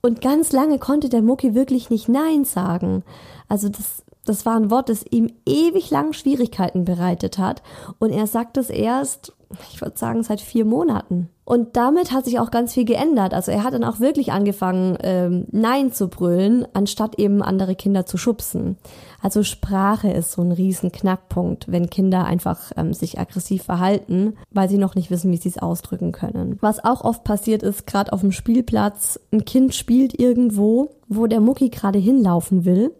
Und 0.00 0.20
ganz 0.20 0.52
lange 0.52 0.78
konnte 0.78 1.08
der 1.08 1.22
Mucki 1.22 1.54
wirklich 1.54 1.90
nicht 1.90 2.08
Nein 2.08 2.44
sagen. 2.44 3.02
Also 3.48 3.68
das 3.68 4.04
das 4.28 4.46
war 4.46 4.56
ein 4.56 4.70
Wort, 4.70 4.88
das 4.88 5.04
ihm 5.10 5.30
ewig 5.46 5.90
lang 5.90 6.12
Schwierigkeiten 6.12 6.84
bereitet 6.84 7.38
hat. 7.38 7.62
Und 7.98 8.10
er 8.10 8.26
sagt 8.26 8.56
es 8.56 8.70
erst, 8.70 9.32
ich 9.72 9.80
würde 9.80 9.96
sagen, 9.96 10.22
seit 10.22 10.40
vier 10.40 10.64
Monaten. 10.64 11.30
Und 11.44 11.78
damit 11.78 12.12
hat 12.12 12.26
sich 12.26 12.38
auch 12.38 12.50
ganz 12.50 12.74
viel 12.74 12.84
geändert. 12.84 13.32
Also 13.32 13.50
er 13.50 13.64
hat 13.64 13.72
dann 13.72 13.84
auch 13.84 14.00
wirklich 14.00 14.32
angefangen, 14.32 14.98
ähm, 15.02 15.46
Nein 15.50 15.92
zu 15.92 16.08
brüllen, 16.08 16.66
anstatt 16.74 17.18
eben 17.18 17.42
andere 17.42 17.74
Kinder 17.74 18.04
zu 18.04 18.18
schubsen. 18.18 18.76
Also 19.22 19.42
Sprache 19.42 20.10
ist 20.10 20.32
so 20.32 20.42
ein 20.42 20.52
riesen 20.52 20.92
Knackpunkt, 20.92 21.72
wenn 21.72 21.88
Kinder 21.88 22.26
einfach 22.26 22.72
ähm, 22.76 22.92
sich 22.92 23.18
aggressiv 23.18 23.62
verhalten, 23.62 24.34
weil 24.52 24.68
sie 24.68 24.76
noch 24.76 24.94
nicht 24.94 25.10
wissen, 25.10 25.32
wie 25.32 25.38
sie 25.38 25.48
es 25.48 25.58
ausdrücken 25.58 26.12
können. 26.12 26.58
Was 26.60 26.84
auch 26.84 27.02
oft 27.02 27.24
passiert 27.24 27.62
ist, 27.62 27.86
gerade 27.86 28.12
auf 28.12 28.20
dem 28.20 28.32
Spielplatz, 28.32 29.18
ein 29.32 29.46
Kind 29.46 29.74
spielt 29.74 30.20
irgendwo, 30.20 30.90
wo 31.08 31.26
der 31.26 31.40
Mucki 31.40 31.70
gerade 31.70 31.98
hinlaufen 31.98 32.66
will 32.66 32.92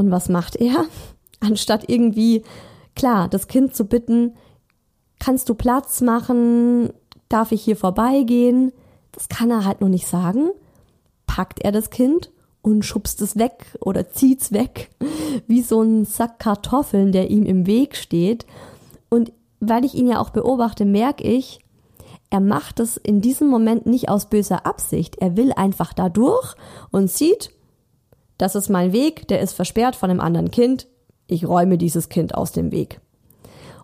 und 0.00 0.10
was 0.10 0.28
macht 0.28 0.56
er? 0.56 0.86
Anstatt 1.40 1.88
irgendwie, 1.88 2.42
klar, 2.96 3.28
das 3.28 3.46
Kind 3.46 3.76
zu 3.76 3.84
bitten, 3.84 4.34
kannst 5.20 5.48
du 5.48 5.54
Platz 5.54 6.00
machen? 6.00 6.90
Darf 7.28 7.52
ich 7.52 7.62
hier 7.62 7.76
vorbeigehen? 7.76 8.72
Das 9.12 9.28
kann 9.28 9.50
er 9.50 9.64
halt 9.64 9.80
noch 9.80 9.88
nicht 9.88 10.08
sagen. 10.08 10.50
Packt 11.26 11.60
er 11.60 11.70
das 11.70 11.90
Kind 11.90 12.32
und 12.62 12.84
schubst 12.84 13.20
es 13.22 13.36
weg 13.36 13.76
oder 13.80 14.08
zieht's 14.10 14.52
weg, 14.52 14.90
wie 15.46 15.62
so 15.62 15.82
ein 15.82 16.04
Sack 16.04 16.40
Kartoffeln, 16.40 17.12
der 17.12 17.30
ihm 17.30 17.44
im 17.44 17.66
Weg 17.66 17.96
steht. 17.96 18.46
Und 19.08 19.32
weil 19.60 19.84
ich 19.84 19.94
ihn 19.94 20.08
ja 20.08 20.18
auch 20.20 20.30
beobachte, 20.30 20.84
merke 20.84 21.24
ich, 21.24 21.60
er 22.30 22.40
macht 22.40 22.80
es 22.80 22.96
in 22.96 23.20
diesem 23.20 23.48
Moment 23.48 23.86
nicht 23.86 24.08
aus 24.08 24.30
böser 24.30 24.64
Absicht. 24.64 25.16
Er 25.16 25.36
will 25.36 25.52
einfach 25.52 25.92
da 25.92 26.08
durch 26.08 26.54
und 26.90 27.10
sieht, 27.10 27.50
das 28.40 28.54
ist 28.54 28.68
mein 28.70 28.92
Weg, 28.92 29.28
der 29.28 29.40
ist 29.40 29.52
versperrt 29.52 29.96
von 29.96 30.10
einem 30.10 30.20
anderen 30.20 30.50
Kind. 30.50 30.86
Ich 31.26 31.46
räume 31.46 31.78
dieses 31.78 32.08
Kind 32.08 32.34
aus 32.34 32.52
dem 32.52 32.72
Weg. 32.72 33.00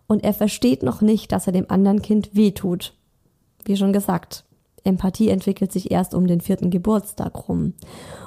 Und 0.06 0.24
er 0.24 0.34
versteht 0.34 0.82
noch 0.82 1.00
nicht, 1.00 1.32
dass 1.32 1.46
er 1.46 1.52
dem 1.52 1.70
anderen 1.70 2.00
Kind 2.00 2.34
wehtut. 2.34 2.94
Wie 3.64 3.76
schon 3.76 3.92
gesagt, 3.92 4.44
Empathie 4.84 5.28
entwickelt 5.28 5.72
sich 5.72 5.90
erst 5.90 6.14
um 6.14 6.26
den 6.26 6.40
vierten 6.40 6.70
Geburtstag 6.70 7.48
rum. 7.48 7.74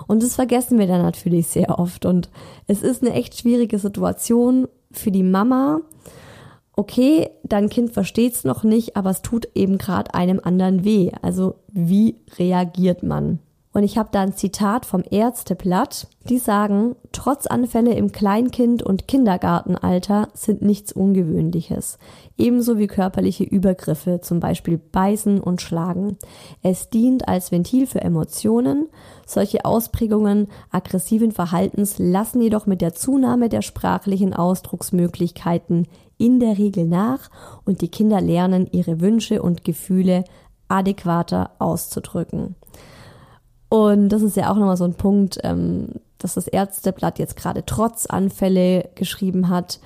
Und 0.08 0.22
das 0.22 0.36
vergessen 0.36 0.78
wir 0.78 0.88
dann 0.88 1.02
natürlich 1.02 1.48
sehr 1.48 1.80
oft. 1.80 2.06
Und 2.06 2.30
es 2.68 2.82
ist 2.82 3.02
eine 3.02 3.13
echt 3.13 3.38
schwierige 3.38 3.80
Situation 3.80 4.68
für 4.92 5.12
die 5.12 5.24
Mama. 5.24 5.82
Okay, 6.76 7.30
dein 7.44 7.70
Kind 7.70 7.92
versteht 7.92 8.36
es 8.36 8.44
noch 8.44 8.63
nicht, 8.63 8.96
aber 8.96 9.10
es 9.10 9.22
tut 9.22 9.50
eben 9.56 9.78
gerade 9.78 10.13
einem 10.13 10.39
anderen 10.44 10.84
weh. 10.84 11.12
Also 11.22 11.56
wie 11.72 12.15
reagiert 12.38 13.04
man? 13.04 13.39
Und 13.80 13.86
ich 13.86 13.98
habe 13.98 14.10
da 14.12 14.20
ein 14.20 14.36
Zitat 14.36 14.86
vom 14.86 15.06
Ärzteblatt, 15.10 16.08
die 16.28 16.38
sagen, 16.38 16.98
trotz 17.13 17.48
Anfälle 17.48 17.94
im 17.94 18.12
Kleinkind- 18.12 18.84
und 18.84 19.08
Kindergartenalter 19.08 20.28
sind 20.34 20.62
nichts 20.62 20.92
Ungewöhnliches. 20.92 21.98
Ebenso 22.38 22.78
wie 22.78 22.88
körperliche 22.88 23.46
Übergriffe, 23.46 24.20
zum 24.20 24.42
Beispiel 24.42 24.78
Beißen 24.78 25.39
und 25.39 25.62
Schlagen. 25.62 26.18
Es 26.62 26.89
dient 26.89 27.30
als 27.30 27.54
Ventil 27.54 27.88
für 27.88 28.02
Emotionen. 28.02 28.89
Solche 29.26 29.63
Ausprägungen 29.63 30.50
aggressiven 30.72 31.32
Verhaltens 31.32 32.00
lassen 32.00 32.42
jedoch 32.42 32.65
mit 32.65 32.82
der 32.82 32.96
Zunahme 32.96 33.48
der 33.48 33.62
sprachlichen 33.62 34.34
Ausdrucksmöglichkeiten 34.34 35.88
in 36.18 36.42
der 36.42 36.58
Regel 36.58 36.84
nach 36.84 37.30
und 37.63 37.80
die 37.80 37.88
Kinder 37.88 38.20
lernen, 38.20 38.68
ihre 38.74 39.00
Wünsche 39.00 39.42
und 39.42 39.63
Gefühle 39.63 40.26
adäquater 40.68 41.52
auszudrücken. 41.60 42.58
Und 43.69 44.10
das 44.10 44.23
ist 44.23 44.36
ja 44.36 44.51
auch 44.51 44.55
nochmal 44.55 44.77
so 44.77 44.84
ein 44.84 44.95
Punkt, 44.95 45.39
ähm, 45.43 45.89
dass 46.17 46.34
das 46.34 46.47
Ärzteblatt 46.47 47.19
jetzt 47.19 47.36
gerade 47.36 47.65
Trotzanfälle 47.65 48.89
geschrieben 48.95 49.49
hat. 49.49 49.79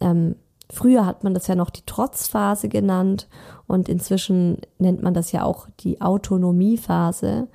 Ähm, 0.00 0.36
früher 0.70 1.06
hat 1.06 1.22
man 1.22 1.34
das 1.34 1.46
ja 1.46 1.54
noch 1.54 1.70
die 1.70 1.84
Trotzphase 1.86 2.68
genannt 2.68 3.28
und 3.66 3.88
inzwischen 3.88 4.58
nennt 4.78 5.02
man 5.02 5.14
das 5.14 5.32
ja 5.32 5.44
auch 5.44 5.68
die 5.80 6.00
Autonomiephase, 6.00 7.48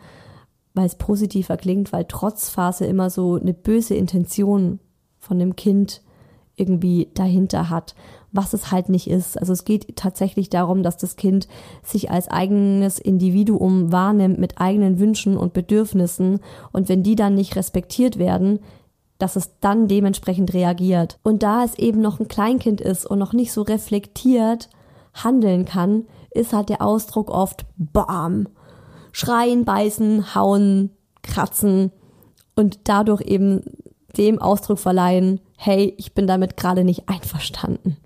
weil 0.73 0.85
es 0.85 0.95
positiver 0.95 1.57
klingt, 1.57 1.91
weil 1.91 2.05
Trotzphase 2.05 2.85
immer 2.85 3.09
so 3.09 3.35
eine 3.35 3.53
böse 3.53 3.95
Intention 3.95 4.79
von 5.19 5.39
dem 5.39 5.55
Kind 5.55 6.01
irgendwie 6.55 7.09
dahinter 7.15 7.69
hat 7.69 7.95
was 8.31 8.53
es 8.53 8.71
halt 8.71 8.89
nicht 8.89 9.09
ist. 9.09 9.37
Also 9.37 9.53
es 9.53 9.65
geht 9.65 9.95
tatsächlich 9.95 10.49
darum, 10.49 10.83
dass 10.83 10.97
das 10.97 11.15
Kind 11.15 11.47
sich 11.83 12.09
als 12.11 12.29
eigenes 12.29 12.99
Individuum 12.99 13.91
wahrnimmt 13.91 14.39
mit 14.39 14.59
eigenen 14.59 14.99
Wünschen 14.99 15.37
und 15.37 15.53
Bedürfnissen 15.53 16.39
und 16.71 16.89
wenn 16.89 17.03
die 17.03 17.15
dann 17.15 17.35
nicht 17.35 17.55
respektiert 17.55 18.17
werden, 18.17 18.59
dass 19.17 19.35
es 19.35 19.59
dann 19.59 19.87
dementsprechend 19.87 20.53
reagiert. 20.53 21.19
Und 21.23 21.43
da 21.43 21.63
es 21.63 21.77
eben 21.77 22.01
noch 22.01 22.19
ein 22.19 22.27
Kleinkind 22.27 22.81
ist 22.81 23.05
und 23.05 23.19
noch 23.19 23.33
nicht 23.33 23.51
so 23.51 23.61
reflektiert 23.61 24.69
handeln 25.13 25.65
kann, 25.65 26.05
ist 26.31 26.53
halt 26.53 26.69
der 26.69 26.81
Ausdruck 26.81 27.29
oft 27.29 27.65
BAM. 27.77 28.47
Schreien, 29.11 29.65
beißen, 29.65 30.33
hauen, 30.35 30.91
kratzen 31.21 31.91
und 32.55 32.79
dadurch 32.85 33.21
eben 33.21 33.61
dem 34.17 34.39
Ausdruck 34.39 34.79
verleihen, 34.79 35.41
hey, 35.57 35.93
ich 35.97 36.13
bin 36.13 36.27
damit 36.27 36.57
gerade 36.57 36.83
nicht 36.83 37.09
einverstanden. 37.09 37.97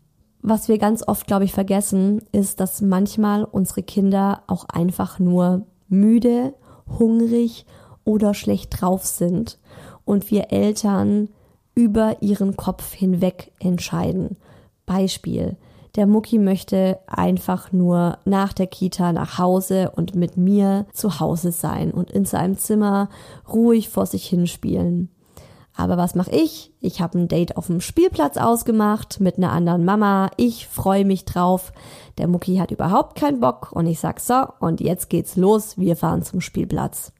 Was 0.47 0.67
wir 0.67 0.77
ganz 0.77 1.01
oft, 1.08 1.25
glaube 1.25 1.43
ich, 1.43 1.53
vergessen, 1.53 2.21
ist, 2.31 2.60
dass 2.60 2.79
manchmal 2.79 3.45
unsere 3.45 3.81
Kinder 3.81 4.43
auch 4.45 4.65
einfach 4.65 5.17
nur 5.17 5.65
müde, 5.88 6.53
hungrig 6.99 7.65
oder 8.03 8.36
schlecht 8.36 8.79
drauf 8.79 9.05
sind 9.05 9.58
und 10.05 10.29
wir 10.29 10.51
Eltern 10.51 11.29
über 11.73 12.21
ihren 12.21 12.55
Kopf 12.55 12.93
hinweg 12.93 13.53
entscheiden. 13.58 14.38
Beispiel. 14.86 15.58
Der 15.95 16.05
Mucki 16.05 16.38
möchte 16.38 16.99
einfach 17.08 17.71
nur 17.71 18.19
nach 18.25 18.53
der 18.53 18.67
Kita 18.67 19.13
nach 19.13 19.39
Hause 19.39 19.93
und 19.95 20.13
mit 20.13 20.38
mir 20.38 20.86
zu 20.93 21.19
Hause 21.19 21.51
sein 21.51 21.89
und 21.89 22.12
in 22.12 22.25
seinem 22.25 22.55
Zimmer 22.60 23.10
ruhig 23.51 23.89
vor 23.89 24.05
sich 24.05 24.27
hinspielen. 24.27 25.10
Aber 25.77 25.97
was 25.97 26.15
mache 26.15 26.31
ich? 26.31 26.71
Ich 26.79 27.01
habe 27.01 27.19
ein 27.19 27.27
Date 27.27 27.57
auf 27.57 27.67
dem 27.67 27.81
Spielplatz 27.81 28.38
ausgemacht 28.38 29.19
mit 29.19 29.38
einer 29.38 29.51
anderen 29.51 29.83
Mama. 29.83 30.31
Ich 30.38 30.67
freue 30.67 31.03
mich 31.03 31.25
drauf. 31.25 31.73
Der 32.17 32.27
Mucki 32.27 32.57
hat 32.57 32.71
überhaupt 32.71 33.19
keinen 33.19 33.41
Bock 33.41 33.71
und 33.73 33.85
ich 33.85 33.99
sag 33.99 34.21
so, 34.21 34.45
und 34.59 34.79
jetzt 34.79 35.09
geht's 35.09 35.35
los, 35.35 35.77
wir 35.77 35.97
fahren 35.97 36.23
zum 36.23 36.39
Spielplatz. 36.39 37.11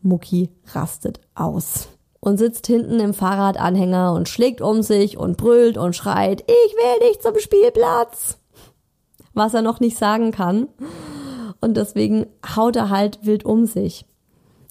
Mucki 0.00 0.50
rastet 0.72 1.20
aus 1.34 1.88
und 2.20 2.38
sitzt 2.38 2.66
hinten 2.66 3.00
im 3.00 3.12
Fahrradanhänger 3.12 4.12
und 4.14 4.28
schlägt 4.28 4.62
um 4.62 4.82
sich 4.82 5.18
und 5.18 5.36
brüllt 5.36 5.76
und 5.76 5.94
schreit, 5.94 6.42
ich 6.42 6.74
will 6.74 7.08
nicht 7.08 7.22
zum 7.22 7.38
Spielplatz. 7.38 8.38
Was 9.34 9.54
er 9.54 9.62
noch 9.62 9.80
nicht 9.80 9.96
sagen 9.96 10.32
kann. 10.32 10.68
Und 11.60 11.76
deswegen 11.76 12.26
haut 12.56 12.76
er 12.76 12.88
halt 12.88 13.20
wild 13.22 13.44
um 13.44 13.66
sich. 13.66 14.06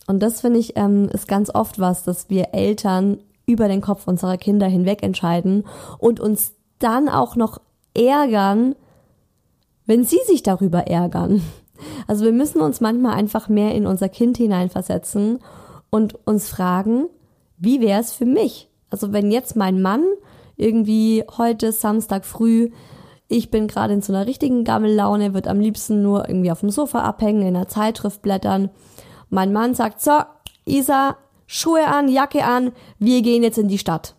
Und 0.09 0.23
das 0.23 0.41
finde 0.41 0.57
ich 0.57 0.75
ähm, 0.75 1.07
ist 1.09 1.27
ganz 1.27 1.53
oft 1.53 1.77
was, 1.77 2.03
dass 2.03 2.31
wir 2.31 2.55
Eltern 2.55 3.19
über 3.45 3.67
den 3.67 3.79
Kopf 3.79 4.07
unserer 4.07 4.37
Kinder 4.37 4.65
hinweg 4.65 5.03
entscheiden 5.03 5.65
und 5.99 6.19
uns 6.19 6.53
dann 6.79 7.07
auch 7.09 7.35
noch 7.35 7.61
ärgern, 7.93 8.73
wenn 9.85 10.03
sie 10.03 10.17
sich 10.25 10.41
darüber 10.41 10.87
ärgern. 10.87 11.43
Also 12.07 12.25
wir 12.25 12.31
müssen 12.31 12.59
uns 12.59 12.81
manchmal 12.81 13.13
einfach 13.13 13.47
mehr 13.47 13.73
in 13.73 13.85
unser 13.85 14.09
Kind 14.09 14.35
hineinversetzen 14.35 15.39
und 15.89 16.15
uns 16.27 16.49
fragen, 16.49 17.05
wie 17.57 17.79
wäre 17.79 18.01
es 18.01 18.11
für 18.11 18.25
mich? 18.25 18.67
Also 18.89 19.13
wenn 19.13 19.31
jetzt 19.31 19.55
mein 19.55 19.81
Mann 19.81 20.03
irgendwie 20.57 21.23
heute 21.37 21.71
Samstag 21.71 22.25
früh, 22.25 22.71
ich 23.29 23.49
bin 23.51 23.67
gerade 23.67 23.93
in 23.93 24.01
so 24.01 24.11
einer 24.11 24.25
richtigen 24.25 24.63
Gammellaune, 24.63 25.33
wird 25.33 25.47
am 25.47 25.59
liebsten 25.59 26.01
nur 26.01 26.27
irgendwie 26.27 26.51
auf 26.51 26.59
dem 26.59 26.71
Sofa 26.71 27.03
abhängen, 27.03 27.43
in 27.43 27.55
einer 27.55 27.67
Zeitschrift 27.67 28.21
blättern 28.21 28.71
mein 29.29 29.53
Mann 29.53 29.73
sagt, 29.73 30.01
so, 30.01 30.19
Isa, 30.65 31.17
Schuhe 31.47 31.87
an, 31.87 32.07
Jacke 32.07 32.43
an, 32.43 32.71
wir 32.99 33.21
gehen 33.21 33.43
jetzt 33.43 33.57
in 33.57 33.67
die 33.67 33.77
Stadt. 33.77 34.15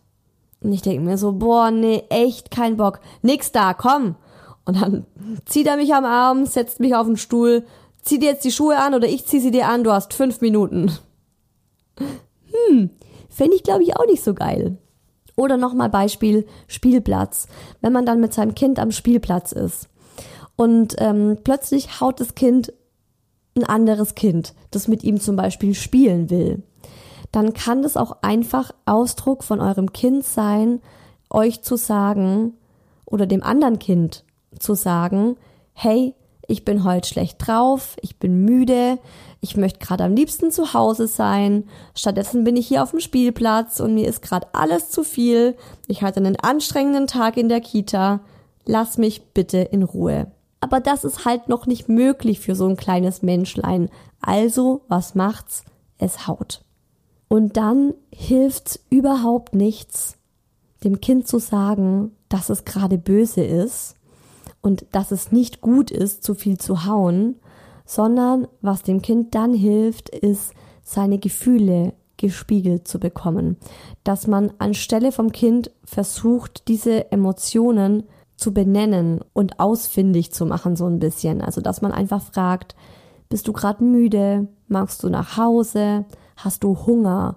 Und 0.61 0.73
ich 0.73 0.83
denke 0.83 1.03
mir 1.03 1.17
so, 1.17 1.33
boah, 1.33 1.71
nee, 1.71 2.05
echt 2.09 2.51
kein 2.51 2.77
Bock. 2.77 3.01
Nix 3.23 3.53
da, 3.53 3.75
komm. 3.75 4.17
Und 4.65 4.81
dann 4.81 5.07
zieht 5.47 5.67
er 5.67 5.77
mich 5.77 5.95
am 5.95 6.05
Arm, 6.05 6.47
setzt 6.47 6.81
mich 6.81 6.95
auf 6.95 7.07
den 7.07 7.17
Stuhl, 7.17 7.65
zieh 8.03 8.19
dir 8.19 8.31
jetzt 8.31 8.45
die 8.45 8.53
Schuhe 8.53 8.79
an 8.79 8.95
oder 8.95 9.09
ich 9.09 9.27
zieh 9.27 9.41
sie 9.41 9.51
dir 9.51 9.69
an, 9.69 9.85
du 9.85 9.93
hast 9.93 10.15
fünf 10.15 10.41
Minuten. 10.41 10.93
Hm, 12.67 12.91
fände 13.29 13.55
ich 13.55 13.63
glaube 13.63 13.85
ich 13.85 13.97
auch 13.97 14.07
nicht 14.07 14.25
so 14.25 14.35
geil. 14.35 14.77
Oder 15.37 15.57
nochmal 15.57 15.89
Beispiel 15.89 16.47
Spielplatz. 16.67 17.47
Wenn 17.81 17.93
man 17.93 18.05
dann 18.05 18.19
mit 18.19 18.35
seinem 18.35 18.57
Kind 18.57 18.81
am 18.81 18.91
Spielplatz 18.91 19.53
ist 19.53 19.89
und 20.57 20.97
ähm, 20.99 21.39
plötzlich 21.45 22.01
haut 22.01 22.19
das 22.19 22.35
Kind 22.35 22.73
ein 23.57 23.65
anderes 23.65 24.15
Kind, 24.15 24.55
das 24.71 24.89
mit 24.89 25.03
ihm 25.03 25.21
zum 25.21 25.37
Beispiel 25.37 25.75
spielen 25.75 26.31
will, 26.31 26.63
dann 27.33 27.53
kann 27.53 27.83
das 27.83 27.97
auch 27.97 28.19
einfach 28.23 28.73
Ausdruck 28.87 29.45
von 29.45 29.61
eurem 29.61 29.93
Kind 29.93 30.25
sein, 30.25 30.81
euch 31.31 31.63
zu 31.63 31.77
sagen 31.77 32.55
oder 33.07 33.27
dem 33.27 33.43
anderen 33.43 33.79
Kind 33.79 34.25
zu 34.59 34.75
sagen, 34.75 35.37
hey, 35.73 36.15
ich 36.49 36.65
bin 36.65 36.83
heute 36.83 37.09
schlecht 37.09 37.47
drauf, 37.47 37.97
ich 38.03 38.19
bin 38.19 38.45
müde, 38.45 38.99
ich 39.41 39.57
möchte 39.57 39.79
gerade 39.79 40.03
am 40.03 40.17
liebsten 40.17 40.51
zu 40.51 40.75
Hause 40.75 41.07
sein, 41.07 41.65
stattdessen 41.95 42.43
bin 42.43 42.57
ich 42.57 42.67
hier 42.67 42.83
auf 42.83 42.91
dem 42.91 42.99
Spielplatz 42.99 43.79
und 43.79 43.95
mir 43.95 44.09
ist 44.09 44.21
gerade 44.21 44.49
alles 44.53 44.91
zu 44.91 45.05
viel, 45.05 45.57
ich 45.87 46.03
hatte 46.03 46.19
einen 46.19 46.37
anstrengenden 46.37 47.07
Tag 47.07 47.37
in 47.37 47.49
der 47.49 47.61
Kita, 47.61 48.21
lass 48.67 48.99
mich 48.99 49.33
bitte 49.33 49.59
in 49.59 49.85
Ruhe. 49.85 50.33
Aber 50.61 50.81
das 50.81 51.05
ist 51.05 51.25
halt 51.25 51.49
noch 51.49 51.67
nicht 51.67 51.89
möglich 51.89 52.41
für 52.41 52.55
so 52.55 52.67
ein 52.67 52.77
kleines 52.77 53.23
Menschlein. 53.23 53.89
Also, 54.21 54.83
was 54.89 55.15
macht's? 55.15 55.65
Es 55.99 56.27
haut. 56.27 56.63
Und 57.29 57.57
dann 57.57 57.95
hilft's 58.13 58.81
überhaupt 58.91 59.55
nichts, 59.55 60.19
dem 60.85 61.01
Kind 61.01 61.27
zu 61.27 61.39
sagen, 61.39 62.13
dass 62.29 62.51
es 62.51 62.65
gerade 62.65 62.99
böse 62.99 63.43
ist 63.43 63.95
und 64.61 64.87
dass 64.93 65.11
es 65.11 65.33
nicht 65.33 65.61
gut 65.61 65.91
ist, 65.91 66.23
zu 66.23 66.35
viel 66.35 66.59
zu 66.59 66.85
hauen, 66.85 67.37
sondern 67.85 68.47
was 68.61 68.83
dem 68.83 69.03
Kind 69.03 69.35
dann 69.35 69.55
hilft, 69.55 70.09
ist, 70.11 70.53
seine 70.83 71.19
Gefühle 71.19 71.93
gespiegelt 72.17 72.87
zu 72.87 72.99
bekommen. 72.99 73.57
Dass 74.05 74.27
man 74.27 74.53
anstelle 74.59 75.13
vom 75.13 75.33
Kind 75.33 75.71
versucht, 75.85 76.69
diese 76.69 77.11
Emotionen 77.13 78.05
zu 78.41 78.55
benennen 78.55 79.21
und 79.33 79.61
ausfindig 79.61 80.33
zu 80.33 80.47
machen, 80.47 80.75
so 80.75 80.87
ein 80.87 80.99
bisschen. 80.99 81.43
Also, 81.43 81.61
dass 81.61 81.83
man 81.83 81.93
einfach 81.93 82.23
fragt, 82.23 82.75
bist 83.29 83.47
du 83.47 83.53
gerade 83.53 83.85
müde? 83.85 84.49
Magst 84.67 85.03
du 85.03 85.09
nach 85.09 85.37
Hause? 85.37 86.07
Hast 86.37 86.65
du 86.65 86.87
Hunger? 86.87 87.37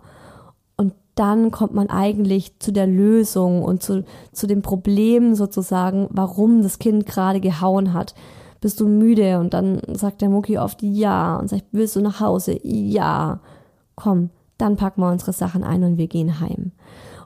Und 0.78 0.94
dann 1.16 1.52
kommt 1.52 1.74
man 1.74 1.89
eigentlich 1.89 2.58
zu 2.60 2.72
der 2.72 2.88
Lösung 2.88 3.63
und 3.63 3.84
zu, 3.84 4.06
zu 4.32 4.48
dem 4.48 4.62
Problem 4.62 5.36
sozusagen, 5.36 6.08
warum 6.10 6.63
das 6.63 6.80
Kind 6.80 7.06
gerade 7.06 7.42
gehauen 7.42 7.94
hat. 7.94 8.16
Bist 8.62 8.80
du 8.80 8.88
müde? 8.88 9.39
Und 9.39 9.54
dann 9.54 9.82
sagt 9.94 10.22
der 10.22 10.30
Mucki 10.30 10.58
oft 10.58 10.82
ja 10.82 11.36
und 11.36 11.50
sagt, 11.50 11.66
willst 11.74 11.98
du 11.98 12.02
nach 12.02 12.22
Hause? 12.22 12.58
Ja. 12.63 13.42
Komm, 13.96 14.30
dann 14.58 14.78
packen 14.78 15.02
wir 15.02 15.12
unsere 15.12 15.34
Sachen 15.34 15.63
ein 15.63 15.84
und 15.84 15.98
wir 15.98 16.08
gehen 16.08 16.39
heim 16.39 16.72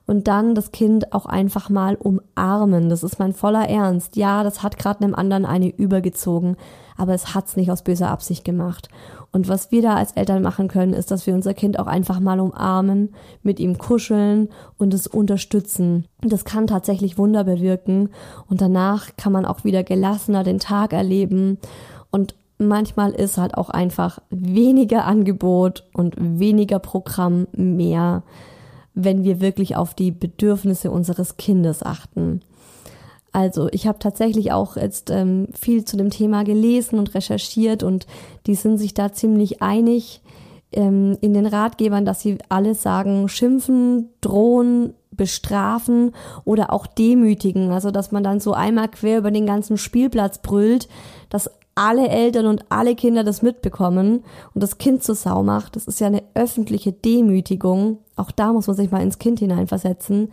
und 0.08 0.28
dann 0.28 0.56
das 0.56 0.72
Kind 0.72 1.14
auch 1.14 1.26
einfach 1.26 1.70
mal 1.70 1.96
umarmen. 1.96 2.90
Das 2.90 3.04
ist 3.04 3.20
mein 3.20 3.34
voller 3.34 3.70
Ernst. 3.70 4.16
Ja, 4.16 4.44
das 4.44 4.64
hat 4.64 4.80
gerade 4.80 5.04
einem 5.04 5.14
anderen 5.14 5.46
eine 5.46 5.68
übergezogen, 5.68 6.56
aber 6.96 7.14
es 7.14 7.36
hat's 7.36 7.58
nicht 7.58 7.70
aus 7.70 7.84
böser 7.84 8.10
Absicht 8.10 8.44
gemacht. 8.44 8.90
Und 9.32 9.50
was 9.50 9.70
wir 9.72 9.82
da 9.82 9.96
als 9.96 10.14
Eltern 10.14 10.42
machen 10.42 10.70
können, 10.70 10.94
ist, 10.94 11.12
dass 11.12 11.28
wir 11.28 11.36
unser 11.36 11.54
Kind 11.54 11.78
auch 11.78 11.88
einfach 11.88 12.20
mal 12.22 12.40
umarmen, 12.40 13.14
mit 13.44 13.60
ihm 13.60 13.78
kuscheln 13.78 14.50
und 14.78 14.94
es 14.94 15.06
unterstützen. 15.06 16.06
Das 16.22 16.46
kann 16.46 16.66
tatsächlich 16.66 17.18
Wunder 17.18 17.44
bewirken 17.44 18.10
und 18.50 18.62
danach 18.62 19.10
kann 19.18 19.34
man 19.34 19.46
auch 19.46 19.66
wieder 19.66 19.84
gelassener 19.84 20.44
den 20.44 20.60
Tag 20.60 20.94
erleben 20.94 21.60
und 22.10 22.34
manchmal 22.58 23.12
ist 23.12 23.38
halt 23.38 23.56
auch 23.58 23.70
einfach 23.70 24.20
weniger 24.30 25.06
Angebot 25.06 25.84
und 25.94 26.16
weniger 26.18 26.80
Programm 26.80 27.48
mehr, 27.52 28.24
wenn 28.98 29.24
wir 29.24 29.40
wirklich 29.40 29.76
auf 29.76 29.94
die 29.94 30.12
Bedürfnisse 30.12 30.90
unseres 30.90 31.38
Kindes 31.38 31.84
achten. 31.84 32.42
Also 33.32 33.70
ich 33.72 33.86
habe 33.86 34.00
tatsächlich 34.00 34.52
auch 34.52 34.78
jetzt 34.78 35.12
ähm, 35.12 35.50
viel 35.54 35.86
zu 35.86 35.98
dem 35.98 36.10
Thema 36.10 36.44
gelesen 36.44 36.98
und 36.98 37.14
recherchiert 37.14 37.84
und 37.84 38.08
die 38.48 38.56
sind 38.56 38.80
sich 38.80 38.96
da 38.96 39.14
ziemlich 39.14 39.62
einig 39.62 40.22
ähm, 40.72 41.18
in 41.22 41.36
den 41.36 41.46
Ratgebern, 41.46 42.06
dass 42.06 42.22
sie 42.22 42.40
alle 42.50 42.74
sagen, 42.74 43.30
schimpfen, 43.30 44.10
drohen, 44.22 44.96
bestrafen 45.12 46.14
oder 46.46 46.74
auch 46.74 46.88
demütigen. 46.88 47.72
Also 47.72 47.92
dass 47.92 48.12
man 48.12 48.24
dann 48.24 48.40
so 48.40 48.54
einmal 48.54 48.88
quer 48.88 49.20
über 49.20 49.30
den 49.32 49.46
ganzen 49.46 49.78
Spielplatz 49.78 50.40
brüllt, 50.42 50.88
dass 51.30 51.52
alle 51.78 52.10
Eltern 52.10 52.48
und 52.48 52.66
alle 52.70 52.96
Kinder 52.96 53.24
das 53.24 53.42
mitbekommen 53.42 54.24
und 54.54 54.64
das 54.64 54.78
Kind 54.78 55.04
zur 55.04 55.16
Sau 55.16 55.44
macht. 55.44 55.76
Das 55.76 55.86
ist 55.86 56.00
ja 56.00 56.08
eine 56.08 56.24
öffentliche 56.34 56.92
Demütigung. 56.92 58.00
Auch 58.16 58.32
da 58.32 58.52
muss 58.52 58.68
man 58.68 58.76
sich 58.76 58.92
mal 58.92 59.02
ins 59.02 59.20
Kind 59.20 59.40
hineinversetzen 59.40 60.30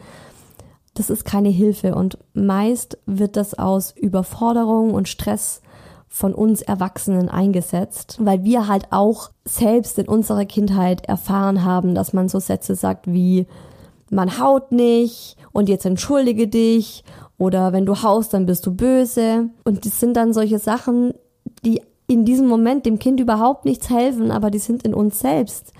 das 0.94 1.10
ist 1.10 1.24
keine 1.24 1.48
Hilfe 1.48 1.94
und 1.94 2.18
meist 2.32 2.98
wird 3.04 3.36
das 3.36 3.54
aus 3.54 3.92
Überforderung 3.96 4.94
und 4.94 5.08
Stress 5.08 5.60
von 6.08 6.32
uns 6.32 6.62
Erwachsenen 6.62 7.28
eingesetzt, 7.28 8.18
weil 8.20 8.44
wir 8.44 8.68
halt 8.68 8.86
auch 8.90 9.30
selbst 9.44 9.98
in 9.98 10.08
unserer 10.08 10.44
Kindheit 10.44 11.04
erfahren 11.06 11.64
haben, 11.64 11.96
dass 11.96 12.12
man 12.12 12.28
so 12.28 12.38
Sätze 12.38 12.76
sagt 12.76 13.12
wie 13.12 13.46
man 14.10 14.38
haut 14.38 14.70
nicht 14.70 15.36
und 15.50 15.68
jetzt 15.68 15.86
entschuldige 15.86 16.46
dich 16.46 17.02
oder 17.36 17.72
wenn 17.72 17.84
du 17.84 18.00
haust, 18.02 18.32
dann 18.32 18.46
bist 18.46 18.64
du 18.64 18.72
böse 18.72 19.50
und 19.64 19.84
das 19.84 19.98
sind 19.98 20.16
dann 20.16 20.32
solche 20.32 20.60
Sachen, 20.60 21.14
die 21.64 21.82
in 22.06 22.24
diesem 22.24 22.48
Moment 22.48 22.86
dem 22.86 22.98
Kind 22.98 23.20
überhaupt 23.20 23.64
nichts 23.64 23.90
helfen, 23.90 24.30
aber 24.30 24.50
die 24.50 24.58
sind 24.58 24.82
in 24.82 24.94
uns 24.94 25.20
selbst 25.20 25.72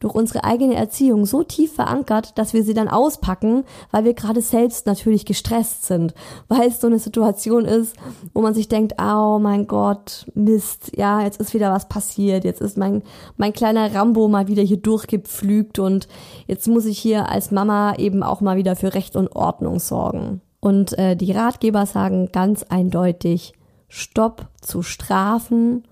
durch 0.00 0.14
unsere 0.14 0.44
eigene 0.44 0.74
Erziehung 0.74 1.26
so 1.26 1.42
tief 1.42 1.74
verankert, 1.74 2.36
dass 2.38 2.54
wir 2.54 2.64
sie 2.64 2.74
dann 2.74 2.88
auspacken, 2.88 3.64
weil 3.90 4.04
wir 4.04 4.14
gerade 4.14 4.40
selbst 4.40 4.86
natürlich 4.86 5.26
gestresst 5.26 5.84
sind, 5.84 6.14
weil 6.48 6.68
es 6.68 6.80
so 6.80 6.86
eine 6.86 6.98
Situation 6.98 7.66
ist, 7.66 7.94
wo 8.32 8.40
man 8.40 8.54
sich 8.54 8.68
denkt, 8.68 8.94
oh 9.00 9.38
mein 9.38 9.66
Gott, 9.66 10.26
Mist, 10.34 10.92
ja, 10.96 11.20
jetzt 11.20 11.38
ist 11.38 11.54
wieder 11.54 11.70
was 11.70 11.88
passiert, 11.88 12.44
jetzt 12.44 12.62
ist 12.62 12.78
mein, 12.78 13.02
mein 13.36 13.52
kleiner 13.52 13.94
Rambo 13.94 14.26
mal 14.26 14.48
wieder 14.48 14.62
hier 14.62 14.78
durchgepflügt 14.78 15.78
und 15.78 16.08
jetzt 16.46 16.66
muss 16.66 16.86
ich 16.86 16.98
hier 16.98 17.28
als 17.28 17.50
Mama 17.50 17.94
eben 17.96 18.22
auch 18.22 18.40
mal 18.40 18.56
wieder 18.56 18.76
für 18.76 18.94
Recht 18.94 19.16
und 19.16 19.36
Ordnung 19.36 19.78
sorgen. 19.78 20.40
Und 20.60 20.98
äh, 20.98 21.14
die 21.16 21.32
Ratgeber 21.32 21.86
sagen 21.86 22.30
ganz 22.32 22.64
eindeutig, 22.64 23.54
Stopp 23.90 24.48
zu 24.60 24.82
strafen, 24.82 25.82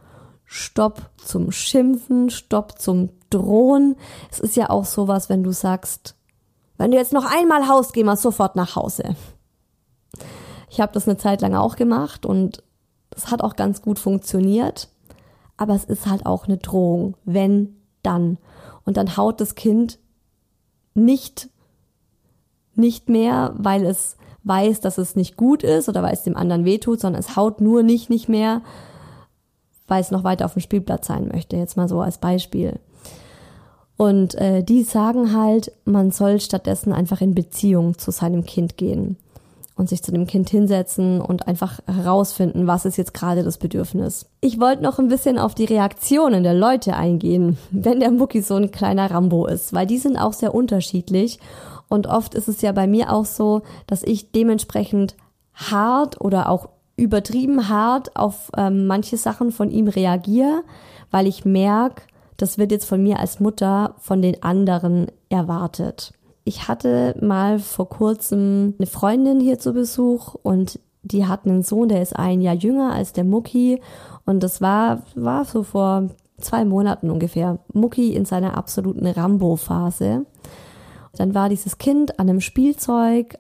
Stopp 0.45 1.11
zum 1.17 1.51
Schimpfen, 1.51 2.31
Stopp 2.31 2.81
zum 2.81 3.11
drohen. 3.29 3.97
Es 4.31 4.39
ist 4.39 4.57
ja 4.57 4.71
auch 4.71 4.85
sowas, 4.85 5.29
wenn 5.29 5.43
du 5.43 5.53
sagst, 5.53 6.15
wenn 6.79 6.93
du 6.93 6.97
jetzt 6.97 7.13
noch 7.13 7.25
einmal 7.25 7.67
Haus 7.67 7.93
geh 7.93 8.05
mal 8.05 8.17
sofort 8.17 8.55
nach 8.55 8.77
Hause. 8.77 9.17
Ich 10.71 10.81
habe 10.81 10.93
das 10.93 11.09
eine 11.09 11.17
Zeit 11.17 11.43
lang 11.43 11.57
auch 11.57 11.75
gemacht 11.75 12.25
und 12.25 12.63
das 13.11 13.33
hat 13.33 13.43
auch 13.43 13.57
ganz 13.57 13.83
gut 13.83 13.99
funktioniert. 13.99 14.89
Aber 15.57 15.75
es 15.75 15.85
ist 15.85 16.07
halt 16.07 16.25
auch 16.25 16.47
eine 16.47 16.59
Drohung. 16.59 17.17
Wenn, 17.25 17.77
dann. 18.05 18.39
Und 18.85 18.97
dann 18.97 19.17
haut 19.17 19.41
das 19.41 19.57
Kind 19.57 19.99
nicht, 20.95 21.51
nicht 22.77 23.09
mehr, 23.09 23.55
weil 23.59 23.85
es 23.85 24.18
weiß, 24.49 24.81
dass 24.81 24.99
es 24.99 25.15
nicht 25.15 25.37
gut 25.37 25.63
ist 25.63 25.89
oder 25.89 26.03
weil 26.03 26.15
es 26.15 26.23
dem 26.23 26.37
anderen 26.37 26.65
wehtut, 26.65 27.01
sondern 27.01 27.21
es 27.21 27.37
haut 27.37 27.61
nur 27.61 27.83
nicht, 27.83 28.11
nicht 28.11 28.29
mehr, 28.29 28.63
weil 29.87 30.01
es 30.01 30.11
noch 30.11 30.25
weiter 30.25 30.47
auf 30.47 30.55
dem 30.55 30.63
Spielplatz 30.63 31.07
sein 31.07 31.29
möchte. 31.29 31.57
Jetzt 31.57 31.77
mal 31.77 31.89
so 31.89 32.01
als 32.01 32.19
Beispiel. 32.19 32.81
Und 33.97 34.37
äh, 34.37 34.63
die 34.63 34.85
sagen 34.85 35.37
halt, 35.37 35.73
man 35.85 36.13
soll 36.13 36.41
stattdessen 36.41 36.93
einfach 36.93 37.21
in 37.21 37.35
Beziehung 37.35 37.99
zu 37.99 38.13
seinem 38.13 38.45
Kind 38.45 38.77
gehen 38.77 39.17
und 39.79 39.89
sich 39.89 40.03
zu 40.03 40.13
dem 40.13 40.27
Kind 40.27 40.51
hinsetzen 40.51 41.21
und 41.21 41.47
einfach 41.49 41.81
herausfinden, 41.87 42.67
was 42.67 42.85
ist 42.85 42.97
jetzt 42.97 43.15
gerade 43.15 43.45
das 43.45 43.59
Bedürfnis. 43.59 44.27
Ich 44.41 44.61
wollte 44.61 44.83
noch 44.83 44.99
ein 44.99 45.09
bisschen 45.09 45.39
auf 45.39 45.55
die 45.55 45.65
Reaktionen 45.65 46.43
der 46.43 46.55
Leute 46.55 46.95
eingehen, 46.95 47.59
wenn 47.71 48.01
der 48.01 48.11
Mucki 48.11 48.43
so 48.43 48.55
ein 48.55 48.71
kleiner 48.71 49.11
Rambo 49.11 49.47
ist, 49.47 49.73
weil 49.73 49.87
die 49.87 49.99
sind 49.99 50.17
auch 50.17 50.33
sehr 50.33 50.55
unterschiedlich 50.55 51.39
und 51.89 52.07
oft 52.07 52.35
ist 52.35 52.49
es 52.49 52.61
ja 52.63 52.73
bei 52.73 52.87
mir 52.87 53.13
auch 53.13 53.25
so, 53.25 53.63
dass 53.87 54.03
ich 54.03 54.33
dementsprechend 54.33 55.17
hart 55.55 56.21
oder 56.21 56.49
auch 56.49 56.69
übertrieben 56.97 57.69
hart 57.69 58.17
auf 58.17 58.51
ähm, 58.57 58.87
manche 58.87 59.17
Sachen 59.17 59.53
von 59.53 59.71
ihm 59.71 59.89
reagiere, 59.89 60.63
weil 61.11 61.27
ich 61.27 61.45
merke, 61.45 62.03
das 62.37 62.59
wird 62.59 62.73
jetzt 62.73 62.85
von 62.85 63.03
mir 63.03 63.19
als 63.19 63.41
Mutter 63.41 63.95
von 63.99 64.21
den 64.21 64.43
anderen 64.43 65.07
erwartet. 65.29 66.13
Ich 66.45 66.69
hatte 66.69 67.15
mal 67.21 67.59
vor 67.59 67.89
kurzem 67.89 68.75
eine 68.79 68.87
Freundin 68.87 69.41
hier 69.41 69.59
zu 69.59 69.73
Besuch 69.73 70.35
und 70.35 70.81
die 71.03 71.27
hat 71.27 71.47
einen 71.47 71.63
Sohn, 71.63 71.89
der 71.89 72.03
ist 72.03 72.17
ein 72.17 72.41
Jahr 72.41 72.55
jünger 72.55 72.93
als 72.93 73.13
der 73.13 73.25
Mucki 73.25 73.81
und 74.25 74.43
das 74.43 74.61
war, 74.61 75.03
war 75.15 75.45
so 75.45 75.63
vor 75.63 76.09
zwei 76.39 76.65
Monaten 76.65 77.11
ungefähr. 77.11 77.59
Mucki 77.73 78.15
in 78.15 78.25
seiner 78.25 78.57
absoluten 78.57 79.07
Rambo-Phase. 79.07 80.27
Dann 81.19 81.35
war 81.35 81.49
dieses 81.49 81.79
Kind 81.79 82.21
an 82.21 82.29
einem 82.29 82.41
Spielzeug, 82.41 83.39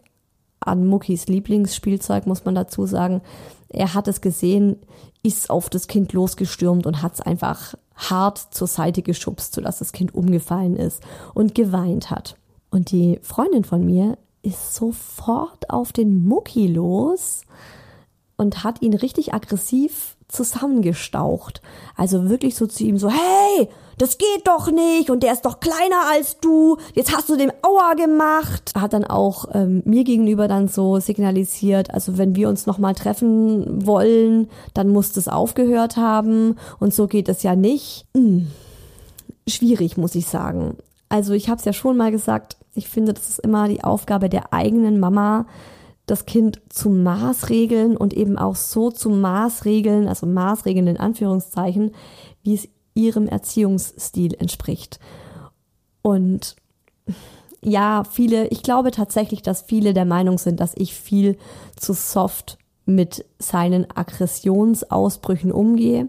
an 0.59 0.87
Muckis 0.87 1.29
Lieblingsspielzeug, 1.29 2.27
muss 2.27 2.45
man 2.45 2.57
dazu 2.57 2.87
sagen. 2.87 3.23
Er 3.69 3.95
hat 3.95 4.09
es 4.09 4.21
gesehen, 4.21 4.77
ist 5.23 5.49
auf 5.49 5.71
das 5.71 5.87
Kind 5.87 6.13
losgestürmt 6.13 6.87
und 6.87 7.03
hat 7.03 7.15
es 7.15 7.21
einfach 7.21 7.75
hart 7.95 8.39
zur 8.39 8.67
Seite 8.67 9.03
geschubst, 9.03 9.55
sodass 9.55 9.79
das 9.79 9.93
Kind 9.93 10.13
umgefallen 10.13 10.75
ist 10.75 11.03
und 11.35 11.55
geweint 11.55 12.11
hat. 12.11 12.37
Und 12.71 12.91
die 12.91 13.21
Freundin 13.23 13.63
von 13.63 13.87
mir 13.87 14.19
ist 14.43 14.75
sofort 14.75 15.71
auf 15.71 15.93
den 15.93 16.27
Mucki 16.27 16.67
los 16.67 17.43
und 18.37 18.65
hat 18.65 18.83
ihn 18.83 18.95
richtig 18.95 19.35
aggressiv 19.35 20.17
zusammengestaucht. 20.29 21.63
Also 21.97 22.29
wirklich 22.29 22.55
so 22.55 22.67
zu 22.67 22.85
ihm 22.85 22.99
so, 22.99 23.11
hey, 23.11 23.69
das 23.99 24.17
geht 24.17 24.47
doch 24.47 24.71
nicht 24.71 25.11
und 25.11 25.23
der 25.23 25.33
ist 25.33 25.45
doch 25.45 25.59
kleiner 25.59 26.11
als 26.13 26.39
du, 26.39 26.77
jetzt 26.95 27.15
hast 27.15 27.29
du 27.29 27.37
dem 27.37 27.51
Aua 27.63 27.95
gemacht. 27.95 28.73
Hat 28.77 28.93
dann 28.93 29.05
auch 29.05 29.47
ähm, 29.53 29.83
mir 29.85 30.05
gegenüber 30.05 30.47
dann 30.47 30.69
so 30.69 31.01
signalisiert, 31.01 31.93
also 31.93 32.17
wenn 32.17 32.37
wir 32.37 32.49
uns 32.49 32.67
nochmal 32.67 32.95
treffen 32.95 33.87
wollen, 33.87 34.49
dann 34.75 34.89
muss 34.89 35.13
das 35.13 35.27
aufgehört 35.27 35.97
haben 35.97 36.57
und 36.79 36.95
so 36.95 37.09
geht 37.09 37.29
es 37.29 37.43
ja 37.43 37.57
nicht. 37.57 38.07
Hm. 38.15 38.49
Schwierig, 39.49 39.97
muss 39.97 40.15
ich 40.15 40.27
sagen. 40.27 40.77
Also 41.09 41.33
ich 41.33 41.49
habe 41.49 41.59
es 41.59 41.65
ja 41.65 41.73
schon 41.73 41.97
mal 41.97 42.13
gesagt, 42.13 42.57
ich 42.75 42.89
finde, 42.89 43.15
das 43.15 43.29
ist 43.29 43.41
immer 43.41 43.67
die 43.67 43.83
Aufgabe 43.83 44.29
der 44.29 44.53
eigenen 44.53 45.01
Mama, 45.01 45.47
das 46.11 46.27
Kind 46.27 46.61
zu 46.69 46.91
Maßregeln 46.91 47.97
und 47.97 48.15
eben 48.15 48.39
auch 48.39 48.57
so 48.57 48.91
zu 48.91 49.11
Maßregeln, 49.11 50.09
also 50.09 50.27
Maßregeln 50.27 50.87
in 50.87 50.97
Anführungszeichen, 50.97 51.93
wie 52.43 52.55
es 52.55 52.69
ihrem 52.95 53.29
Erziehungsstil 53.29 54.35
entspricht. 54.35 54.99
Und 56.03 56.57
ja, 57.63 58.05
viele, 58.05 58.49
ich 58.49 58.63
glaube 58.63 58.91
tatsächlich, 58.91 59.43
dass 59.43 59.63
viele 59.63 59.93
der 59.93 60.05
Meinung 60.05 60.39
sind, 60.39 60.61
dass 60.61 60.73
ich 60.77 60.95
viel 60.95 61.37
zu 61.77 61.93
soft 61.93 62.59
mit 62.87 63.25
seinen 63.39 63.87
Aggressionsausbrüchen 63.95 65.53
umgehe. 65.53 66.09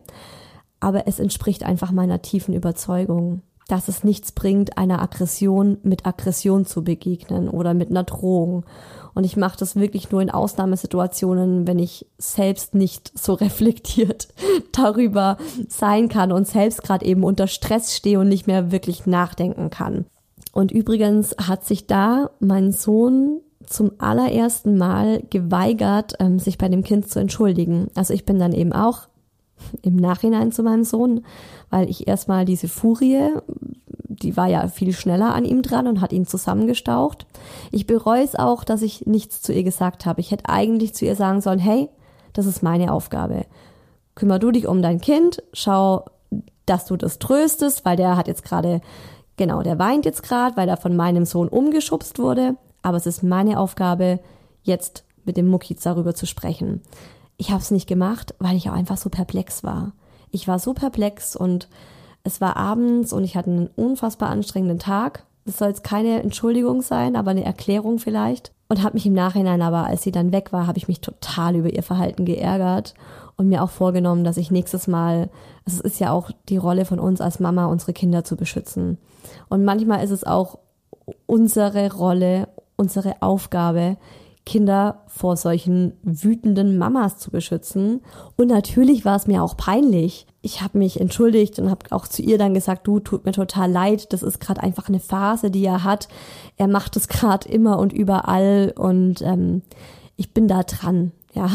Aber 0.79 1.07
es 1.07 1.19
entspricht 1.19 1.63
einfach 1.63 1.91
meiner 1.91 2.21
tiefen 2.21 2.53
Überzeugung, 2.53 3.41
dass 3.67 3.87
es 3.87 4.03
nichts 4.03 4.31
bringt, 4.31 4.77
einer 4.77 5.01
Aggression 5.01 5.77
mit 5.83 6.05
Aggression 6.05 6.65
zu 6.65 6.83
begegnen 6.83 7.49
oder 7.49 7.73
mit 7.73 7.89
einer 7.89 8.03
Drohung 8.03 8.65
und 9.13 9.23
ich 9.23 9.37
mache 9.37 9.57
das 9.57 9.75
wirklich 9.75 10.11
nur 10.11 10.21
in 10.21 10.29
Ausnahmesituationen, 10.29 11.67
wenn 11.67 11.79
ich 11.79 12.05
selbst 12.17 12.75
nicht 12.75 13.11
so 13.17 13.33
reflektiert 13.35 14.29
darüber 14.71 15.37
sein 15.67 16.09
kann 16.09 16.31
und 16.31 16.47
selbst 16.47 16.83
gerade 16.83 17.05
eben 17.05 17.23
unter 17.23 17.47
Stress 17.47 17.95
stehe 17.95 18.19
und 18.19 18.29
nicht 18.29 18.47
mehr 18.47 18.71
wirklich 18.71 19.05
nachdenken 19.05 19.69
kann. 19.69 20.05
Und 20.51 20.71
übrigens 20.71 21.35
hat 21.37 21.65
sich 21.65 21.87
da 21.87 22.31
mein 22.39 22.71
Sohn 22.71 23.41
zum 23.65 23.91
allerersten 23.99 24.77
Mal 24.77 25.21
geweigert, 25.29 26.13
ähm, 26.19 26.39
sich 26.39 26.57
bei 26.57 26.67
dem 26.69 26.83
Kind 26.83 27.07
zu 27.07 27.19
entschuldigen. 27.19 27.87
Also 27.93 28.13
ich 28.13 28.25
bin 28.25 28.39
dann 28.39 28.53
eben 28.53 28.73
auch 28.73 29.07
im 29.81 29.95
Nachhinein 29.95 30.51
zu 30.51 30.63
meinem 30.63 30.83
Sohn, 30.83 31.25
weil 31.69 31.89
ich 31.89 32.07
erstmal 32.07 32.45
diese 32.45 32.67
Furie 32.67 33.29
die 34.19 34.37
war 34.37 34.47
ja 34.47 34.67
viel 34.67 34.93
schneller 34.93 35.33
an 35.33 35.45
ihm 35.45 35.61
dran 35.61 35.87
und 35.87 36.01
hat 36.01 36.13
ihn 36.13 36.25
zusammengestaucht. 36.25 37.25
Ich 37.71 37.87
bereue 37.87 38.23
es 38.23 38.35
auch, 38.35 38.63
dass 38.63 38.81
ich 38.81 39.05
nichts 39.05 39.41
zu 39.41 39.53
ihr 39.53 39.63
gesagt 39.63 40.05
habe. 40.05 40.21
Ich 40.21 40.31
hätte 40.31 40.49
eigentlich 40.49 40.93
zu 40.93 41.05
ihr 41.05 41.15
sagen 41.15 41.41
sollen, 41.41 41.59
hey, 41.59 41.89
das 42.33 42.45
ist 42.45 42.63
meine 42.63 42.91
Aufgabe. 42.91 43.45
Kümmer 44.15 44.39
du 44.39 44.51
dich 44.51 44.67
um 44.67 44.81
dein 44.81 45.01
Kind, 45.01 45.41
schau, 45.53 46.05
dass 46.65 46.85
du 46.85 46.97
das 46.97 47.19
tröstest, 47.19 47.85
weil 47.85 47.97
der 47.97 48.17
hat 48.17 48.27
jetzt 48.27 48.43
gerade, 48.43 48.81
genau, 49.37 49.63
der 49.63 49.79
weint 49.79 50.05
jetzt 50.05 50.23
gerade, 50.23 50.55
weil 50.57 50.69
er 50.69 50.77
von 50.77 50.95
meinem 50.95 51.25
Sohn 51.25 51.47
umgeschubst 51.47 52.19
wurde. 52.19 52.55
Aber 52.81 52.97
es 52.97 53.05
ist 53.05 53.23
meine 53.23 53.59
Aufgabe, 53.59 54.19
jetzt 54.63 55.03
mit 55.25 55.37
dem 55.37 55.47
Muckiz 55.47 55.81
darüber 55.83 56.13
zu 56.15 56.25
sprechen. 56.25 56.81
Ich 57.37 57.51
habe 57.51 57.61
es 57.61 57.71
nicht 57.71 57.87
gemacht, 57.87 58.35
weil 58.39 58.55
ich 58.55 58.69
auch 58.69 58.73
einfach 58.73 58.97
so 58.97 59.09
perplex 59.09 59.63
war. 59.63 59.93
Ich 60.31 60.47
war 60.47 60.59
so 60.59 60.73
perplex 60.73 61.35
und 61.35 61.69
es 62.29 62.41
war 62.41 62.55
abends 62.55 63.11
und 63.11 63.23
ich 63.23 63.35
hatte 63.35 63.49
einen 63.49 63.69
unfassbar 63.75 64.29
anstrengenden 64.29 64.79
Tag. 64.79 65.25
Das 65.45 65.57
soll 65.57 65.69
jetzt 65.69 65.83
keine 65.83 66.21
Entschuldigung 66.21 66.81
sein, 66.81 67.15
aber 67.15 67.31
eine 67.31 67.43
Erklärung 67.43 67.99
vielleicht. 67.99 68.51
Und 68.67 68.83
habe 68.83 68.93
mich 68.93 69.05
im 69.07 69.13
Nachhinein 69.13 69.63
aber, 69.63 69.85
als 69.85 70.03
sie 70.03 70.11
dann 70.11 70.31
weg 70.31 70.53
war, 70.53 70.67
habe 70.67 70.77
ich 70.77 70.87
mich 70.87 71.01
total 71.01 71.55
über 71.55 71.71
ihr 71.71 71.81
Verhalten 71.81 72.23
geärgert 72.25 72.93
und 73.35 73.49
mir 73.49 73.63
auch 73.63 73.71
vorgenommen, 73.71 74.23
dass 74.23 74.37
ich 74.37 74.51
nächstes 74.51 74.87
Mal, 74.87 75.29
also 75.65 75.79
es 75.79 75.93
ist 75.93 75.99
ja 75.99 76.11
auch 76.11 76.29
die 76.49 76.57
Rolle 76.57 76.85
von 76.85 76.99
uns 76.99 77.19
als 77.19 77.39
Mama, 77.39 77.65
unsere 77.65 77.93
Kinder 77.93 78.23
zu 78.23 78.35
beschützen. 78.35 78.99
Und 79.49 79.65
manchmal 79.65 80.03
ist 80.03 80.11
es 80.11 80.23
auch 80.23 80.59
unsere 81.25 81.91
Rolle, 81.91 82.47
unsere 82.75 83.21
Aufgabe, 83.21 83.97
Kinder 84.49 85.03
vor 85.05 85.37
solchen 85.37 85.93
wütenden 86.01 86.79
Mamas 86.79 87.19
zu 87.19 87.29
beschützen. 87.29 88.01
Und 88.35 88.47
natürlich 88.47 89.05
war 89.05 89.15
es 89.15 89.27
mir 89.27 89.43
auch 89.43 89.55
peinlich. 89.55 90.25
Ich 90.41 90.63
habe 90.63 90.79
mich 90.79 90.99
entschuldigt 90.99 91.59
und 91.59 91.69
habe 91.69 91.85
auch 91.91 92.07
zu 92.07 92.23
ihr 92.23 92.39
dann 92.39 92.55
gesagt, 92.55 92.87
du 92.87 92.99
tut 92.99 93.25
mir 93.25 93.31
total 93.31 93.71
leid, 93.71 94.11
das 94.11 94.23
ist 94.23 94.39
gerade 94.39 94.63
einfach 94.63 94.89
eine 94.89 94.99
Phase, 94.99 95.51
die 95.51 95.63
er 95.63 95.83
hat. 95.83 96.07
Er 96.57 96.67
macht 96.67 96.95
es 96.95 97.07
gerade 97.07 97.47
immer 97.47 97.77
und 97.77 97.93
überall 97.93 98.73
und 98.75 99.21
ähm, 99.21 99.61
ich 100.15 100.33
bin 100.33 100.47
da 100.47 100.63
dran, 100.63 101.11
ja. 101.33 101.51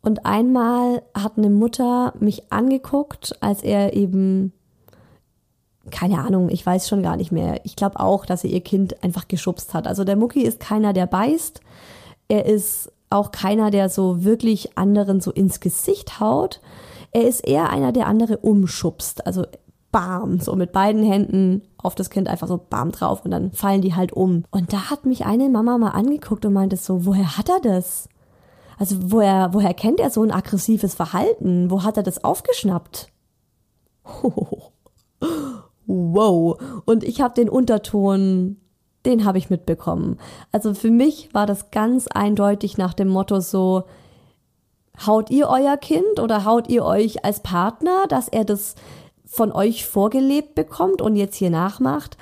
Und 0.00 0.24
einmal 0.24 1.02
hat 1.14 1.36
eine 1.36 1.50
Mutter 1.50 2.14
mich 2.20 2.52
angeguckt, 2.52 3.36
als 3.40 3.62
er 3.64 3.94
eben 3.94 4.52
keine 5.90 6.18
Ahnung, 6.18 6.48
ich 6.48 6.64
weiß 6.64 6.88
schon 6.88 7.02
gar 7.02 7.16
nicht 7.16 7.32
mehr. 7.32 7.60
Ich 7.64 7.76
glaube 7.76 8.00
auch, 8.00 8.24
dass 8.24 8.44
er 8.44 8.50
ihr 8.50 8.62
Kind 8.62 9.02
einfach 9.02 9.28
geschubst 9.28 9.74
hat. 9.74 9.86
Also 9.86 10.04
der 10.04 10.16
Mucki 10.16 10.42
ist 10.42 10.60
keiner, 10.60 10.92
der 10.92 11.06
beißt. 11.06 11.60
Er 12.28 12.46
ist 12.46 12.90
auch 13.10 13.30
keiner, 13.30 13.70
der 13.70 13.88
so 13.88 14.24
wirklich 14.24 14.76
anderen 14.76 15.20
so 15.20 15.30
ins 15.30 15.60
Gesicht 15.60 16.20
haut. 16.20 16.60
Er 17.12 17.28
ist 17.28 17.46
eher 17.46 17.70
einer, 17.70 17.92
der 17.92 18.06
andere 18.06 18.38
umschubst. 18.38 19.26
Also 19.26 19.44
bam, 19.92 20.40
so 20.40 20.56
mit 20.56 20.72
beiden 20.72 21.04
Händen 21.04 21.62
auf 21.78 21.94
das 21.94 22.10
Kind 22.10 22.26
einfach 22.26 22.48
so 22.48 22.58
bam 22.58 22.90
drauf 22.90 23.24
und 23.24 23.30
dann 23.30 23.52
fallen 23.52 23.80
die 23.80 23.94
halt 23.94 24.12
um. 24.12 24.44
Und 24.50 24.72
da 24.72 24.90
hat 24.90 25.06
mich 25.06 25.24
eine 25.24 25.48
Mama 25.48 25.78
mal 25.78 25.90
angeguckt 25.90 26.44
und 26.44 26.52
meinte 26.52 26.76
so, 26.76 27.06
woher 27.06 27.38
hat 27.38 27.48
er 27.48 27.60
das? 27.60 28.08
Also 28.76 28.96
woher, 29.12 29.50
woher 29.52 29.72
kennt 29.72 30.00
er 30.00 30.10
so 30.10 30.22
ein 30.22 30.32
aggressives 30.32 30.94
Verhalten? 30.94 31.70
Wo 31.70 31.84
hat 31.84 31.96
er 31.96 32.02
das 32.02 32.24
aufgeschnappt? 32.24 33.12
wow. 35.86 36.58
Und 36.84 37.04
ich 37.04 37.20
habe 37.20 37.34
den 37.34 37.48
Unterton, 37.48 38.56
den 39.04 39.24
habe 39.24 39.38
ich 39.38 39.50
mitbekommen. 39.50 40.18
Also 40.52 40.74
für 40.74 40.90
mich 40.90 41.32
war 41.32 41.46
das 41.46 41.70
ganz 41.70 42.08
eindeutig 42.08 42.78
nach 42.78 42.94
dem 42.94 43.08
Motto 43.08 43.40
so, 43.40 43.84
haut 45.06 45.30
ihr 45.30 45.48
euer 45.48 45.76
Kind 45.76 46.20
oder 46.20 46.44
haut 46.44 46.68
ihr 46.68 46.84
euch 46.84 47.24
als 47.24 47.40
Partner, 47.40 48.06
dass 48.08 48.28
er 48.28 48.44
das 48.44 48.74
von 49.26 49.52
euch 49.52 49.86
vorgelebt 49.86 50.54
bekommt 50.54 51.02
und 51.02 51.16
jetzt 51.16 51.36
hier 51.36 51.50
nachmacht? 51.50 52.16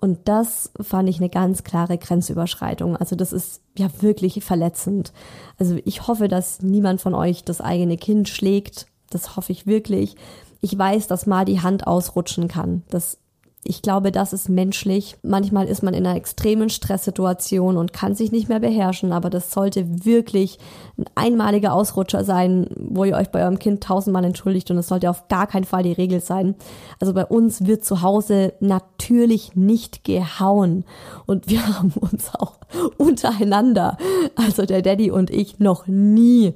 Und 0.00 0.28
das 0.28 0.72
fand 0.80 1.08
ich 1.08 1.18
eine 1.18 1.28
ganz 1.28 1.62
klare 1.62 1.98
Grenzüberschreitung. 1.98 2.96
Also 2.96 3.16
das 3.16 3.32
ist 3.32 3.62
ja 3.76 3.88
wirklich 4.00 4.42
verletzend. 4.42 5.12
Also 5.58 5.76
ich 5.84 6.06
hoffe, 6.06 6.28
dass 6.28 6.62
niemand 6.62 7.00
von 7.02 7.14
euch 7.14 7.44
das 7.44 7.60
eigene 7.60 7.98
Kind 7.98 8.28
schlägt. 8.28 8.86
Das 9.10 9.36
hoffe 9.36 9.52
ich 9.52 9.66
wirklich 9.66 10.16
ich 10.60 10.76
weiß, 10.76 11.06
dass 11.06 11.26
mal 11.26 11.44
die 11.44 11.60
Hand 11.60 11.86
ausrutschen 11.86 12.48
kann. 12.48 12.82
Das 12.90 13.18
ich 13.62 13.82
glaube, 13.82 14.10
das 14.10 14.32
ist 14.32 14.48
menschlich. 14.48 15.16
Manchmal 15.22 15.66
ist 15.66 15.82
man 15.82 15.92
in 15.92 16.06
einer 16.06 16.16
extremen 16.16 16.70
Stresssituation 16.70 17.76
und 17.76 17.92
kann 17.92 18.14
sich 18.14 18.32
nicht 18.32 18.48
mehr 18.48 18.60
beherrschen, 18.60 19.12
aber 19.12 19.28
das 19.28 19.50
sollte 19.50 20.04
wirklich 20.06 20.58
ein 20.96 21.04
einmaliger 21.14 21.74
Ausrutscher 21.74 22.24
sein, 22.24 22.68
wo 22.74 23.04
ihr 23.04 23.16
euch 23.16 23.28
bei 23.28 23.42
eurem 23.42 23.58
Kind 23.58 23.82
tausendmal 23.82 24.24
entschuldigt 24.24 24.70
und 24.70 24.78
es 24.78 24.88
sollte 24.88 25.10
auf 25.10 25.28
gar 25.28 25.46
keinen 25.46 25.64
Fall 25.64 25.82
die 25.82 25.92
Regel 25.92 26.20
sein. 26.20 26.54
Also 27.00 27.12
bei 27.12 27.26
uns 27.26 27.66
wird 27.66 27.84
zu 27.84 28.00
Hause 28.00 28.54
natürlich 28.60 29.54
nicht 29.56 30.04
gehauen 30.04 30.84
und 31.26 31.50
wir 31.50 31.66
haben 31.78 31.92
uns 32.00 32.34
auch 32.34 32.54
untereinander, 32.96 33.98
also 34.36 34.64
der 34.64 34.80
Daddy 34.80 35.10
und 35.10 35.28
ich, 35.28 35.58
noch 35.58 35.86
nie. 35.86 36.54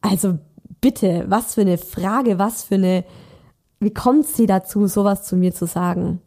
Also 0.00 0.38
bitte, 0.80 1.26
was 1.28 1.56
für 1.56 1.60
eine 1.60 1.76
Frage, 1.76 2.38
was 2.38 2.64
für 2.64 2.76
eine 2.76 3.04
wie 3.80 3.94
kommt 3.94 4.26
sie 4.26 4.46
dazu, 4.46 4.88
sowas 4.88 5.22
zu 5.22 5.36
mir 5.36 5.54
zu 5.54 5.66
sagen? 5.66 6.20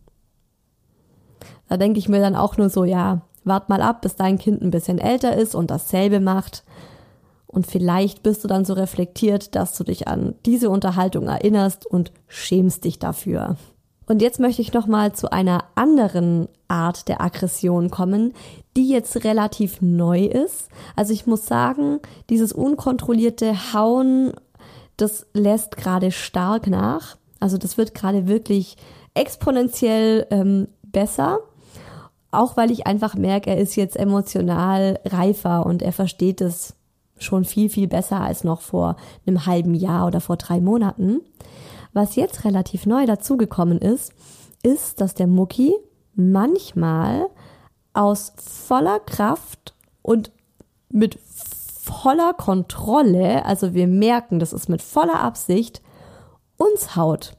Da 1.71 1.77
denke 1.77 1.99
ich 1.99 2.09
mir 2.09 2.19
dann 2.19 2.35
auch 2.35 2.57
nur 2.57 2.69
so, 2.69 2.83
ja, 2.83 3.21
wart 3.45 3.69
mal 3.69 3.81
ab, 3.81 4.01
bis 4.01 4.17
dein 4.17 4.37
Kind 4.37 4.61
ein 4.61 4.71
bisschen 4.71 4.97
älter 4.97 5.37
ist 5.37 5.55
und 5.55 5.71
dasselbe 5.71 6.19
macht. 6.19 6.65
Und 7.47 7.65
vielleicht 7.65 8.23
bist 8.23 8.43
du 8.43 8.49
dann 8.49 8.65
so 8.65 8.73
reflektiert, 8.73 9.55
dass 9.55 9.77
du 9.77 9.85
dich 9.85 10.05
an 10.09 10.35
diese 10.45 10.69
Unterhaltung 10.69 11.27
erinnerst 11.27 11.85
und 11.85 12.11
schämst 12.27 12.83
dich 12.83 12.99
dafür. 12.99 13.55
Und 14.05 14.21
jetzt 14.21 14.41
möchte 14.41 14.61
ich 14.61 14.73
noch 14.73 14.85
mal 14.85 15.13
zu 15.13 15.31
einer 15.31 15.63
anderen 15.75 16.49
Art 16.67 17.07
der 17.07 17.21
Aggression 17.21 17.89
kommen, 17.89 18.33
die 18.75 18.89
jetzt 18.89 19.23
relativ 19.23 19.81
neu 19.81 20.25
ist. 20.25 20.67
Also 20.97 21.13
ich 21.13 21.25
muss 21.25 21.45
sagen, 21.45 22.01
dieses 22.29 22.51
unkontrollierte 22.51 23.73
Hauen, 23.73 24.33
das 24.97 25.25
lässt 25.31 25.77
gerade 25.77 26.11
stark 26.11 26.67
nach. 26.67 27.15
Also 27.39 27.57
das 27.57 27.77
wird 27.77 27.95
gerade 27.95 28.27
wirklich 28.27 28.75
exponentiell 29.13 30.27
ähm, 30.31 30.67
besser. 30.91 31.39
Auch 32.31 32.55
weil 32.57 32.71
ich 32.71 32.87
einfach 32.87 33.15
merke, 33.15 33.49
er 33.49 33.57
ist 33.57 33.75
jetzt 33.75 33.97
emotional 33.97 34.99
reifer 35.05 35.65
und 35.65 35.81
er 35.81 35.91
versteht 35.91 36.41
es 36.41 36.75
schon 37.19 37.45
viel, 37.45 37.69
viel 37.69 37.87
besser 37.87 38.21
als 38.21 38.43
noch 38.43 38.61
vor 38.61 38.95
einem 39.27 39.45
halben 39.45 39.75
Jahr 39.75 40.07
oder 40.07 40.21
vor 40.21 40.37
drei 40.37 40.59
Monaten. 40.61 41.21
Was 41.93 42.15
jetzt 42.15 42.45
relativ 42.45 42.85
neu 42.85 43.05
dazugekommen 43.05 43.77
ist, 43.77 44.13
ist, 44.63 45.01
dass 45.01 45.13
der 45.13 45.27
Mucki 45.27 45.75
manchmal 46.15 47.27
aus 47.93 48.33
voller 48.37 48.99
Kraft 48.99 49.75
und 50.01 50.31
mit 50.89 51.19
voller 51.21 52.33
Kontrolle, 52.33 53.45
also 53.45 53.73
wir 53.73 53.87
merken, 53.87 54.39
das 54.39 54.53
ist 54.53 54.69
mit 54.69 54.81
voller 54.81 55.19
Absicht, 55.19 55.81
uns 56.57 56.95
haut. 56.95 57.37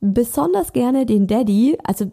Besonders 0.00 0.72
gerne 0.72 1.06
den 1.06 1.26
Daddy, 1.26 1.78
also 1.82 2.10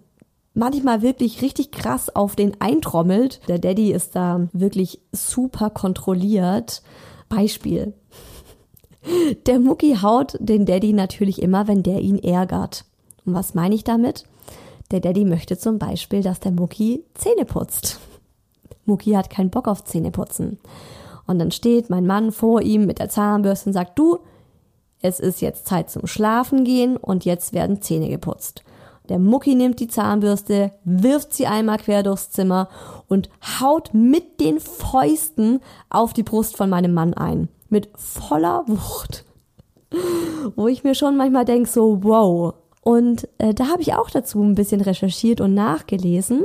manchmal 0.54 1.02
wirklich 1.02 1.42
richtig 1.42 1.72
krass 1.72 2.16
auf 2.16 2.36
den 2.36 2.60
eintrommelt. 2.62 3.42
Der 3.48 3.60
Daddy 3.60 3.92
ist 3.92 4.16
da 4.16 4.48
wirklich 4.54 5.02
super 5.12 5.70
kontrolliert. 5.70 6.82
Beispiel. 7.30 7.94
Der 9.48 9.60
Mucki 9.60 9.98
haut 10.02 10.38
den 10.40 10.66
Daddy 10.66 10.94
natürlich 10.94 11.42
immer, 11.42 11.68
wenn 11.68 11.84
der 11.84 12.00
ihn 12.00 12.20
ärgert. 12.20 12.86
Und 13.26 13.34
was 13.34 13.54
meine 13.54 13.76
ich 13.76 13.84
damit? 13.84 14.24
Der 14.92 15.02
Daddy 15.02 15.26
möchte 15.26 15.58
zum 15.58 15.78
Beispiel, 15.78 16.22
dass 16.22 16.40
der 16.40 16.52
Mucki 16.52 17.04
Zähne 17.14 17.44
putzt. 17.44 18.00
Mucki 18.86 19.12
hat 19.12 19.30
keinen 19.30 19.50
Bock 19.50 19.68
auf 19.68 19.84
Zähneputzen. 19.84 20.60
Und 21.26 21.40
dann 21.40 21.52
steht 21.52 21.90
mein 21.90 22.06
Mann 22.06 22.32
vor 22.32 22.62
ihm 22.62 22.86
mit 22.86 23.00
der 23.00 23.10
Zahnbürste 23.10 23.70
und 23.70 23.74
sagt, 23.74 23.98
du, 23.98 24.20
es 25.02 25.20
ist 25.20 25.42
jetzt 25.42 25.66
Zeit 25.66 25.90
zum 25.90 26.08
Schlafen 26.08 26.64
gehen 26.64 26.96
und 26.96 27.26
jetzt 27.26 27.54
werden 27.54 27.82
Zähne 27.82 28.10
geputzt. 28.10 28.64
Der 29.10 29.20
Mucki 29.20 29.56
nimmt 29.56 29.80
die 29.80 29.88
Zahnbürste, 29.88 30.72
wirft 30.86 31.34
sie 31.34 31.46
einmal 31.46 31.78
quer 31.78 32.04
durchs 32.04 32.32
Zimmer 32.32 32.70
und 33.08 33.30
haut 33.60 33.94
mit 33.94 34.40
den 34.40 34.60
Fäusten 34.60 35.60
auf 35.90 36.14
die 36.14 36.24
Brust 36.24 36.56
von 36.56 36.70
meinem 36.70 36.94
Mann 36.94 37.14
ein. 37.14 37.50
Mit 37.70 37.90
voller 37.96 38.64
Wucht. 38.68 39.26
Wo 40.56 40.68
ich 40.68 40.84
mir 40.84 40.96
schon 40.96 41.18
manchmal 41.18 41.46
denke, 41.46 41.70
so 41.70 42.04
wow. 42.04 42.54
Und 42.82 43.28
äh, 43.38 43.54
da 43.54 43.68
habe 43.68 43.82
ich 43.82 43.94
auch 43.94 44.10
dazu 44.10 44.42
ein 44.42 44.56
bisschen 44.56 44.82
recherchiert 44.82 45.42
und 45.42 45.54
nachgelesen. 45.54 46.44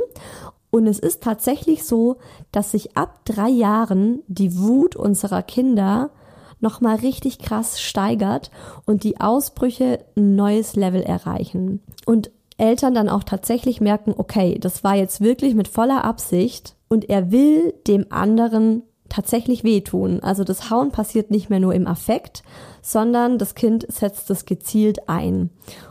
Und 0.69 0.85
es 0.85 0.99
ist 0.99 1.23
tatsächlich 1.23 1.83
so, 1.83 2.17
dass 2.51 2.71
sich 2.71 2.95
ab 2.95 3.21
drei 3.25 3.49
Jahren 3.49 4.21
die 4.27 4.57
Wut 4.57 4.95
unserer 4.95 5.41
Kinder 5.41 6.11
nochmal 6.59 6.97
richtig 6.97 7.39
krass 7.39 7.79
steigert 7.79 8.51
und 8.85 9.03
die 9.03 9.19
Ausbrüche 9.19 10.05
ein 10.15 10.35
neues 10.35 10.75
Level 10.75 11.01
erreichen. 11.01 11.81
Und 12.05 12.31
Eltern 12.59 12.93
dann 12.93 13.09
auch 13.09 13.23
tatsächlich 13.23 13.81
merken, 13.81 14.13
okay, 14.15 14.57
das 14.59 14.83
war 14.83 14.95
jetzt 14.95 15.21
wirklich 15.21 15.55
mit 15.55 15.67
voller 15.67 16.03
Absicht 16.03 16.75
und 16.87 17.09
er 17.09 17.31
will 17.31 17.73
dem 17.87 18.05
anderen 18.09 18.83
tatsächlich 19.09 19.63
wehtun. 19.63 20.19
Also 20.21 20.43
das 20.43 20.69
Hauen 20.69 20.91
passiert 20.91 21.31
nicht 21.31 21.49
mehr 21.49 21.59
nur 21.59 21.73
im 21.73 21.87
Affekt, 21.87 22.43
sondern 22.81 23.37
das 23.37 23.55
Kind 23.55 23.85
setzt 23.91 24.29
das 24.29 24.45
gezielt 24.45 25.09
ein. 25.09 25.49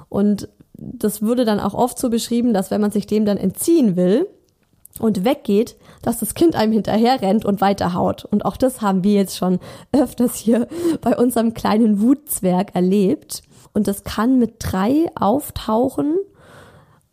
Und 0.09 0.49
das 0.75 1.23
wurde 1.23 1.45
dann 1.45 1.59
auch 1.59 1.75
oft 1.75 1.99
so 1.99 2.09
beschrieben, 2.11 2.55
dass 2.55 2.71
wenn 2.71 2.81
man 2.81 2.93
sich 2.93 3.07
dem 3.07 3.25
dann 3.25 3.37
entziehen 3.37 3.97
will, 3.97 4.29
und 4.99 5.25
weggeht, 5.25 5.77
dass 6.03 6.19
das 6.19 6.35
Kind 6.35 6.57
einem 6.57 6.73
hinterher 6.73 7.21
rennt 7.21 7.45
und 7.45 7.61
weiterhaut. 7.61 8.25
Und 8.25 8.45
auch 8.45 8.57
das 8.57 8.81
haben 8.81 9.05
wir 9.05 9.15
jetzt 9.15 9.37
schon 9.37 9.61
öfters 9.93 10.35
hier 10.35 10.67
bei 11.01 11.17
unserem 11.17 11.55
kleinen 11.55 12.01
Wutzwerg 12.01 12.75
erlebt. 12.75 13.43
Und 13.75 13.87
das 13.87 14.05
kann 14.05 14.39
mit 14.39 14.55
drei 14.59 15.07
auftauchen 15.15 16.17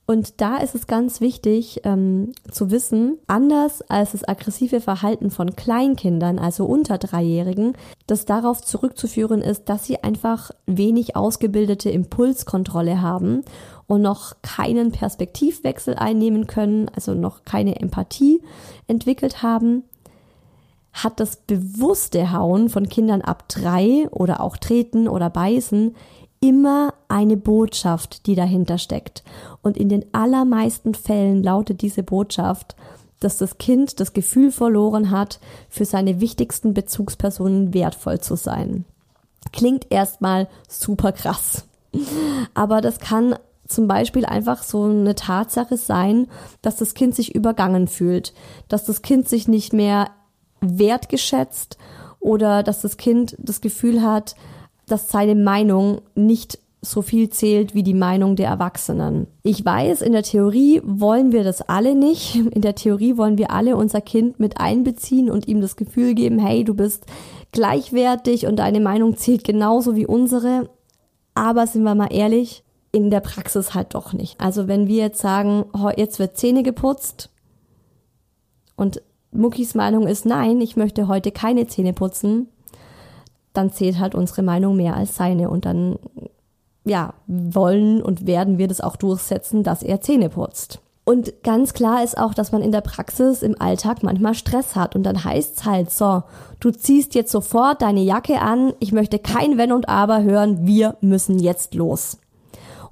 und 0.07 0.39
da 0.39 0.57
ist 0.57 0.75
es 0.75 0.85
ganz 0.85 1.19
wichtig 1.19 1.81
ähm, 1.83 2.33
zu 2.51 2.69
wissen, 2.69 3.17
anders 3.25 3.81
als 3.89 4.11
das 4.11 4.27
aggressive 4.27 4.79
Verhalten 4.79 5.31
von 5.31 5.55
Kleinkindern, 5.55 6.37
also 6.37 6.65
unter 6.65 6.99
Dreijährigen, 6.99 7.73
das 8.05 8.25
darauf 8.25 8.61
zurückzuführen 8.61 9.41
ist, 9.41 9.67
dass 9.67 9.85
sie 9.85 10.03
einfach 10.03 10.51
wenig 10.67 11.15
ausgebildete 11.15 11.89
Impulskontrolle 11.89 13.01
haben 13.01 13.43
und 13.87 14.03
noch 14.03 14.35
keinen 14.43 14.91
Perspektivwechsel 14.91 15.95
einnehmen 15.95 16.45
können, 16.45 16.89
also 16.95 17.15
noch 17.15 17.43
keine 17.43 17.79
Empathie 17.79 18.43
entwickelt 18.87 19.41
haben, 19.41 19.83
hat 20.93 21.19
das 21.19 21.35
bewusste 21.35 22.31
Hauen 22.31 22.69
von 22.69 22.87
Kindern 22.89 23.21
ab 23.21 23.49
drei 23.49 24.07
oder 24.11 24.39
auch 24.39 24.55
treten 24.55 25.07
oder 25.07 25.31
beißen 25.31 25.95
immer 26.39 26.93
eine 27.07 27.37
Botschaft, 27.37 28.27
die 28.27 28.35
dahinter 28.35 28.77
steckt. 28.77 29.23
Und 29.65 29.77
in 29.77 29.89
den 29.89 30.05
allermeisten 30.13 30.93
Fällen 30.93 31.41
lautet 31.41 31.81
diese 31.81 32.03
Botschaft, 32.03 32.75
dass 33.19 33.37
das 33.37 33.57
Kind 33.57 33.99
das 33.99 34.13
Gefühl 34.13 34.51
verloren 34.51 35.09
hat, 35.09 35.39
für 35.69 35.85
seine 35.85 36.21
wichtigsten 36.21 36.75
Bezugspersonen 36.75 37.73
wertvoll 37.73 38.19
zu 38.19 38.35
sein. 38.35 38.85
Klingt 39.53 39.87
erstmal 39.89 40.47
super 40.69 41.13
krass. 41.13 41.65
Aber 42.53 42.79
das 42.79 42.99
kann 42.99 43.39
zum 43.67 43.87
Beispiel 43.87 44.23
einfach 44.23 44.61
so 44.61 44.83
eine 44.83 45.15
Tatsache 45.15 45.77
sein, 45.77 46.27
dass 46.61 46.75
das 46.75 46.93
Kind 46.93 47.15
sich 47.15 47.33
übergangen 47.33 47.87
fühlt, 47.87 48.35
dass 48.67 48.85
das 48.85 49.01
Kind 49.01 49.27
sich 49.27 49.47
nicht 49.47 49.73
mehr 49.73 50.11
wertgeschätzt 50.61 51.79
oder 52.19 52.61
dass 52.61 52.81
das 52.81 52.97
Kind 52.97 53.35
das 53.39 53.61
Gefühl 53.61 54.03
hat, 54.03 54.35
dass 54.85 55.09
seine 55.09 55.33
Meinung 55.33 56.01
nicht 56.13 56.59
so 56.85 57.01
viel 57.01 57.29
zählt 57.29 57.73
wie 57.73 57.83
die 57.83 57.93
Meinung 57.93 58.35
der 58.35 58.47
Erwachsenen. 58.47 59.27
Ich 59.43 59.63
weiß, 59.63 60.01
in 60.01 60.13
der 60.13 60.23
Theorie 60.23 60.81
wollen 60.83 61.31
wir 61.31 61.43
das 61.43 61.61
alle 61.61 61.95
nicht. 61.95 62.35
In 62.35 62.61
der 62.61 62.75
Theorie 62.75 63.17
wollen 63.17 63.37
wir 63.37 63.51
alle 63.51 63.75
unser 63.75 64.01
Kind 64.01 64.39
mit 64.39 64.59
einbeziehen 64.59 65.29
und 65.29 65.47
ihm 65.47 65.61
das 65.61 65.75
Gefühl 65.75 66.13
geben, 66.13 66.39
hey, 66.39 66.63
du 66.63 66.73
bist 66.73 67.05
gleichwertig 67.51 68.47
und 68.47 68.57
deine 68.57 68.79
Meinung 68.79 69.17
zählt 69.17 69.43
genauso 69.43 69.95
wie 69.95 70.07
unsere. 70.07 70.69
Aber 71.33 71.67
sind 71.67 71.83
wir 71.83 71.95
mal 71.95 72.13
ehrlich, 72.13 72.63
in 72.91 73.09
der 73.09 73.19
Praxis 73.19 73.73
halt 73.73 73.93
doch 73.93 74.13
nicht. 74.13 74.39
Also 74.39 74.67
wenn 74.67 74.87
wir 74.87 75.03
jetzt 75.03 75.19
sagen, 75.19 75.65
jetzt 75.97 76.17
wird 76.19 76.37
Zähne 76.37 76.63
geputzt 76.63 77.29
und 78.77 79.01
Muckis 79.31 79.75
Meinung 79.75 80.07
ist 80.07 80.25
nein, 80.25 80.61
ich 80.61 80.77
möchte 80.77 81.09
heute 81.09 81.31
keine 81.31 81.67
Zähne 81.67 81.91
putzen, 81.91 82.47
dann 83.51 83.71
zählt 83.71 83.99
halt 83.99 84.15
unsere 84.15 84.43
Meinung 84.43 84.75
mehr 84.75 84.95
als 84.95 85.15
seine 85.15 85.49
und 85.49 85.65
dann 85.65 85.97
ja, 86.85 87.13
wollen 87.27 88.01
und 88.01 88.25
werden 88.27 88.57
wir 88.57 88.67
das 88.67 88.79
auch 88.79 88.95
durchsetzen, 88.95 89.63
dass 89.63 89.83
er 89.83 90.01
Zähne 90.01 90.29
putzt. 90.29 90.79
Und 91.03 91.43
ganz 91.43 91.73
klar 91.73 92.03
ist 92.03 92.17
auch, 92.17 92.33
dass 92.33 92.51
man 92.51 92.63
in 92.63 92.71
der 92.71 92.81
Praxis 92.81 93.43
im 93.43 93.59
Alltag 93.61 94.01
manchmal 94.01 94.33
Stress 94.33 94.75
hat 94.75 94.95
und 94.95 95.03
dann 95.03 95.23
heißt 95.23 95.57
es 95.59 95.65
halt 95.65 95.91
so, 95.91 96.23
du 96.59 96.71
ziehst 96.71 97.13
jetzt 97.13 97.31
sofort 97.31 97.83
deine 97.83 98.01
Jacke 98.01 98.41
an, 98.41 98.73
ich 98.79 98.91
möchte 98.91 99.19
kein 99.19 99.57
Wenn 99.57 99.71
und 99.71 99.87
Aber 99.87 100.23
hören, 100.23 100.65
wir 100.65 100.97
müssen 101.01 101.37
jetzt 101.37 101.75
los. 101.75 102.17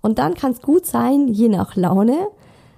Und 0.01 0.19
dann 0.19 0.35
kann 0.35 0.51
es 0.51 0.61
gut 0.61 0.85
sein, 0.85 1.27
je 1.27 1.47
nach 1.47 1.75
Laune, 1.75 2.27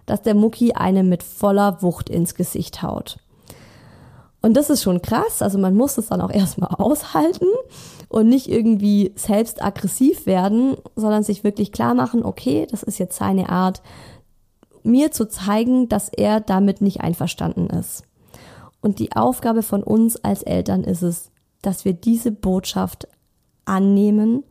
dass 0.06 0.22
der 0.22 0.36
Mucki 0.36 0.74
einem 0.74 1.10
mit 1.10 1.24
voller 1.24 1.82
Wucht 1.82 2.10
ins 2.10 2.36
Gesicht 2.36 2.82
haut. 2.82 3.18
Und 4.46 4.54
das 4.54 4.70
ist 4.70 4.84
schon 4.84 5.02
krass. 5.02 5.42
Also 5.42 5.58
man 5.58 5.74
muss 5.74 5.98
es 5.98 6.10
dann 6.10 6.22
auch 6.22 6.30
erstmal 6.30 6.70
aushalten 6.78 7.48
und 8.10 8.30
nicht 8.30 8.48
irgendwie 8.48 9.12
selbst 9.16 9.64
aggressiv 9.64 10.28
werden, 10.28 10.78
sondern 10.96 11.24
sich 11.24 11.44
wirklich 11.44 11.72
klar 11.72 11.96
machen, 11.96 12.24
okay, 12.24 12.68
das 12.70 12.84
ist 12.84 13.00
jetzt 13.00 13.18
seine 13.18 13.50
Art, 13.50 13.82
mir 14.84 15.12
zu 15.12 15.28
zeigen, 15.28 15.90
dass 15.90 16.10
er 16.10 16.42
damit 16.42 16.80
nicht 16.82 17.02
einverstanden 17.02 17.72
ist. 17.72 18.04
Und 18.82 19.00
die 19.00 19.14
Aufgabe 19.14 19.64
von 19.64 19.82
uns 19.82 20.24
als 20.24 20.44
Eltern 20.44 20.84
ist 20.84 21.02
es, 21.02 21.32
dass 21.64 21.84
wir 21.84 21.94
diese 21.94 22.32
Botschaft 22.32 23.08
annehmen, 23.66 24.44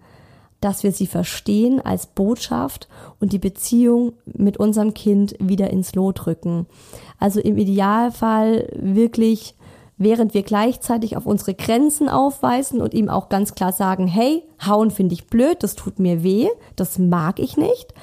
dass 0.61 0.83
wir 0.83 0.91
sie 0.91 1.07
verstehen 1.07 1.81
als 1.81 2.09
Botschaft 2.09 2.89
und 3.21 3.33
die 3.33 3.39
Beziehung 3.39 4.15
mit 4.25 4.57
unserem 4.57 4.93
Kind 4.93 5.37
wieder 5.39 5.71
ins 5.71 5.95
Lot 5.95 6.27
rücken. 6.27 6.67
Also 7.21 7.39
im 7.39 7.57
Idealfall 7.59 8.69
wirklich 8.75 9.55
während 9.97 10.35
wir 10.35 10.43
gleichzeitig 10.43 11.17
auf 11.17 11.27
unsere 11.27 11.55
Grenzen 11.55 12.09
aufweisen 12.09 12.81
und 12.81 12.95
ihm 12.95 13.09
auch 13.09 13.29
ganz 13.29 13.55
klar 13.55 13.73
sagen, 13.73 14.07
hey, 14.07 14.43
hauen 14.65 14.91
finde 14.91 15.15
ich 15.15 15.27
blöd, 15.27 15.63
das 15.63 15.75
tut 15.75 15.99
mir 15.99 16.23
weh, 16.23 16.49
das 16.77 16.99
mag 16.99 17.39
ich 17.39 17.57
nicht. 17.57 17.95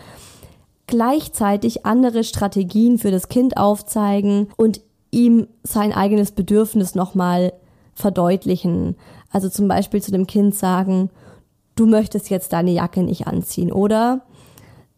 Gleichzeitig 0.87 1.85
andere 1.85 2.23
Strategien 2.23 2.97
für 2.97 3.11
das 3.11 3.29
Kind 3.29 3.57
aufzeigen 3.57 4.47
und 4.57 4.81
ihm 5.11 5.47
sein 5.63 5.93
eigenes 5.93 6.31
Bedürfnis 6.31 6.95
nochmal 6.95 7.53
verdeutlichen. 7.93 8.95
Also 9.29 9.49
zum 9.49 9.67
Beispiel 9.67 10.01
zu 10.01 10.11
dem 10.11 10.27
Kind 10.27 10.55
sagen, 10.55 11.09
du 11.75 11.85
möchtest 11.85 12.29
jetzt 12.29 12.53
deine 12.53 12.71
Jacke 12.71 13.03
nicht 13.03 13.27
anziehen, 13.27 13.71
oder? 13.71 14.21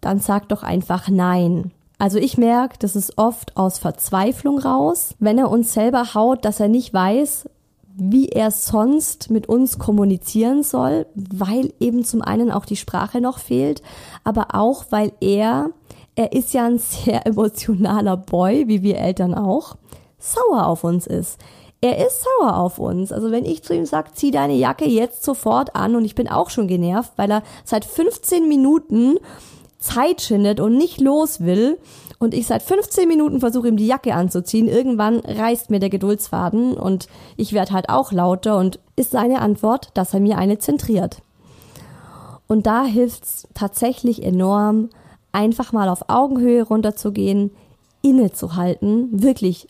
Dann 0.01 0.19
sag 0.19 0.49
doch 0.49 0.63
einfach 0.63 1.09
nein. 1.09 1.71
Also 2.03 2.17
ich 2.17 2.37
merke, 2.37 2.75
das 2.79 2.97
ist 2.97 3.17
oft 3.17 3.55
aus 3.55 3.79
Verzweiflung 3.79 4.59
raus, 4.59 5.15
wenn 5.19 5.37
er 5.37 5.49
uns 5.49 5.71
selber 5.71 6.13
haut, 6.13 6.43
dass 6.43 6.59
er 6.59 6.67
nicht 6.67 6.93
weiß, 6.93 7.47
wie 7.95 8.27
er 8.27 8.51
sonst 8.51 9.29
mit 9.29 9.47
uns 9.47 9.79
kommunizieren 9.79 10.63
soll, 10.63 11.05
weil 11.15 11.73
eben 11.79 12.03
zum 12.03 12.21
einen 12.21 12.51
auch 12.51 12.65
die 12.65 12.75
Sprache 12.75 13.21
noch 13.21 13.39
fehlt, 13.39 13.81
aber 14.25 14.47
auch 14.53 14.87
weil 14.89 15.13
er, 15.21 15.69
er 16.15 16.33
ist 16.33 16.53
ja 16.53 16.65
ein 16.65 16.77
sehr 16.77 17.25
emotionaler 17.25 18.17
Boy, 18.17 18.67
wie 18.67 18.83
wir 18.83 18.97
Eltern 18.97 19.33
auch, 19.33 19.77
sauer 20.19 20.67
auf 20.67 20.83
uns 20.83 21.07
ist. 21.07 21.39
Er 21.79 22.05
ist 22.05 22.21
sauer 22.21 22.57
auf 22.57 22.79
uns. 22.79 23.13
Also 23.13 23.31
wenn 23.31 23.45
ich 23.45 23.63
zu 23.63 23.73
ihm 23.73 23.85
sage, 23.85 24.11
zieh 24.13 24.31
deine 24.31 24.55
Jacke 24.55 24.85
jetzt 24.85 25.23
sofort 25.23 25.73
an 25.77 25.95
und 25.95 26.03
ich 26.03 26.15
bin 26.15 26.27
auch 26.27 26.49
schon 26.49 26.67
genervt, 26.67 27.13
weil 27.15 27.31
er 27.31 27.43
seit 27.63 27.85
15 27.85 28.49
Minuten 28.49 29.19
Zeit 29.83 30.21
schindet 30.21 30.59
und 30.59 30.77
nicht 30.77 31.01
los 31.01 31.41
will 31.41 31.77
und 32.17 32.33
ich 32.33 32.47
seit 32.47 32.63
15 32.63 33.05
Minuten 33.07 33.41
versuche 33.41 33.67
ihm 33.67 33.75
die 33.75 33.85
Jacke 33.85 34.15
anzuziehen, 34.15 34.69
irgendwann 34.69 35.19
reißt 35.19 35.69
mir 35.69 35.79
der 35.79 35.89
Geduldsfaden 35.89 36.77
und 36.77 37.07
ich 37.35 37.51
werde 37.51 37.73
halt 37.73 37.89
auch 37.89 38.13
lauter 38.13 38.57
und 38.57 38.79
ist 38.95 39.11
seine 39.11 39.41
Antwort, 39.41 39.89
dass 39.93 40.13
er 40.13 40.21
mir 40.21 40.37
eine 40.37 40.57
zentriert. 40.57 41.21
Und 42.47 42.65
da 42.65 42.85
hilft 42.85 43.23
es 43.23 43.47
tatsächlich 43.53 44.23
enorm, 44.23 44.89
einfach 45.33 45.73
mal 45.73 45.89
auf 45.89 46.05
Augenhöhe 46.07 46.63
runterzugehen, 46.63 47.51
innezuhalten, 48.01 49.09
wirklich 49.11 49.67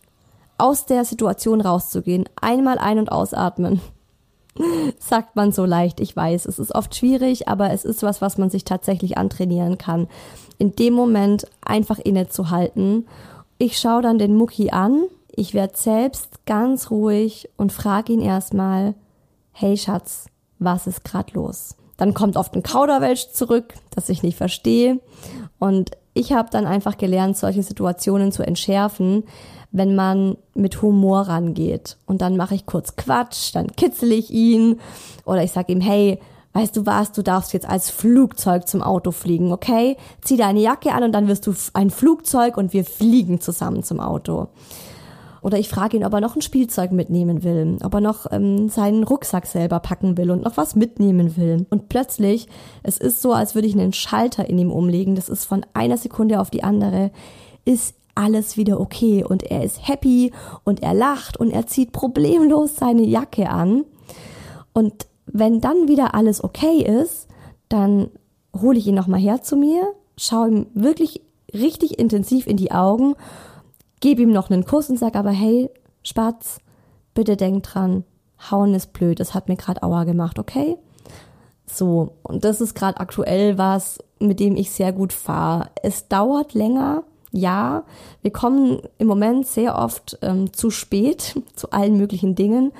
aus 0.59 0.85
der 0.85 1.05
Situation 1.05 1.59
rauszugehen, 1.59 2.25
einmal 2.39 2.77
ein- 2.77 2.99
und 2.99 3.11
ausatmen 3.11 3.81
Sagt 4.99 5.35
man 5.35 5.51
so 5.51 5.65
leicht, 5.65 5.99
ich 5.99 6.15
weiß. 6.15 6.45
Es 6.45 6.59
ist 6.59 6.73
oft 6.73 6.95
schwierig, 6.95 7.47
aber 7.47 7.71
es 7.71 7.85
ist 7.85 8.03
was, 8.03 8.21
was 8.21 8.37
man 8.37 8.49
sich 8.49 8.65
tatsächlich 8.65 9.17
antrainieren 9.17 9.77
kann. 9.77 10.07
In 10.57 10.75
dem 10.75 10.93
Moment 10.93 11.45
einfach 11.63 11.99
innezuhalten. 11.99 13.07
Ich 13.57 13.79
schaue 13.79 14.01
dann 14.01 14.19
den 14.19 14.35
Mucki 14.35 14.71
an. 14.71 15.03
Ich 15.35 15.53
werde 15.53 15.75
selbst 15.75 16.45
ganz 16.45 16.91
ruhig 16.91 17.49
und 17.57 17.71
frage 17.71 18.13
ihn 18.13 18.21
erstmal, 18.21 18.93
hey 19.51 19.77
Schatz, 19.77 20.27
was 20.59 20.87
ist 20.87 21.03
grad 21.03 21.33
los? 21.33 21.75
Dann 21.97 22.13
kommt 22.13 22.37
oft 22.37 22.55
ein 22.55 22.63
Kauderwelsch 22.63 23.31
zurück, 23.31 23.73
das 23.91 24.09
ich 24.09 24.23
nicht 24.23 24.37
verstehe. 24.37 24.99
Und 25.59 25.91
ich 26.13 26.33
habe 26.33 26.49
dann 26.51 26.65
einfach 26.67 26.97
gelernt, 26.97 27.37
solche 27.37 27.63
Situationen 27.63 28.31
zu 28.31 28.43
entschärfen, 28.43 29.23
wenn 29.73 29.95
man 29.95 30.37
mit 30.53 30.81
Humor 30.81 31.21
rangeht. 31.21 31.97
Und 32.05 32.21
dann 32.21 32.37
mache 32.37 32.55
ich 32.55 32.65
kurz 32.65 32.95
Quatsch, 32.95 33.53
dann 33.53 33.75
kitzel 33.75 34.13
ich 34.13 34.31
ihn 34.31 34.79
oder 35.25 35.43
ich 35.43 35.51
sage 35.51 35.73
ihm, 35.73 35.81
hey, 35.81 36.19
weißt 36.53 36.77
du 36.77 36.85
was, 36.85 37.11
du 37.11 37.23
darfst 37.23 37.53
jetzt 37.53 37.67
als 37.67 37.89
Flugzeug 37.89 38.67
zum 38.67 38.83
Auto 38.83 39.11
fliegen, 39.11 39.51
okay? 39.51 39.97
Zieh 40.21 40.37
deine 40.37 40.61
Jacke 40.61 40.93
an 40.93 41.03
und 41.03 41.11
dann 41.11 41.27
wirst 41.27 41.47
du 41.47 41.53
ein 41.73 41.89
Flugzeug 41.89 42.55
und 42.55 42.71
wir 42.71 42.85
fliegen 42.85 43.41
zusammen 43.41 43.83
zum 43.83 43.99
Auto. 43.99 44.47
Oder 45.41 45.57
ich 45.57 45.67
frage 45.67 45.97
ihn, 45.97 46.05
ob 46.05 46.13
er 46.13 46.21
noch 46.21 46.35
ein 46.35 46.41
Spielzeug 46.41 46.91
mitnehmen 46.91 47.43
will, 47.43 47.77
ob 47.83 47.95
er 47.95 47.99
noch 47.99 48.31
ähm, 48.31 48.69
seinen 48.69 49.03
Rucksack 49.03 49.45
selber 49.47 49.79
packen 49.79 50.17
will 50.17 50.31
und 50.31 50.43
noch 50.43 50.55
was 50.55 50.75
mitnehmen 50.75 51.35
will. 51.35 51.65
Und 51.69 51.89
plötzlich, 51.89 52.47
es 52.83 52.97
ist 52.97 53.21
so, 53.21 53.33
als 53.33 53.55
würde 53.55 53.67
ich 53.67 53.73
einen 53.73 53.91
Schalter 53.91 54.47
in 54.47 54.57
ihm 54.57 54.71
umlegen. 54.71 55.15
Das 55.15 55.27
ist 55.27 55.43
von 55.43 55.65
einer 55.73 55.97
Sekunde 55.97 56.39
auf 56.39 56.49
die 56.49 56.63
andere, 56.63 57.11
ist 57.65 57.95
alles 58.15 58.57
wieder 58.57 58.79
okay 58.79 59.23
und 59.23 59.43
er 59.43 59.63
ist 59.63 59.87
happy 59.87 60.31
und 60.63 60.83
er 60.83 60.93
lacht 60.93 61.37
und 61.37 61.51
er 61.51 61.67
zieht 61.67 61.91
problemlos 61.91 62.75
seine 62.75 63.03
Jacke 63.03 63.49
an. 63.49 63.85
Und 64.73 65.07
wenn 65.25 65.61
dann 65.61 65.87
wieder 65.87 66.13
alles 66.13 66.43
okay 66.43 66.83
ist, 66.83 67.27
dann 67.69 68.09
hole 68.55 68.77
ich 68.77 68.87
ihn 68.87 68.95
nochmal 68.95 69.19
her 69.19 69.41
zu 69.41 69.55
mir, 69.55 69.93
schaue 70.17 70.49
ihm 70.49 70.67
wirklich 70.73 71.21
richtig 71.53 71.99
intensiv 71.99 72.47
in 72.47 72.57
die 72.57 72.71
Augen, 72.71 73.15
gebe 73.99 74.21
ihm 74.21 74.31
noch 74.31 74.49
einen 74.49 74.65
Kuss 74.65 74.89
und 74.89 74.99
sage 74.99 75.17
aber, 75.17 75.31
hey, 75.31 75.69
Spatz, 76.03 76.59
bitte 77.13 77.37
denk 77.37 77.63
dran, 77.63 78.03
hauen 78.51 78.73
ist 78.73 78.93
blöd, 78.93 79.19
das 79.19 79.33
hat 79.33 79.49
mir 79.49 79.55
gerade 79.55 79.81
Aua 79.83 80.03
gemacht, 80.03 80.39
okay? 80.39 80.77
So, 81.65 82.15
und 82.23 82.43
das 82.43 82.61
ist 82.61 82.75
gerade 82.75 82.99
aktuell 82.99 83.57
was, 83.57 83.99
mit 84.19 84.39
dem 84.39 84.55
ich 84.55 84.71
sehr 84.71 84.91
gut 84.91 85.13
fahre. 85.13 85.69
Es 85.81 86.07
dauert 86.07 86.53
länger, 86.53 87.03
ja. 87.33 87.83
Wir 88.21 88.31
kommen 88.31 88.79
im 88.99 89.07
Moment 89.07 89.45
sehr 89.47 89.77
oft 89.77 90.17
ähm, 90.21 90.53
zu 90.53 90.69
spät 90.69 91.35
zu 91.55 91.71
allen 91.71 91.97
möglichen 91.97 92.35
Dingen. 92.35 92.71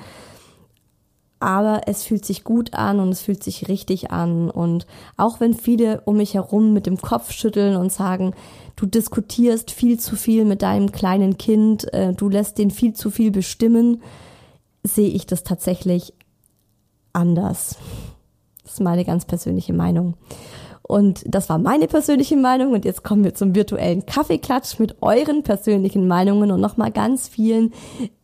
Aber 1.40 1.82
es 1.86 2.04
fühlt 2.04 2.24
sich 2.24 2.42
gut 2.42 2.72
an 2.72 3.00
und 3.00 3.10
es 3.10 3.20
fühlt 3.20 3.44
sich 3.44 3.68
richtig 3.68 4.10
an. 4.10 4.48
Und 4.48 4.86
auch 5.18 5.40
wenn 5.40 5.52
viele 5.52 6.00
um 6.06 6.16
mich 6.16 6.32
herum 6.32 6.72
mit 6.72 6.86
dem 6.86 6.96
Kopf 6.96 7.32
schütteln 7.32 7.76
und 7.76 7.92
sagen, 7.92 8.32
du 8.76 8.86
diskutierst 8.86 9.70
viel 9.70 10.00
zu 10.00 10.16
viel 10.16 10.46
mit 10.46 10.62
deinem 10.62 10.90
kleinen 10.90 11.36
Kind, 11.36 11.92
äh, 11.92 12.14
du 12.14 12.30
lässt 12.30 12.56
den 12.56 12.70
viel 12.70 12.94
zu 12.94 13.10
viel 13.10 13.30
bestimmen, 13.30 14.02
sehe 14.84 15.10
ich 15.10 15.26
das 15.26 15.42
tatsächlich 15.42 16.14
anders. 17.12 17.76
Das 18.62 18.74
ist 18.74 18.80
meine 18.80 19.04
ganz 19.04 19.26
persönliche 19.26 19.74
Meinung. 19.74 20.14
Und 20.86 21.22
das 21.26 21.48
war 21.48 21.58
meine 21.58 21.86
persönliche 21.86 22.36
Meinung. 22.36 22.72
Und 22.72 22.84
jetzt 22.84 23.02
kommen 23.02 23.24
wir 23.24 23.34
zum 23.34 23.54
virtuellen 23.54 24.06
Kaffeeklatsch 24.06 24.78
mit 24.78 25.02
euren 25.02 25.42
persönlichen 25.42 26.06
Meinungen 26.06 26.50
und 26.50 26.60
nochmal 26.60 26.90
ganz 26.90 27.26
vielen 27.26 27.72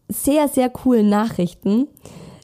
sehr, 0.08 0.48
sehr 0.48 0.68
coolen 0.68 1.08
Nachrichten. 1.08 1.88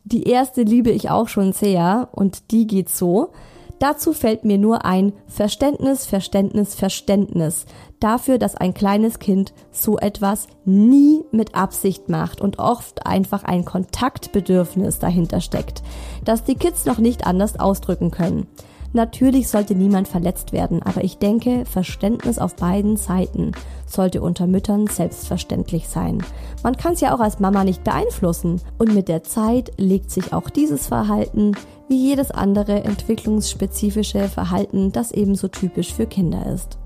Die 0.05 0.25
erste 0.25 0.63
liebe 0.63 0.91
ich 0.91 1.11
auch 1.11 1.29
schon 1.29 1.53
sehr 1.53 2.09
und 2.13 2.51
die 2.51 2.67
geht 2.67 2.89
so. 2.89 3.33
Dazu 3.79 4.15
fällt 4.15 4.45
mir 4.45 4.57
nur 4.57 4.87
ein 4.87 5.13
Verständnis, 5.27 6.07
Verständnis, 6.07 6.75
Verständnis 6.75 7.67
dafür, 8.01 8.39
dass 8.39 8.55
ein 8.55 8.73
kleines 8.73 9.19
Kind 9.19 9.53
so 9.71 9.99
etwas 9.99 10.47
nie 10.65 11.25
mit 11.31 11.55
Absicht 11.55 12.09
macht 12.09 12.41
und 12.41 12.59
oft 12.59 13.05
einfach 13.05 13.45
ein 13.45 13.67
Kontaktbedürfnis 13.67 14.99
dahinter 14.99 15.43
steckt, 15.43 15.83
das 16.25 16.45
die 16.45 16.55
Kids 16.55 16.87
noch 16.87 16.99
nicht 16.99 17.27
anders 17.27 17.61
ausdrücken 17.61 18.11
können. 18.11 18.47
Natürlich 18.93 19.49
sollte 19.49 19.75
niemand 19.75 20.09
verletzt 20.09 20.53
werden, 20.53 20.83
aber 20.83 21.05
ich 21.05 21.19
denke, 21.19 21.65
Verständnis 21.67 22.39
auf 22.39 22.57
beiden 22.57 22.97
Seiten 22.97 23.53
sollte 23.87 24.23
unter 24.23 24.47
Müttern 24.47 24.87
selbstverständlich 24.87 25.89
sein. 25.89 26.23
Man 26.63 26.77
kann 26.77 26.95
es 26.95 27.01
ja 27.01 27.15
auch 27.15 27.21
als 27.21 27.41
Mama 27.41 27.65
nicht 27.65 27.85
beeinflussen 27.85 28.61
und 28.79 28.95
mit 28.95 29.09
der 29.09 29.23
Zeit 29.23 29.73
legt 29.77 30.11
sich 30.11 30.33
auch 30.33 30.51
dieses 30.51 30.87
Verhalten 30.87 31.53
wie 31.89 32.09
jedes 32.09 32.31
andere 32.31 32.83
entwicklungsspezifische 32.85 34.29
Verhalten, 34.29 34.93
das 34.93 35.13
ebenso 35.13 35.49
typisch 35.49 35.93
für 35.93 36.07
Kinder 36.07 36.45
ist. 36.53 36.79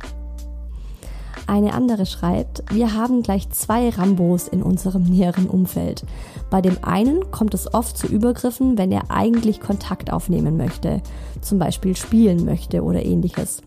Eine 1.50 1.74
andere 1.74 2.06
schreibt, 2.06 2.62
wir 2.70 2.94
haben 2.94 3.24
gleich 3.24 3.50
zwei 3.50 3.88
Rambos 3.88 4.46
in 4.46 4.62
unserem 4.62 5.02
näheren 5.02 5.48
Umfeld. 5.48 6.04
Bei 6.48 6.60
dem 6.60 6.76
einen 6.82 7.32
kommt 7.32 7.54
es 7.54 7.74
oft 7.74 7.98
zu 7.98 8.06
Übergriffen, 8.06 8.78
wenn 8.78 8.92
er 8.92 9.10
eigentlich 9.10 9.60
Kontakt 9.60 10.12
aufnehmen 10.12 10.56
möchte, 10.56 11.02
zum 11.40 11.58
Beispiel 11.58 11.96
spielen 11.96 12.44
möchte 12.44 12.84
oder 12.84 13.04
ähnliches. 13.04 13.62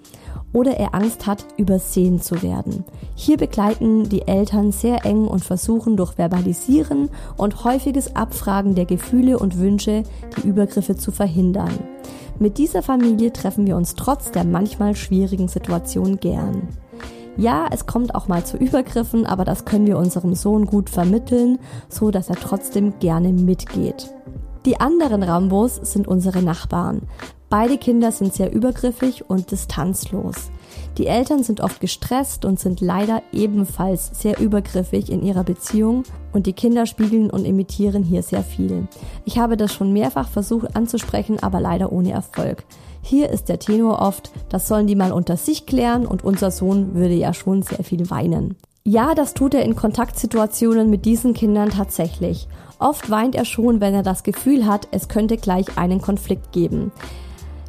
Oder 0.53 0.77
er 0.77 0.95
Angst 0.95 1.27
hat, 1.27 1.45
übersehen 1.57 2.21
zu 2.21 2.41
werden. 2.41 2.85
Hier 3.15 3.35
begleiten 3.35 4.07
die 4.07 4.29
Eltern 4.29 4.71
sehr 4.71 5.05
eng 5.05 5.27
und 5.27 5.43
versuchen 5.43 5.97
durch 5.97 6.17
Verbalisieren 6.17 7.09
und 7.35 7.65
häufiges 7.65 8.15
Abfragen 8.15 8.75
der 8.75 8.85
Gefühle 8.85 9.37
und 9.37 9.59
Wünsche 9.59 10.03
die 10.37 10.47
Übergriffe 10.47 10.95
zu 10.95 11.11
verhindern. 11.11 11.77
Mit 12.39 12.57
dieser 12.59 12.81
Familie 12.81 13.33
treffen 13.33 13.67
wir 13.67 13.75
uns 13.75 13.95
trotz 13.95 14.31
der 14.31 14.45
manchmal 14.45 14.95
schwierigen 14.95 15.49
Situation 15.49 16.15
gern. 16.21 16.69
Ja, 17.35 17.67
es 17.71 17.87
kommt 17.87 18.13
auch 18.13 18.27
mal 18.27 18.45
zu 18.45 18.57
Übergriffen, 18.57 19.25
aber 19.25 19.43
das 19.43 19.65
können 19.65 19.87
wir 19.87 19.97
unserem 19.97 20.35
Sohn 20.35 20.65
gut 20.65 20.89
vermitteln, 20.89 21.59
so 21.89 22.11
dass 22.11 22.29
er 22.29 22.35
trotzdem 22.35 22.99
gerne 22.99 23.33
mitgeht. 23.33 24.13
Die 24.65 24.79
anderen 24.79 25.23
Rambos 25.23 25.75
sind 25.75 26.07
unsere 26.07 26.41
Nachbarn. 26.41 27.01
Beide 27.49 27.77
Kinder 27.77 28.11
sind 28.11 28.33
sehr 28.33 28.51
übergriffig 28.53 29.29
und 29.29 29.51
distanzlos. 29.51 30.51
Die 30.97 31.07
Eltern 31.07 31.43
sind 31.43 31.61
oft 31.61 31.79
gestresst 31.79 32.45
und 32.45 32.59
sind 32.59 32.81
leider 32.81 33.21
ebenfalls 33.31 34.11
sehr 34.13 34.39
übergriffig 34.39 35.11
in 35.11 35.23
ihrer 35.23 35.43
Beziehung 35.43 36.03
und 36.31 36.47
die 36.47 36.53
Kinder 36.53 36.85
spiegeln 36.85 37.29
und 37.29 37.45
imitieren 37.45 38.03
hier 38.03 38.23
sehr 38.23 38.43
viel. 38.43 38.87
Ich 39.25 39.37
habe 39.37 39.57
das 39.57 39.73
schon 39.73 39.91
mehrfach 39.91 40.29
versucht 40.29 40.75
anzusprechen, 40.75 41.41
aber 41.41 41.59
leider 41.59 41.91
ohne 41.91 42.11
Erfolg. 42.11 42.63
Hier 43.05 43.29
ist 43.29 43.49
der 43.49 43.59
Tenor 43.59 43.99
oft, 43.99 44.31
das 44.47 44.69
sollen 44.69 44.87
die 44.87 44.95
mal 44.95 45.11
unter 45.11 45.35
sich 45.35 45.65
klären 45.65 46.05
und 46.07 46.23
unser 46.23 46.51
Sohn 46.51 46.95
würde 46.95 47.13
ja 47.13 47.33
schon 47.33 47.61
sehr 47.61 47.83
viel 47.83 48.09
weinen. 48.09 48.55
Ja, 48.85 49.13
das 49.13 49.33
tut 49.33 49.53
er 49.53 49.63
in 49.63 49.75
Kontaktsituationen 49.75 50.89
mit 50.89 51.03
diesen 51.03 51.33
Kindern 51.33 51.69
tatsächlich. 51.69 52.47
Oft 52.79 53.09
weint 53.09 53.35
er 53.35 53.43
schon, 53.43 53.81
wenn 53.81 53.93
er 53.93 54.03
das 54.03 54.23
Gefühl 54.23 54.65
hat, 54.65 54.87
es 54.91 55.09
könnte 55.09 55.35
gleich 55.35 55.77
einen 55.77 55.99
Konflikt 55.99 56.53
geben. 56.53 56.93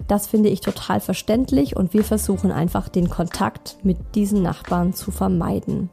Das 0.07 0.28
finde 0.28 0.51
ich 0.51 0.61
total 0.61 1.01
verständlich 1.01 1.74
und 1.74 1.95
wir 1.95 2.05
versuchen 2.05 2.53
einfach 2.53 2.89
den 2.89 3.11
Kontakt 3.11 3.78
mit 3.82 3.97
diesen 4.14 4.41
Nachbarn 4.41 4.93
zu 4.93 5.11
vermeiden. 5.11 5.91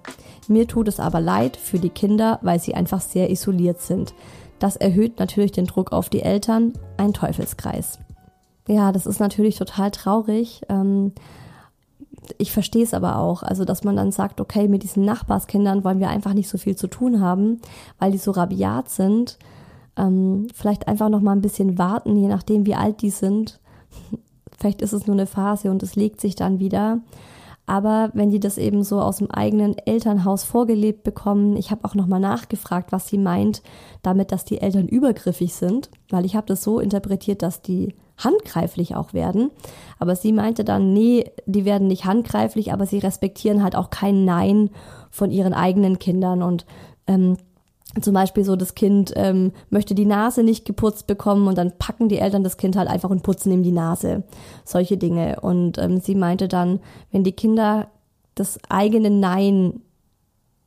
Mir 0.47 0.67
tut 0.67 0.87
es 0.87 0.99
aber 0.99 1.19
leid 1.19 1.57
für 1.57 1.79
die 1.79 1.89
Kinder, 1.89 2.37
weil 2.43 2.59
sie 2.59 2.75
einfach 2.75 3.01
sehr 3.01 3.31
isoliert 3.31 3.81
sind. 3.81 4.13
Das 4.59 4.75
erhöht 4.75 5.17
natürlich 5.17 5.51
den 5.51 5.65
Druck 5.65 5.93
auf 5.93 6.09
die 6.09 6.21
Eltern, 6.21 6.73
ein 6.97 7.13
Teufelskreis 7.13 7.97
ja, 8.67 8.91
das 8.91 9.05
ist 9.05 9.19
natürlich 9.19 9.57
total 9.57 9.91
traurig. 9.91 10.61
Ähm, 10.69 11.13
ich 12.37 12.51
verstehe 12.51 12.83
es 12.83 12.93
aber 12.93 13.17
auch, 13.17 13.43
also 13.43 13.65
dass 13.65 13.83
man 13.83 13.95
dann 13.95 14.11
sagt, 14.11 14.39
okay, 14.39 14.67
mit 14.67 14.83
diesen 14.83 15.03
Nachbarskindern 15.05 15.83
wollen 15.83 15.99
wir 15.99 16.09
einfach 16.09 16.33
nicht 16.33 16.49
so 16.49 16.57
viel 16.57 16.75
zu 16.75 16.87
tun 16.87 17.19
haben, 17.19 17.59
weil 17.99 18.11
die 18.11 18.17
so 18.17 18.31
rabiat 18.31 18.89
sind. 18.89 19.37
Ähm, 19.97 20.47
vielleicht 20.53 20.87
einfach 20.87 21.09
noch 21.09 21.21
mal 21.21 21.33
ein 21.33 21.41
bisschen 21.41 21.77
warten, 21.77 22.15
je 22.15 22.27
nachdem, 22.27 22.65
wie 22.65 22.75
alt 22.75 23.01
die 23.01 23.09
sind. 23.09 23.59
vielleicht 24.57 24.81
ist 24.81 24.93
es 24.93 25.07
nur 25.07 25.15
eine 25.15 25.27
Phase 25.27 25.71
und 25.71 25.83
es 25.83 25.95
legt 25.95 26.21
sich 26.21 26.35
dann 26.35 26.59
wieder. 26.59 26.99
Aber 27.65 28.09
wenn 28.13 28.31
die 28.31 28.39
das 28.39 28.57
eben 28.57 28.83
so 28.83 29.01
aus 29.01 29.17
dem 29.17 29.31
eigenen 29.31 29.77
Elternhaus 29.77 30.43
vorgelebt 30.43 31.03
bekommen, 31.03 31.55
ich 31.55 31.71
habe 31.71 31.85
auch 31.85 31.95
nochmal 31.95 32.19
nachgefragt, 32.19 32.91
was 32.91 33.07
sie 33.07 33.17
meint 33.17 33.61
damit, 34.01 34.31
dass 34.31 34.45
die 34.45 34.59
Eltern 34.59 34.87
übergriffig 34.87 35.53
sind, 35.53 35.89
weil 36.09 36.25
ich 36.25 36.35
habe 36.35 36.47
das 36.47 36.63
so 36.63 36.79
interpretiert, 36.79 37.41
dass 37.41 37.61
die 37.61 37.93
handgreiflich 38.17 38.95
auch 38.95 39.13
werden. 39.13 39.51
Aber 39.99 40.15
sie 40.15 40.31
meinte 40.31 40.63
dann, 40.63 40.93
nee, 40.93 41.31
die 41.45 41.65
werden 41.65 41.87
nicht 41.87 42.05
handgreiflich, 42.05 42.73
aber 42.73 42.85
sie 42.85 42.99
respektieren 42.99 43.63
halt 43.63 43.75
auch 43.75 43.89
kein 43.89 44.25
Nein 44.25 44.69
von 45.09 45.31
ihren 45.31 45.53
eigenen 45.53 45.99
Kindern 45.99 46.43
und 46.43 46.65
ähm, 47.07 47.37
zum 47.99 48.13
Beispiel 48.13 48.45
so, 48.45 48.55
das 48.55 48.73
Kind 48.73 49.11
ähm, 49.17 49.51
möchte 49.69 49.93
die 49.95 50.05
Nase 50.05 50.43
nicht 50.43 50.63
geputzt 50.63 51.07
bekommen 51.07 51.47
und 51.47 51.57
dann 51.57 51.77
packen 51.77 52.07
die 52.07 52.19
Eltern 52.19 52.43
das 52.43 52.55
Kind 52.55 52.77
halt 52.77 52.87
einfach 52.87 53.09
und 53.09 53.21
putzen 53.21 53.51
ihm 53.51 53.63
die 53.63 53.73
Nase. 53.73 54.23
Solche 54.63 54.95
Dinge. 54.95 55.41
Und 55.41 55.77
ähm, 55.77 55.99
sie 55.99 56.15
meinte 56.15 56.47
dann, 56.47 56.79
wenn 57.11 57.25
die 57.25 57.33
Kinder 57.33 57.87
das 58.33 58.59
eigene 58.69 59.09
Nein 59.09 59.81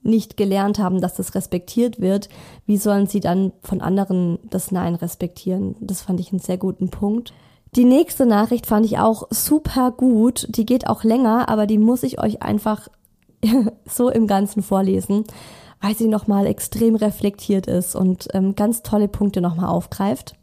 nicht 0.05 0.37
gelernt 0.37 0.79
haben, 0.79 1.01
dass 1.01 1.15
das 1.15 1.35
respektiert 1.35 2.01
wird, 2.01 2.29
wie 2.67 2.77
sollen 2.77 3.07
sie 3.07 3.21
dann 3.21 3.53
von 3.63 3.81
anderen 3.81 4.39
das 4.51 4.71
Nein 4.71 4.95
respektieren? 4.95 5.77
Das 5.81 6.03
fand 6.03 6.21
ich 6.21 6.31
einen 6.31 6.41
sehr 6.41 6.59
guten 6.59 6.91
Punkt. 6.91 7.33
Die 7.77 7.85
nächste 7.85 8.25
Nachricht 8.25 8.67
fand 8.67 8.87
ich 8.87 8.99
auch 8.99 9.27
super 9.31 9.91
gut. 9.91 10.47
Die 10.51 10.65
geht 10.65 10.87
auch 10.87 11.03
länger, 11.03 11.49
aber 11.49 11.67
die 11.67 11.79
muss 11.79 12.05
ich 12.05 12.21
euch 12.21 12.43
einfach 12.43 12.89
so 13.89 14.11
im 14.11 14.27
Ganzen 14.27 14.63
vorlesen, 14.63 15.25
weil 15.81 15.97
sie 15.97 16.07
nochmal 16.07 16.47
extrem 16.47 16.95
reflektiert 16.95 17.67
ist 17.67 17.97
und 17.97 18.29
ähm, 18.33 18.55
ganz 18.55 18.83
tolle 18.83 19.09
Punkte 19.09 19.41
nochmal 19.41 19.69
aufgreift. 19.69 20.37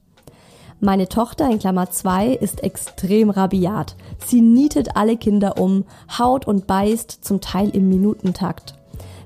Meine 0.83 1.07
Tochter 1.07 1.49
in 1.49 1.59
Klammer 1.59 1.91
2 1.91 2.29
ist 2.29 2.63
extrem 2.63 3.29
rabiat. 3.29 3.95
Sie 4.17 4.41
nietet 4.41 4.97
alle 4.97 5.15
Kinder 5.15 5.59
um, 5.59 5.85
haut 6.17 6.47
und 6.47 6.65
beißt, 6.65 7.23
zum 7.23 7.39
Teil 7.39 7.69
im 7.69 7.87
Minutentakt. 7.87 8.80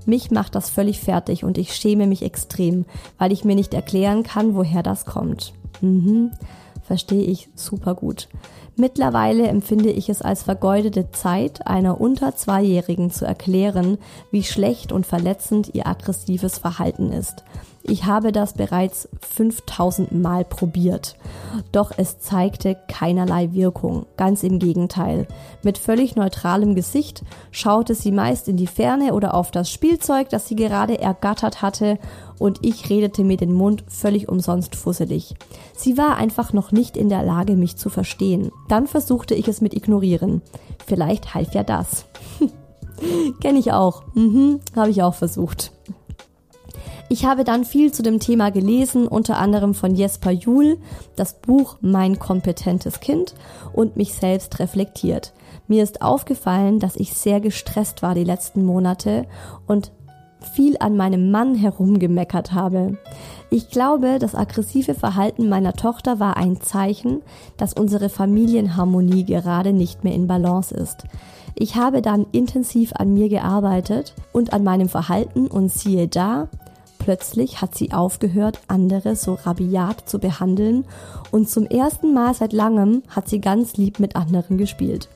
Mich 0.06 0.32
macht 0.32 0.56
das 0.56 0.70
völlig 0.70 1.00
fertig 1.00 1.44
und 1.44 1.58
ich 1.58 1.76
schäme 1.76 2.08
mich 2.08 2.22
extrem, 2.22 2.86
weil 3.18 3.32
ich 3.32 3.44
mir 3.44 3.56
nicht 3.56 3.74
erklären 3.74 4.24
kann, 4.24 4.56
woher 4.56 4.84
das 4.84 5.06
kommt. 5.06 5.54
Mhm, 5.82 6.32
verstehe 6.84 7.24
ich 7.24 7.50
super 7.56 7.96
gut. 7.96 8.28
Mittlerweile 8.78 9.48
empfinde 9.48 9.90
ich 9.90 10.10
es 10.10 10.22
als 10.22 10.44
vergeudete 10.44 11.10
Zeit, 11.12 11.66
einer 11.66 12.02
unter 12.02 12.36
Zweijährigen 12.36 13.10
zu 13.10 13.26
erklären, 13.26 13.98
wie 14.32 14.44
schlecht 14.44 14.92
und 14.92 15.06
verletzend 15.06 15.74
ihr 15.74 15.88
aggressives 15.88 16.58
Verhalten 16.58 17.12
ist. 17.12 17.44
Ich 17.88 18.06
habe 18.06 18.32
das 18.32 18.54
bereits 18.54 19.08
5000 19.22 20.12
Mal 20.12 20.44
probiert. 20.44 21.16
Doch 21.72 21.92
es 21.96 22.20
zeigte 22.20 22.76
keinerlei 22.88 23.54
Wirkung. 23.54 24.08
Ganz 24.18 24.42
im 24.42 24.58
Gegenteil. 24.58 25.28
Mit 25.62 25.78
völlig 25.78 26.16
neutralem 26.16 26.74
Gesicht 26.74 27.24
schaute 27.52 27.94
sie 27.94 28.12
meist 28.12 28.48
in 28.48 28.58
die 28.58 28.66
Ferne 28.66 29.14
oder 29.14 29.36
auf 29.36 29.52
das 29.52 29.70
Spielzeug, 29.70 30.30
das 30.30 30.48
sie 30.48 30.56
gerade 30.56 31.00
ergattert 31.00 31.62
hatte, 31.62 32.00
und 32.40 32.66
ich 32.66 32.90
redete 32.90 33.24
mir 33.24 33.38
den 33.38 33.54
Mund 33.54 33.84
völlig 33.88 34.28
umsonst 34.30 34.76
fusselig. 34.76 35.36
Sie 35.76 35.96
war 35.96 36.18
einfach 36.18 36.54
noch 36.54 36.72
nicht 36.72 36.98
in 36.98 37.08
der 37.08 37.24
Lage, 37.24 37.56
mich 37.56 37.78
zu 37.78 37.90
verstehen. 37.90 38.52
Dann 38.68 38.88
versuchte 38.88 39.36
ich 39.36 39.48
es 39.48 39.62
mit 39.62 39.76
Ignorieren. 39.76 40.42
Vielleicht 40.86 41.36
half 41.36 41.54
ja 41.54 41.64
das. 41.64 42.06
Kenne 43.42 43.60
ich 43.60 43.72
auch. 43.72 44.04
Mhm, 44.16 44.60
habe 44.76 44.90
ich 44.90 45.04
auch 45.04 45.14
versucht. 45.14 45.72
Ich 47.08 47.26
habe 47.26 47.44
dann 47.44 47.66
viel 47.66 47.92
zu 47.92 48.02
dem 48.02 48.20
Thema 48.20 48.50
gelesen, 48.50 49.08
unter 49.08 49.38
anderem 49.38 49.76
von 49.76 49.94
Jesper 49.96 50.32
Juhl, 50.32 50.78
das 51.16 51.36
Buch 51.36 51.78
Mein 51.82 52.18
kompetentes 52.18 53.00
Kind 53.00 53.36
und 53.74 53.96
mich 53.96 54.14
selbst 54.14 54.58
reflektiert. 54.58 55.34
Mir 55.68 55.84
ist 55.84 56.02
aufgefallen, 56.02 56.80
dass 56.80 56.96
ich 56.96 57.14
sehr 57.14 57.42
gestresst 57.42 58.02
war 58.02 58.16
die 58.16 58.24
letzten 58.24 58.66
Monate 58.66 59.28
und 59.68 59.92
viel 60.54 60.78
an 60.80 60.98
meinem 60.98 61.32
Mann 61.32 61.56
herumgemeckert 61.56 62.54
habe. 62.54 62.98
Ich 63.50 63.70
glaube, 63.70 64.18
das 64.20 64.36
aggressive 64.36 64.96
Verhalten 64.96 65.48
meiner 65.48 65.74
Tochter 65.74 66.20
war 66.20 66.38
ein 66.38 66.62
Zeichen, 66.62 67.22
dass 67.58 67.74
unsere 67.74 68.10
Familienharmonie 68.10 69.26
gerade 69.26 69.74
nicht 69.74 70.04
mehr 70.04 70.14
in 70.14 70.28
Balance 70.28 70.74
ist. 70.74 71.06
Ich 71.56 71.76
habe 71.76 72.02
dann 72.02 72.26
intensiv 72.32 72.94
an 72.94 73.14
mir 73.14 73.30
gearbeitet 73.30 74.14
und 74.34 74.54
an 74.54 74.64
meinem 74.64 74.90
Verhalten 74.90 75.48
und 75.48 75.72
siehe 75.72 76.08
da, 76.08 76.50
Plötzlich 77.06 77.62
hat 77.62 77.76
sie 77.76 77.92
aufgehört, 77.92 78.62
andere 78.68 79.16
so 79.16 79.36
rabiat 79.36 80.10
zu 80.10 80.18
behandeln 80.18 80.86
und 81.30 81.48
zum 81.48 81.68
ersten 81.68 82.16
Mal 82.16 82.34
seit 82.34 82.52
langem 82.52 83.04
hat 83.10 83.30
sie 83.30 83.40
ganz 83.40 83.78
lieb 83.78 84.00
mit 84.00 84.16
anderen 84.16 84.58
gespielt. 84.58 85.08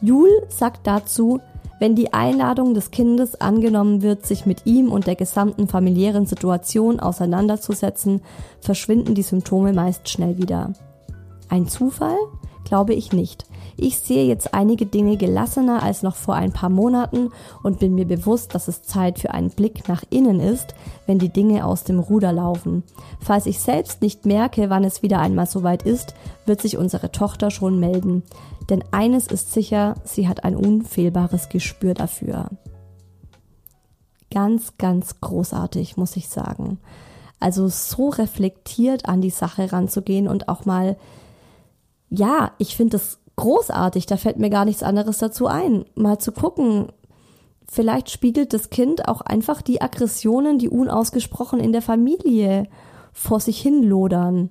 Jul 0.00 0.28
sagt 0.48 0.88
dazu, 0.88 1.38
wenn 1.78 1.94
die 1.94 2.12
Einladung 2.12 2.74
des 2.74 2.90
Kindes 2.90 3.40
angenommen 3.40 4.02
wird, 4.02 4.26
sich 4.26 4.46
mit 4.46 4.66
ihm 4.66 4.90
und 4.90 5.06
der 5.06 5.14
gesamten 5.14 5.68
familiären 5.68 6.26
Situation 6.26 6.98
auseinanderzusetzen, 6.98 8.20
verschwinden 8.60 9.14
die 9.14 9.22
Symptome 9.22 9.72
meist 9.72 10.08
schnell 10.08 10.38
wieder. 10.38 10.72
Ein 11.48 11.68
Zufall? 11.68 12.18
Glaube 12.64 12.94
ich 12.94 13.12
nicht. 13.12 13.46
Ich 13.80 13.98
sehe 14.00 14.26
jetzt 14.26 14.54
einige 14.54 14.86
Dinge 14.86 15.16
gelassener 15.16 15.84
als 15.84 16.02
noch 16.02 16.16
vor 16.16 16.34
ein 16.34 16.50
paar 16.50 16.68
Monaten 16.68 17.30
und 17.62 17.78
bin 17.78 17.94
mir 17.94 18.06
bewusst, 18.06 18.52
dass 18.56 18.66
es 18.66 18.82
Zeit 18.82 19.20
für 19.20 19.30
einen 19.30 19.50
Blick 19.50 19.86
nach 19.86 20.02
innen 20.10 20.40
ist, 20.40 20.74
wenn 21.06 21.20
die 21.20 21.28
Dinge 21.28 21.64
aus 21.64 21.84
dem 21.84 22.00
Ruder 22.00 22.32
laufen. 22.32 22.82
Falls 23.20 23.46
ich 23.46 23.60
selbst 23.60 24.02
nicht 24.02 24.26
merke, 24.26 24.68
wann 24.68 24.82
es 24.82 25.04
wieder 25.04 25.20
einmal 25.20 25.46
soweit 25.46 25.84
ist, 25.84 26.14
wird 26.44 26.60
sich 26.60 26.76
unsere 26.76 27.12
Tochter 27.12 27.52
schon 27.52 27.78
melden. 27.78 28.24
Denn 28.68 28.82
eines 28.90 29.28
ist 29.28 29.52
sicher, 29.52 29.94
sie 30.02 30.26
hat 30.26 30.42
ein 30.42 30.56
unfehlbares 30.56 31.48
Gespür 31.48 31.94
dafür. 31.94 32.48
Ganz, 34.32 34.76
ganz 34.78 35.20
großartig, 35.20 35.96
muss 35.96 36.16
ich 36.16 36.28
sagen. 36.28 36.80
Also 37.38 37.68
so 37.68 38.08
reflektiert 38.08 39.08
an 39.08 39.20
die 39.20 39.30
Sache 39.30 39.72
ranzugehen 39.72 40.26
und 40.26 40.48
auch 40.48 40.64
mal, 40.64 40.96
ja, 42.10 42.50
ich 42.58 42.74
finde 42.74 42.96
es 42.96 43.20
großartig, 43.38 44.04
da 44.06 44.18
fällt 44.18 44.38
mir 44.38 44.50
gar 44.50 44.66
nichts 44.66 44.82
anderes 44.82 45.18
dazu 45.18 45.46
ein. 45.46 45.86
Mal 45.94 46.18
zu 46.18 46.32
gucken, 46.32 46.92
vielleicht 47.66 48.10
spiegelt 48.10 48.52
das 48.52 48.68
Kind 48.68 49.08
auch 49.08 49.22
einfach 49.22 49.62
die 49.62 49.80
Aggressionen, 49.80 50.58
die 50.58 50.68
unausgesprochen 50.68 51.60
in 51.60 51.72
der 51.72 51.82
Familie 51.82 52.66
vor 53.12 53.40
sich 53.40 53.60
hin 53.60 53.82
lodern. 53.82 54.50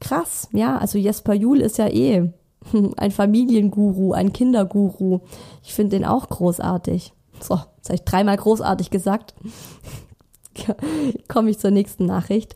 Krass, 0.00 0.48
ja, 0.52 0.78
also 0.78 0.98
Jesper 0.98 1.34
Juhl 1.34 1.60
ist 1.60 1.78
ja 1.78 1.88
eh 1.88 2.32
ein 2.96 3.10
Familienguru, 3.10 4.12
ein 4.12 4.32
Kinderguru. 4.32 5.20
Ich 5.62 5.74
finde 5.74 5.96
den 5.96 6.06
auch 6.06 6.28
großartig. 6.28 7.12
So, 7.40 7.60
jetzt 7.76 7.88
habe 7.88 7.96
ich 7.96 8.04
dreimal 8.04 8.36
großartig 8.36 8.90
gesagt. 8.90 9.34
Komme 11.28 11.50
ich 11.50 11.58
zur 11.58 11.70
nächsten 11.70 12.06
Nachricht. 12.06 12.54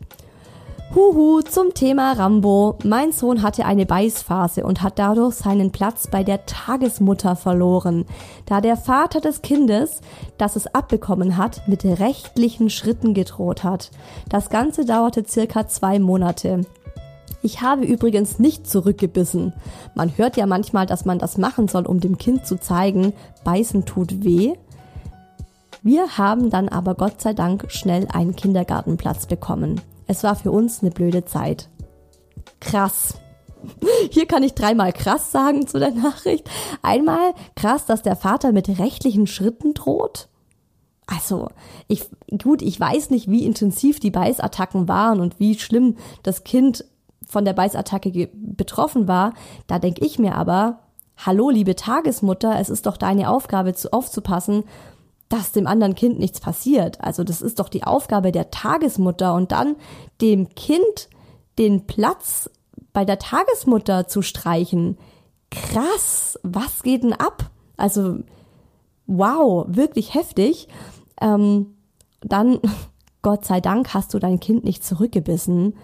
Huhu, 0.93 1.39
zum 1.39 1.73
Thema 1.73 2.11
Rambo. 2.11 2.77
Mein 2.83 3.13
Sohn 3.13 3.43
hatte 3.43 3.63
eine 3.63 3.85
Beißphase 3.85 4.65
und 4.65 4.81
hat 4.81 4.99
dadurch 4.99 5.35
seinen 5.35 5.71
Platz 5.71 6.07
bei 6.07 6.21
der 6.21 6.45
Tagesmutter 6.45 7.37
verloren, 7.37 8.03
da 8.45 8.59
der 8.59 8.75
Vater 8.75 9.21
des 9.21 9.41
Kindes, 9.41 10.01
das 10.37 10.57
es 10.57 10.67
abbekommen 10.75 11.37
hat, 11.37 11.65
mit 11.65 11.85
rechtlichen 11.85 12.69
Schritten 12.69 13.13
gedroht 13.13 13.63
hat. 13.63 13.91
Das 14.27 14.49
Ganze 14.49 14.83
dauerte 14.83 15.23
circa 15.25 15.65
zwei 15.65 15.97
Monate. 15.97 16.65
Ich 17.41 17.61
habe 17.61 17.85
übrigens 17.85 18.37
nicht 18.37 18.69
zurückgebissen. 18.69 19.53
Man 19.95 20.17
hört 20.17 20.35
ja 20.35 20.45
manchmal, 20.45 20.87
dass 20.87 21.05
man 21.05 21.19
das 21.19 21.37
machen 21.37 21.69
soll, 21.69 21.85
um 21.85 22.01
dem 22.01 22.17
Kind 22.17 22.45
zu 22.45 22.59
zeigen, 22.59 23.13
beißen 23.45 23.85
tut 23.85 24.25
weh. 24.25 24.55
Wir 25.83 26.17
haben 26.17 26.49
dann 26.49 26.67
aber 26.67 26.95
Gott 26.95 27.21
sei 27.21 27.33
Dank 27.33 27.67
schnell 27.69 28.09
einen 28.11 28.35
Kindergartenplatz 28.35 29.25
bekommen. 29.25 29.79
Es 30.11 30.25
war 30.25 30.35
für 30.35 30.51
uns 30.51 30.81
eine 30.81 30.91
blöde 30.91 31.23
Zeit. 31.23 31.69
Krass. 32.59 33.13
Hier 34.11 34.25
kann 34.25 34.43
ich 34.43 34.55
dreimal 34.55 34.91
krass 34.91 35.31
sagen 35.31 35.67
zu 35.67 35.79
der 35.79 35.91
Nachricht. 35.91 36.49
Einmal 36.81 37.33
krass, 37.55 37.85
dass 37.85 38.01
der 38.01 38.17
Vater 38.17 38.51
mit 38.51 38.67
rechtlichen 38.77 39.25
Schritten 39.25 39.73
droht. 39.73 40.27
Also, 41.07 41.47
ich, 41.87 42.09
gut, 42.43 42.61
ich 42.61 42.77
weiß 42.77 43.09
nicht, 43.09 43.31
wie 43.31 43.45
intensiv 43.45 44.01
die 44.01 44.11
Beißattacken 44.11 44.89
waren 44.89 45.21
und 45.21 45.39
wie 45.39 45.57
schlimm 45.57 45.95
das 46.23 46.43
Kind 46.43 46.83
von 47.25 47.45
der 47.45 47.53
Beißattacke 47.53 48.27
betroffen 48.33 49.07
war. 49.07 49.33
Da 49.67 49.79
denke 49.79 50.05
ich 50.05 50.19
mir 50.19 50.35
aber, 50.35 50.79
hallo, 51.15 51.49
liebe 51.49 51.77
Tagesmutter, 51.77 52.59
es 52.59 52.69
ist 52.69 52.85
doch 52.85 52.97
deine 52.97 53.29
Aufgabe, 53.29 53.75
zu 53.75 53.93
aufzupassen, 53.93 54.65
dass 55.31 55.53
dem 55.53 55.65
anderen 55.65 55.95
Kind 55.95 56.19
nichts 56.19 56.41
passiert. 56.41 56.99
Also 57.01 57.23
das 57.23 57.41
ist 57.41 57.59
doch 57.59 57.69
die 57.69 57.83
Aufgabe 57.83 58.33
der 58.33 58.51
Tagesmutter 58.51 59.33
und 59.33 59.53
dann 59.53 59.77
dem 60.19 60.49
Kind 60.55 61.09
den 61.57 61.87
Platz 61.87 62.49
bei 62.91 63.05
der 63.05 63.17
Tagesmutter 63.17 64.07
zu 64.07 64.21
streichen. 64.21 64.97
Krass, 65.49 66.37
was 66.43 66.83
geht 66.83 67.03
denn 67.03 67.13
ab? 67.13 67.49
Also 67.77 68.19
wow, 69.07 69.65
wirklich 69.69 70.13
heftig. 70.13 70.67
Ähm, 71.21 71.77
dann, 72.19 72.59
Gott 73.21 73.45
sei 73.45 73.61
Dank, 73.61 73.93
hast 73.93 74.13
du 74.13 74.19
dein 74.19 74.41
Kind 74.41 74.65
nicht 74.65 74.83
zurückgebissen. 74.83 75.77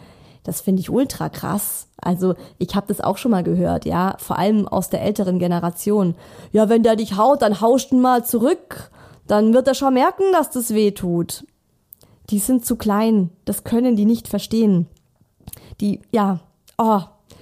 Das 0.44 0.60
finde 0.60 0.82
ich 0.82 0.90
ultra 0.90 1.30
krass. 1.30 1.88
Also 2.02 2.36
ich 2.58 2.76
habe 2.76 2.88
das 2.88 3.00
auch 3.00 3.18
schon 3.18 3.32
mal 3.32 3.44
gehört, 3.44 3.86
ja, 3.86 4.16
vor 4.20 4.38
allem 4.38 4.68
aus 4.68 4.90
der 4.90 5.04
älteren 5.04 5.40
Generation. 5.40 6.16
Ja, 6.52 6.68
wenn 6.68 6.84
der 6.84 6.98
dich 6.98 7.16
haut, 7.16 7.42
dann 7.42 7.62
haust 7.62 7.92
du 7.92 7.96
mal 7.98 8.26
zurück 8.26 8.92
dann 9.28 9.54
wird 9.54 9.68
er 9.68 9.76
schon 9.76 9.94
merken, 9.94 10.24
dass 10.32 10.50
das 10.50 10.74
weh 10.74 10.92
tut. 10.92 11.46
Die 12.30 12.40
sind 12.40 12.66
zu 12.66 12.76
klein, 12.76 13.30
das 13.46 13.64
können 13.64 13.96
die 13.96 14.06
nicht 14.06 14.28
verstehen. 14.28 14.88
Die, 15.80 16.02
ja, 16.12 16.40
oh, 16.78 17.02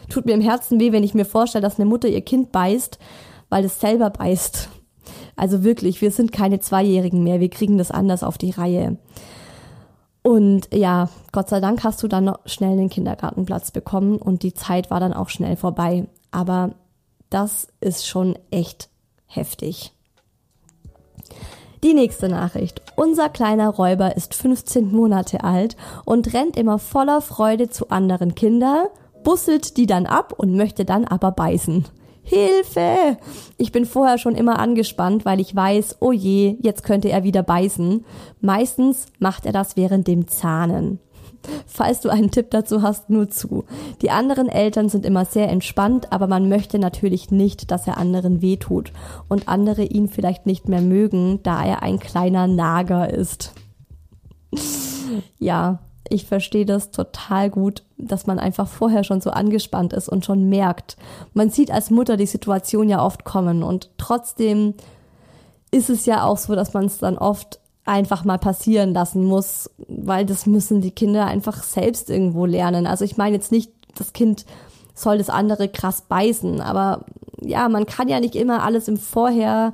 tut 0.09 0.25
mir 0.25 0.33
im 0.33 0.41
Herzen 0.41 0.79
weh, 0.79 0.91
wenn 0.91 1.03
ich 1.03 1.13
mir 1.13 1.25
vorstelle, 1.25 1.61
dass 1.61 1.79
eine 1.79 1.89
Mutter 1.89 2.07
ihr 2.07 2.21
Kind 2.21 2.51
beißt, 2.51 2.99
weil 3.49 3.65
es 3.65 3.79
selber 3.79 4.09
beißt. 4.09 4.69
Also 5.35 5.63
wirklich, 5.63 6.01
wir 6.01 6.11
sind 6.11 6.31
keine 6.31 6.59
Zweijährigen 6.59 7.23
mehr, 7.23 7.39
wir 7.39 7.49
kriegen 7.49 7.77
das 7.77 7.91
anders 7.91 8.23
auf 8.23 8.37
die 8.37 8.51
Reihe. 8.51 8.97
Und 10.21 10.73
ja, 10.73 11.09
Gott 11.31 11.49
sei 11.49 11.59
Dank 11.59 11.83
hast 11.83 12.01
du 12.01 12.07
dann 12.07 12.25
noch 12.25 12.39
schnell 12.45 12.77
den 12.77 12.89
Kindergartenplatz 12.89 13.71
bekommen 13.71 14.17
und 14.17 14.41
die 14.41 14.53
Zeit 14.53 14.89
war 14.89 14.99
dann 14.99 15.13
auch 15.13 15.29
schnell 15.29 15.55
vorbei. 15.55 16.07
Aber 16.31 16.73
das 17.29 17.67
ist 17.79 18.07
schon 18.07 18.37
echt 18.49 18.89
heftig. 19.27 19.91
Die 21.85 21.93
nächste 21.93 22.29
Nachricht. 22.29 22.81
Unser 22.95 23.29
kleiner 23.29 23.69
Räuber 23.69 24.17
ist 24.17 24.33
15 24.33 24.91
Monate 24.91 25.43
alt 25.43 25.77
und 26.03 26.33
rennt 26.33 26.57
immer 26.57 26.79
voller 26.79 27.21
Freude 27.21 27.69
zu 27.69 27.91
anderen 27.91 28.33
Kindern, 28.33 28.87
busselt 29.23 29.77
die 29.77 29.85
dann 29.85 30.07
ab 30.07 30.33
und 30.35 30.55
möchte 30.55 30.83
dann 30.83 31.05
aber 31.05 31.31
beißen. 31.31 31.85
Hilfe! 32.23 33.19
Ich 33.57 33.71
bin 33.71 33.85
vorher 33.85 34.17
schon 34.17 34.33
immer 34.33 34.57
angespannt, 34.57 35.25
weil 35.25 35.39
ich 35.39 35.55
weiß, 35.55 35.97
oh 35.99 36.11
je, 36.11 36.57
jetzt 36.59 36.81
könnte 36.81 37.09
er 37.09 37.23
wieder 37.23 37.43
beißen. 37.43 38.03
Meistens 38.41 39.05
macht 39.19 39.45
er 39.45 39.51
das 39.51 39.77
während 39.77 40.07
dem 40.07 40.27
Zahnen. 40.27 40.97
Falls 41.65 42.01
du 42.01 42.09
einen 42.09 42.31
Tipp 42.31 42.51
dazu 42.51 42.81
hast, 42.81 43.09
nur 43.09 43.29
zu. 43.29 43.65
Die 44.01 44.11
anderen 44.11 44.47
Eltern 44.47 44.89
sind 44.89 45.05
immer 45.05 45.25
sehr 45.25 45.49
entspannt, 45.49 46.11
aber 46.11 46.27
man 46.27 46.49
möchte 46.49 46.79
natürlich 46.79 47.31
nicht, 47.31 47.71
dass 47.71 47.87
er 47.87 47.97
anderen 47.97 48.41
wehtut 48.41 48.91
und 49.27 49.47
andere 49.47 49.83
ihn 49.83 50.07
vielleicht 50.07 50.45
nicht 50.45 50.67
mehr 50.67 50.81
mögen, 50.81 51.41
da 51.43 51.63
er 51.63 51.83
ein 51.83 51.99
kleiner 51.99 52.47
Nager 52.47 53.13
ist. 53.13 53.53
ja, 55.39 55.79
ich 56.09 56.25
verstehe 56.25 56.65
das 56.65 56.91
total 56.91 57.49
gut, 57.49 57.83
dass 57.97 58.27
man 58.27 58.39
einfach 58.39 58.67
vorher 58.67 59.03
schon 59.03 59.21
so 59.21 59.31
angespannt 59.31 59.93
ist 59.93 60.09
und 60.09 60.25
schon 60.25 60.49
merkt. 60.49 60.97
Man 61.33 61.49
sieht 61.49 61.71
als 61.71 61.89
Mutter 61.89 62.17
die 62.17 62.27
Situation 62.27 62.89
ja 62.89 63.03
oft 63.03 63.25
kommen 63.25 63.63
und 63.63 63.89
trotzdem 63.97 64.75
ist 65.71 65.89
es 65.89 66.05
ja 66.05 66.23
auch 66.23 66.37
so, 66.37 66.55
dass 66.55 66.73
man 66.73 66.85
es 66.85 66.99
dann 66.99 67.17
oft 67.17 67.59
einfach 67.85 68.25
mal 68.25 68.39
passieren 68.39 68.93
lassen 68.93 69.23
muss, 69.23 69.69
weil 69.87 70.25
das 70.25 70.45
müssen 70.45 70.81
die 70.81 70.91
Kinder 70.91 71.25
einfach 71.25 71.63
selbst 71.63 72.09
irgendwo 72.09 72.45
lernen. 72.45 72.87
Also 72.87 73.05
ich 73.05 73.17
meine 73.17 73.35
jetzt 73.35 73.51
nicht, 73.51 73.71
das 73.95 74.11
Kind 74.11 74.45
soll 74.95 75.19
das 75.19 75.29
andere 75.29 75.69
krass 75.69 76.01
beißen, 76.01 76.61
aber 76.61 77.05
ja, 77.41 77.69
man 77.69 77.85
kann 77.85 78.07
ja 78.07 78.19
nicht 78.19 78.35
immer 78.35 78.63
alles 78.63 78.87
im 78.87 78.97
Vorher, 78.97 79.73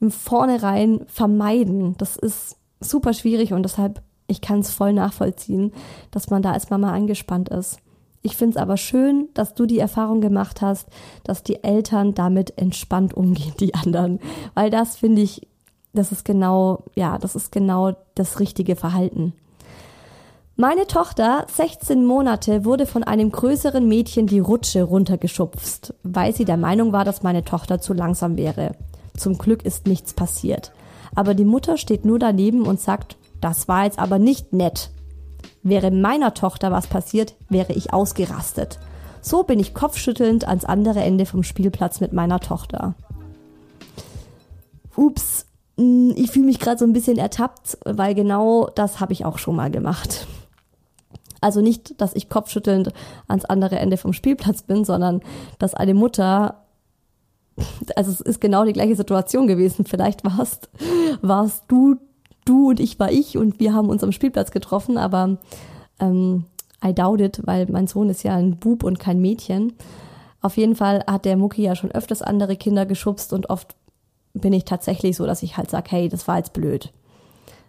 im 0.00 0.10
Vornherein 0.10 1.04
vermeiden. 1.06 1.96
Das 1.98 2.16
ist 2.16 2.56
super 2.80 3.12
schwierig 3.12 3.52
und 3.52 3.62
deshalb, 3.62 4.02
ich 4.26 4.40
kann 4.40 4.60
es 4.60 4.70
voll 4.70 4.94
nachvollziehen, 4.94 5.72
dass 6.10 6.30
man 6.30 6.40
da 6.42 6.52
als 6.52 6.70
Mama 6.70 6.92
angespannt 6.92 7.50
ist. 7.50 7.78
Ich 8.22 8.36
finde 8.36 8.56
es 8.56 8.62
aber 8.62 8.76
schön, 8.76 9.28
dass 9.34 9.54
du 9.54 9.66
die 9.66 9.78
Erfahrung 9.78 10.20
gemacht 10.20 10.60
hast, 10.62 10.88
dass 11.24 11.42
die 11.42 11.64
Eltern 11.64 12.14
damit 12.14 12.56
entspannt 12.58 13.14
umgehen, 13.14 13.54
die 13.60 13.74
anderen. 13.74 14.20
Weil 14.54 14.70
das 14.70 14.96
finde 14.96 15.22
ich 15.22 15.48
das 15.92 16.12
ist 16.12 16.24
genau, 16.24 16.84
ja, 16.94 17.18
das 17.18 17.36
ist 17.36 17.52
genau 17.52 17.96
das 18.14 18.40
richtige 18.40 18.76
Verhalten. 18.76 19.32
Meine 20.56 20.86
Tochter, 20.86 21.46
16 21.54 22.04
Monate, 22.04 22.66
wurde 22.66 22.84
von 22.84 23.02
einem 23.02 23.32
größeren 23.32 23.88
Mädchen 23.88 24.26
die 24.26 24.40
Rutsche 24.40 24.82
runtergeschubst, 24.82 25.94
weil 26.02 26.34
sie 26.34 26.44
der 26.44 26.58
Meinung 26.58 26.92
war, 26.92 27.04
dass 27.04 27.22
meine 27.22 27.44
Tochter 27.44 27.80
zu 27.80 27.94
langsam 27.94 28.36
wäre. 28.36 28.72
Zum 29.16 29.38
Glück 29.38 29.64
ist 29.64 29.86
nichts 29.86 30.12
passiert. 30.12 30.72
Aber 31.14 31.34
die 31.34 31.46
Mutter 31.46 31.76
steht 31.76 32.04
nur 32.04 32.18
daneben 32.18 32.66
und 32.66 32.78
sagt, 32.78 33.16
das 33.40 33.68
war 33.68 33.84
jetzt 33.84 33.98
aber 33.98 34.18
nicht 34.18 34.52
nett. 34.52 34.90
Wäre 35.62 35.90
meiner 35.90 36.34
Tochter 36.34 36.70
was 36.70 36.86
passiert, 36.86 37.36
wäre 37.48 37.72
ich 37.72 37.92
ausgerastet. 37.92 38.78
So 39.22 39.42
bin 39.42 39.60
ich 39.60 39.74
kopfschüttelnd 39.74 40.46
ans 40.46 40.64
andere 40.64 41.00
Ende 41.00 41.26
vom 41.26 41.42
Spielplatz 41.42 42.00
mit 42.00 42.12
meiner 42.12 42.40
Tochter. 42.40 42.94
Ups, 44.96 45.46
ich 45.80 46.30
fühle 46.30 46.46
mich 46.46 46.58
gerade 46.58 46.78
so 46.78 46.84
ein 46.84 46.92
bisschen 46.92 47.16
ertappt, 47.16 47.78
weil 47.84 48.14
genau 48.14 48.68
das 48.74 49.00
habe 49.00 49.12
ich 49.12 49.24
auch 49.24 49.38
schon 49.38 49.56
mal 49.56 49.70
gemacht. 49.70 50.26
Also 51.40 51.62
nicht, 51.62 52.00
dass 52.00 52.14
ich 52.14 52.28
kopfschüttelnd 52.28 52.92
ans 53.26 53.46
andere 53.46 53.78
Ende 53.78 53.96
vom 53.96 54.12
Spielplatz 54.12 54.62
bin, 54.62 54.84
sondern 54.84 55.22
dass 55.58 55.74
eine 55.74 55.94
Mutter, 55.94 56.66
also 57.96 58.10
es 58.10 58.20
ist 58.20 58.40
genau 58.40 58.64
die 58.64 58.74
gleiche 58.74 58.96
Situation 58.96 59.46
gewesen. 59.46 59.86
Vielleicht 59.86 60.22
warst, 60.24 60.68
warst 61.22 61.64
du, 61.68 61.96
du 62.44 62.68
und 62.68 62.80
ich 62.80 62.98
war 63.00 63.10
ich 63.10 63.38
und 63.38 63.58
wir 63.58 63.72
haben 63.72 63.88
uns 63.88 64.04
am 64.04 64.12
Spielplatz 64.12 64.50
getroffen, 64.50 64.98
aber 64.98 65.38
ähm, 65.98 66.44
I 66.84 66.94
doubt 66.94 67.20
it, 67.20 67.40
weil 67.44 67.66
mein 67.70 67.86
Sohn 67.86 68.10
ist 68.10 68.22
ja 68.22 68.34
ein 68.34 68.56
Bub 68.56 68.82
und 68.84 68.98
kein 68.98 69.20
Mädchen. 69.20 69.72
Auf 70.42 70.56
jeden 70.56 70.74
Fall 70.74 71.04
hat 71.06 71.24
der 71.24 71.36
Mucki 71.36 71.62
ja 71.62 71.74
schon 71.74 71.90
öfters 71.90 72.22
andere 72.22 72.56
Kinder 72.56 72.86
geschubst 72.86 73.32
und 73.32 73.50
oft 73.50 73.76
bin 74.34 74.52
ich 74.52 74.64
tatsächlich 74.64 75.16
so, 75.16 75.26
dass 75.26 75.42
ich 75.42 75.56
halt 75.56 75.70
sage, 75.70 75.90
hey, 75.90 76.08
das 76.08 76.28
war 76.28 76.38
jetzt 76.38 76.52
blöd. 76.52 76.92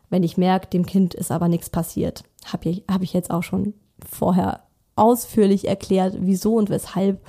Wenn 0.09 0.24
ich 0.24 0.38
merke, 0.38 0.68
dem 0.68 0.86
Kind 0.86 1.14
ist 1.14 1.32
aber 1.32 1.47
nichts 1.47 1.70
passiert, 1.70 2.24
habe 2.45 2.70
ich, 2.70 2.84
hab 2.89 3.01
ich 3.01 3.14
jetzt 3.14 3.32
auch 3.32 3.43
schon 3.43 3.74
vorher 4.05 4.62
ausführlich 4.95 5.68
erklärt, 5.68 6.16
wieso 6.20 6.55
und 6.55 6.70
weshalb. 6.70 7.26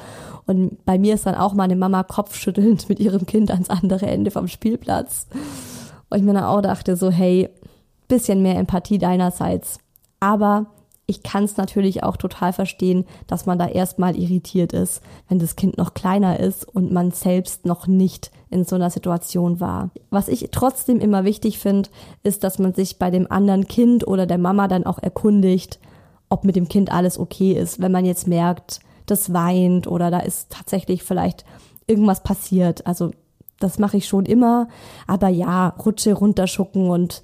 Und 0.46 0.84
bei 0.84 0.98
mir 0.98 1.14
ist 1.14 1.26
dann 1.26 1.36
auch 1.36 1.54
meine 1.54 1.76
Mama 1.76 2.02
kopfschüttelnd 2.02 2.88
mit 2.88 2.98
ihrem 3.00 3.26
Kind 3.26 3.50
ans 3.50 3.70
andere 3.70 4.06
Ende 4.06 4.30
vom 4.30 4.48
Spielplatz. 4.48 5.26
Und 6.10 6.18
ich 6.18 6.24
mir 6.24 6.34
dann 6.34 6.44
auch 6.44 6.60
dachte 6.60 6.96
so, 6.96 7.10
hey, 7.10 7.48
bisschen 8.08 8.42
mehr 8.42 8.56
Empathie 8.56 8.98
deinerseits. 8.98 9.78
Aber 10.20 10.66
ich 11.12 11.22
kann 11.22 11.44
es 11.44 11.58
natürlich 11.58 12.02
auch 12.02 12.16
total 12.16 12.54
verstehen, 12.54 13.04
dass 13.26 13.44
man 13.44 13.58
da 13.58 13.68
erstmal 13.68 14.16
irritiert 14.16 14.72
ist, 14.72 15.02
wenn 15.28 15.38
das 15.38 15.56
Kind 15.56 15.76
noch 15.76 15.92
kleiner 15.92 16.40
ist 16.40 16.66
und 16.66 16.90
man 16.90 17.10
selbst 17.10 17.66
noch 17.66 17.86
nicht 17.86 18.30
in 18.48 18.64
so 18.64 18.76
einer 18.76 18.88
Situation 18.88 19.60
war. 19.60 19.90
Was 20.08 20.28
ich 20.28 20.48
trotzdem 20.52 21.00
immer 21.00 21.24
wichtig 21.24 21.58
finde, 21.58 21.90
ist, 22.22 22.44
dass 22.44 22.58
man 22.58 22.72
sich 22.72 22.98
bei 22.98 23.10
dem 23.10 23.30
anderen 23.30 23.68
Kind 23.68 24.06
oder 24.08 24.24
der 24.24 24.38
Mama 24.38 24.68
dann 24.68 24.86
auch 24.86 24.98
erkundigt, 24.98 25.78
ob 26.30 26.44
mit 26.44 26.56
dem 26.56 26.68
Kind 26.68 26.90
alles 26.90 27.18
okay 27.18 27.52
ist. 27.52 27.78
Wenn 27.78 27.92
man 27.92 28.06
jetzt 28.06 28.26
merkt, 28.26 28.80
das 29.04 29.34
weint 29.34 29.86
oder 29.86 30.10
da 30.10 30.20
ist 30.20 30.50
tatsächlich 30.50 31.02
vielleicht 31.02 31.44
irgendwas 31.86 32.22
passiert. 32.22 32.86
Also 32.86 33.10
das 33.60 33.78
mache 33.78 33.98
ich 33.98 34.08
schon 34.08 34.24
immer. 34.24 34.66
Aber 35.06 35.28
ja, 35.28 35.74
Rutsche 35.84 36.14
runterschucken 36.14 36.88
und 36.88 37.20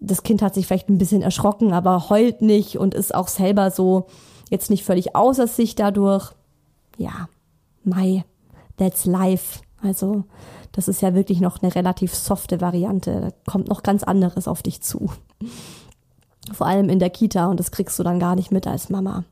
das 0.00 0.22
Kind 0.22 0.42
hat 0.42 0.54
sich 0.54 0.66
vielleicht 0.66 0.88
ein 0.88 0.98
bisschen 0.98 1.22
erschrocken, 1.22 1.72
aber 1.72 2.08
heult 2.10 2.42
nicht 2.42 2.78
und 2.78 2.94
ist 2.94 3.14
auch 3.14 3.28
selber 3.28 3.70
so 3.70 4.06
jetzt 4.50 4.70
nicht 4.70 4.84
völlig 4.84 5.16
außer 5.16 5.46
sich 5.46 5.74
dadurch. 5.74 6.32
Ja, 6.96 7.28
Mai, 7.84 8.24
that's 8.76 9.04
life. 9.04 9.60
Also, 9.82 10.24
das 10.72 10.88
ist 10.88 11.02
ja 11.02 11.14
wirklich 11.14 11.40
noch 11.40 11.62
eine 11.62 11.74
relativ 11.74 12.14
softe 12.14 12.60
Variante. 12.60 13.20
Da 13.20 13.50
kommt 13.50 13.68
noch 13.68 13.82
ganz 13.82 14.02
anderes 14.02 14.48
auf 14.48 14.62
dich 14.62 14.80
zu. 14.80 15.10
Vor 16.52 16.66
allem 16.66 16.88
in 16.88 16.98
der 16.98 17.10
Kita 17.10 17.46
und 17.46 17.60
das 17.60 17.70
kriegst 17.70 17.98
du 17.98 18.02
dann 18.02 18.18
gar 18.18 18.34
nicht 18.34 18.50
mit 18.50 18.66
als 18.66 18.90
Mama. 18.90 19.24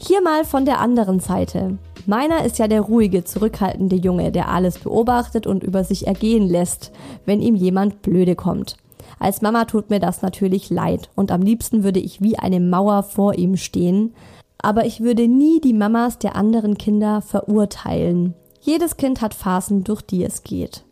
Hier 0.00 0.22
mal 0.22 0.44
von 0.44 0.64
der 0.64 0.78
anderen 0.80 1.20
Seite. 1.20 1.78
Meiner 2.06 2.44
ist 2.44 2.58
ja 2.58 2.68
der 2.68 2.82
ruhige, 2.82 3.24
zurückhaltende 3.24 3.96
Junge, 3.96 4.30
der 4.30 4.48
alles 4.48 4.78
beobachtet 4.78 5.46
und 5.46 5.62
über 5.64 5.84
sich 5.84 6.06
ergehen 6.06 6.48
lässt, 6.48 6.92
wenn 7.26 7.42
ihm 7.42 7.56
jemand 7.56 8.00
blöde 8.02 8.36
kommt. 8.36 8.76
Als 9.18 9.42
Mama 9.42 9.64
tut 9.64 9.90
mir 9.90 10.00
das 10.00 10.22
natürlich 10.22 10.70
leid 10.70 11.10
und 11.14 11.30
am 11.32 11.42
liebsten 11.42 11.84
würde 11.84 12.00
ich 12.00 12.20
wie 12.20 12.38
eine 12.38 12.60
Mauer 12.60 13.02
vor 13.02 13.34
ihm 13.34 13.56
stehen, 13.56 14.14
aber 14.58 14.86
ich 14.86 15.00
würde 15.00 15.28
nie 15.28 15.60
die 15.60 15.72
Mamas 15.72 16.18
der 16.18 16.36
anderen 16.36 16.78
Kinder 16.78 17.22
verurteilen. 17.22 18.34
Jedes 18.60 18.96
Kind 18.96 19.20
hat 19.20 19.34
Phasen, 19.34 19.84
durch 19.84 20.02
die 20.02 20.24
es 20.24 20.42
geht. 20.42 20.84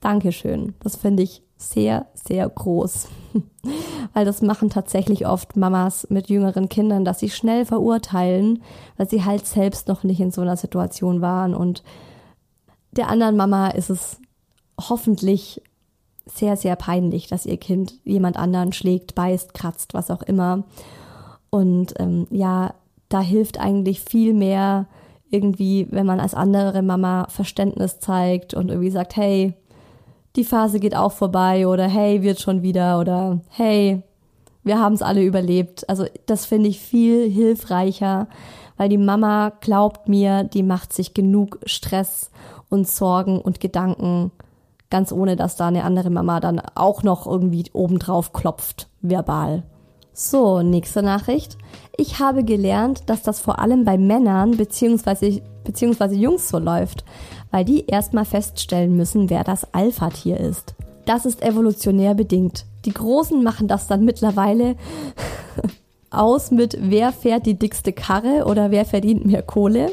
Dankeschön. 0.00 0.74
Das 0.80 0.96
finde 0.96 1.22
ich 1.22 1.42
sehr, 1.56 2.06
sehr 2.14 2.48
groß. 2.48 3.08
weil 4.12 4.24
das 4.24 4.42
machen 4.42 4.70
tatsächlich 4.70 5.26
oft 5.26 5.56
Mamas 5.56 6.06
mit 6.10 6.28
jüngeren 6.28 6.68
Kindern, 6.68 7.04
dass 7.04 7.20
sie 7.20 7.30
schnell 7.30 7.64
verurteilen, 7.64 8.62
weil 8.96 9.08
sie 9.08 9.24
halt 9.24 9.46
selbst 9.46 9.88
noch 9.88 10.02
nicht 10.02 10.20
in 10.20 10.30
so 10.30 10.42
einer 10.42 10.56
Situation 10.56 11.20
waren 11.20 11.54
und 11.54 11.82
der 12.90 13.08
anderen 13.08 13.36
Mama 13.36 13.68
ist 13.68 13.88
es 13.88 14.18
hoffentlich 14.78 15.62
sehr, 16.26 16.56
sehr 16.56 16.76
peinlich, 16.76 17.26
dass 17.26 17.46
ihr 17.46 17.56
Kind 17.56 17.94
jemand 18.04 18.36
anderen 18.36 18.72
schlägt, 18.72 19.14
beißt, 19.14 19.54
kratzt, 19.54 19.94
was 19.94 20.10
auch 20.10 20.22
immer. 20.22 20.64
Und 21.50 21.94
ähm, 21.98 22.26
ja, 22.30 22.74
da 23.08 23.20
hilft 23.20 23.60
eigentlich 23.60 24.00
viel 24.00 24.32
mehr 24.32 24.86
irgendwie, 25.30 25.86
wenn 25.90 26.06
man 26.06 26.20
als 26.20 26.34
andere 26.34 26.82
Mama 26.82 27.26
Verständnis 27.28 27.98
zeigt 27.98 28.54
und 28.54 28.68
irgendwie 28.68 28.90
sagt, 28.90 29.16
hey, 29.16 29.54
die 30.36 30.44
Phase 30.44 30.80
geht 30.80 30.96
auch 30.96 31.12
vorbei 31.12 31.66
oder 31.66 31.88
hey, 31.88 32.22
wird 32.22 32.40
schon 32.40 32.62
wieder 32.62 33.00
oder 33.00 33.40
hey, 33.50 34.02
wir 34.64 34.78
haben 34.78 34.94
es 34.94 35.02
alle 35.02 35.22
überlebt. 35.22 35.88
Also 35.88 36.06
das 36.26 36.46
finde 36.46 36.68
ich 36.68 36.80
viel 36.80 37.28
hilfreicher, 37.30 38.28
weil 38.76 38.88
die 38.88 38.98
Mama 38.98 39.52
glaubt 39.60 40.08
mir, 40.08 40.44
die 40.44 40.62
macht 40.62 40.92
sich 40.92 41.14
genug 41.14 41.58
Stress 41.66 42.30
und 42.68 42.88
Sorgen 42.88 43.40
und 43.40 43.60
Gedanken 43.60 44.30
ganz 44.92 45.10
ohne, 45.10 45.34
dass 45.34 45.56
da 45.56 45.66
eine 45.66 45.84
andere 45.84 46.10
Mama 46.10 46.38
dann 46.38 46.60
auch 46.74 47.02
noch 47.02 47.26
irgendwie 47.26 47.64
obendrauf 47.72 48.32
klopft, 48.32 48.88
verbal. 49.00 49.64
So, 50.12 50.60
nächste 50.60 51.02
Nachricht. 51.02 51.56
Ich 51.96 52.20
habe 52.20 52.44
gelernt, 52.44 53.04
dass 53.06 53.22
das 53.22 53.40
vor 53.40 53.58
allem 53.58 53.84
bei 53.84 53.96
Männern 53.96 54.58
bzw. 54.58 55.40
beziehungsweise 55.64 56.14
Jungs 56.14 56.50
so 56.50 56.58
läuft, 56.58 57.04
weil 57.50 57.64
die 57.64 57.86
erstmal 57.86 58.26
feststellen 58.26 58.94
müssen, 58.94 59.30
wer 59.30 59.44
das 59.44 59.72
Alpha-Tier 59.72 60.38
ist. 60.38 60.74
Das 61.06 61.24
ist 61.24 61.42
evolutionär 61.42 62.14
bedingt. 62.14 62.66
Die 62.84 62.92
Großen 62.92 63.42
machen 63.42 63.68
das 63.68 63.86
dann 63.86 64.04
mittlerweile 64.04 64.76
aus 66.10 66.50
mit, 66.50 66.76
wer 66.78 67.12
fährt 67.12 67.46
die 67.46 67.58
dickste 67.58 67.94
Karre 67.94 68.44
oder 68.44 68.70
wer 68.70 68.84
verdient 68.84 69.24
mehr 69.24 69.42
Kohle. 69.42 69.92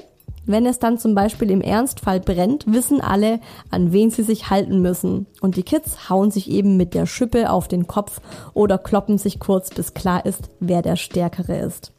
Wenn 0.49 0.65
es 0.65 0.79
dann 0.79 0.97
zum 0.97 1.13
Beispiel 1.13 1.51
im 1.51 1.61
Ernstfall 1.61 2.19
brennt, 2.19 2.65
wissen 2.65 3.01
alle, 3.01 3.39
an 3.69 3.91
wen 3.93 4.09
sie 4.09 4.23
sich 4.23 4.49
halten 4.49 4.81
müssen. 4.81 5.27
Und 5.41 5.57
die 5.57 5.63
Kids 5.63 6.09
hauen 6.09 6.31
sich 6.31 6.49
eben 6.49 6.75
mit 6.75 6.95
der 6.95 7.05
Schippe 7.05 7.51
auf 7.51 7.67
den 7.67 7.85
Kopf 7.85 8.19
oder 8.55 8.79
kloppen 8.79 9.19
sich 9.19 9.39
kurz, 9.39 9.69
bis 9.69 9.93
klar 9.93 10.25
ist, 10.25 10.49
wer 10.59 10.81
der 10.81 10.95
Stärkere 10.95 11.59
ist. 11.59 11.93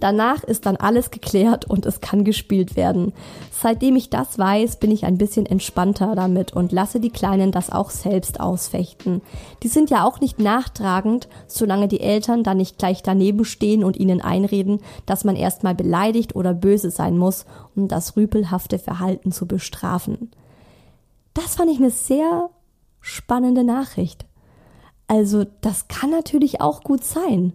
Danach 0.00 0.42
ist 0.44 0.66
dann 0.66 0.76
alles 0.76 1.10
geklärt 1.10 1.68
und 1.68 1.86
es 1.86 2.00
kann 2.00 2.24
gespielt 2.24 2.76
werden. 2.76 3.12
Seitdem 3.50 3.96
ich 3.96 4.10
das 4.10 4.38
weiß, 4.38 4.76
bin 4.76 4.90
ich 4.90 5.04
ein 5.04 5.18
bisschen 5.18 5.46
entspannter 5.46 6.14
damit 6.14 6.52
und 6.52 6.72
lasse 6.72 7.00
die 7.00 7.10
Kleinen 7.10 7.52
das 7.52 7.70
auch 7.70 7.90
selbst 7.90 8.40
ausfechten. 8.40 9.22
Die 9.62 9.68
sind 9.68 9.90
ja 9.90 10.04
auch 10.04 10.20
nicht 10.20 10.38
nachtragend, 10.38 11.28
solange 11.46 11.88
die 11.88 12.00
Eltern 12.00 12.42
dann 12.42 12.56
nicht 12.56 12.78
gleich 12.78 13.02
daneben 13.02 13.44
stehen 13.44 13.84
und 13.84 13.96
ihnen 13.96 14.20
einreden, 14.20 14.80
dass 15.06 15.24
man 15.24 15.36
erstmal 15.36 15.74
beleidigt 15.74 16.34
oder 16.34 16.54
böse 16.54 16.90
sein 16.90 17.16
muss, 17.16 17.46
um 17.76 17.88
das 17.88 18.16
rüpelhafte 18.16 18.78
Verhalten 18.78 19.30
zu 19.30 19.46
bestrafen. 19.46 20.30
Das 21.34 21.54
fand 21.54 21.70
ich 21.70 21.78
eine 21.78 21.90
sehr 21.90 22.50
spannende 23.00 23.64
Nachricht. 23.64 24.26
Also, 25.06 25.44
das 25.60 25.88
kann 25.88 26.10
natürlich 26.10 26.60
auch 26.60 26.82
gut 26.82 27.04
sein 27.04 27.52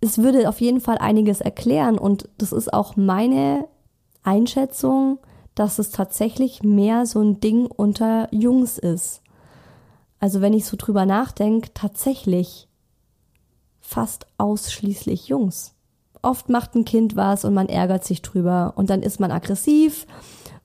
es 0.00 0.18
würde 0.18 0.48
auf 0.48 0.60
jeden 0.60 0.80
Fall 0.80 0.98
einiges 0.98 1.40
erklären 1.40 1.98
und 1.98 2.28
das 2.38 2.52
ist 2.52 2.72
auch 2.72 2.96
meine 2.96 3.66
Einschätzung, 4.22 5.18
dass 5.54 5.78
es 5.78 5.90
tatsächlich 5.90 6.62
mehr 6.62 7.06
so 7.06 7.20
ein 7.20 7.40
Ding 7.40 7.66
unter 7.66 8.32
Jungs 8.32 8.78
ist. 8.78 9.22
Also 10.18 10.40
wenn 10.40 10.52
ich 10.52 10.64
so 10.64 10.76
drüber 10.76 11.06
nachdenke, 11.06 11.70
tatsächlich 11.74 12.68
fast 13.80 14.26
ausschließlich 14.38 15.28
Jungs. 15.28 15.74
Oft 16.22 16.48
macht 16.48 16.74
ein 16.74 16.84
Kind 16.84 17.16
was 17.16 17.44
und 17.44 17.54
man 17.54 17.68
ärgert 17.68 18.04
sich 18.04 18.22
drüber 18.22 18.74
und 18.76 18.90
dann 18.90 19.02
ist 19.02 19.20
man 19.20 19.32
aggressiv, 19.32 20.06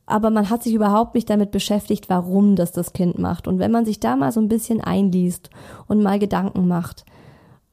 aber 0.06 0.30
man 0.30 0.50
hat 0.50 0.64
sich 0.64 0.74
überhaupt 0.74 1.16
nicht 1.16 1.30
damit 1.30 1.52
beschäftigt, 1.52 2.10
warum 2.10 2.56
das 2.56 2.72
das 2.72 2.94
Kind 2.94 3.18
macht. 3.18 3.48
Und 3.48 3.58
wenn 3.58 3.72
man 3.72 3.86
sich 3.86 4.00
da 4.00 4.16
mal 4.16 4.32
so 4.32 4.40
ein 4.40 4.50
bisschen 4.50 4.82
einliest 4.82 5.50
und 5.88 6.04
mal 6.04 6.20
Gedanken 6.20 6.68
macht, 6.68 7.06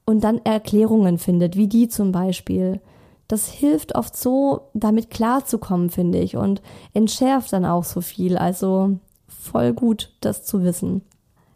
und 0.05 0.23
dann 0.23 0.39
Erklärungen 0.43 1.17
findet, 1.17 1.55
wie 1.55 1.67
die 1.67 1.87
zum 1.87 2.11
Beispiel. 2.11 2.81
Das 3.27 3.47
hilft 3.47 3.95
oft 3.95 4.15
so, 4.15 4.69
damit 4.73 5.09
klarzukommen, 5.09 5.89
finde 5.89 6.19
ich, 6.19 6.35
und 6.35 6.61
entschärft 6.93 7.53
dann 7.53 7.65
auch 7.65 7.83
so 7.83 8.01
viel. 8.01 8.37
Also 8.37 8.97
voll 9.27 9.73
gut, 9.73 10.11
das 10.21 10.43
zu 10.43 10.63
wissen. 10.63 11.01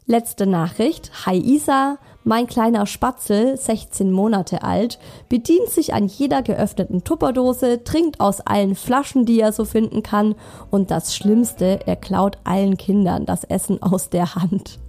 Letzte 0.06 0.48
Nachricht. 0.48 1.12
Hi 1.26 1.38
Isa, 1.38 1.98
mein 2.24 2.48
kleiner 2.48 2.86
Spatzel, 2.86 3.58
16 3.58 4.10
Monate 4.10 4.64
alt, 4.64 5.00
bedient 5.28 5.70
sich 5.70 5.94
an 5.94 6.08
jeder 6.08 6.42
geöffneten 6.42 7.04
Tupperdose, 7.04 7.84
trinkt 7.84 8.22
aus 8.22 8.40
allen 8.40 8.76
Flaschen, 8.76 9.26
die 9.26 9.42
er 9.42 9.52
so 9.52 9.66
finden 9.66 10.04
kann 10.04 10.36
und 10.72 10.92
das 10.92 11.14
Schlimmste, 11.14 11.86
er 11.86 11.98
klaut 11.98 12.38
allen 12.46 12.78
Kindern 12.78 13.26
das 13.26 13.44
Essen 13.44 13.84
aus 13.84 14.10
der 14.10 14.36
Hand. 14.36 14.80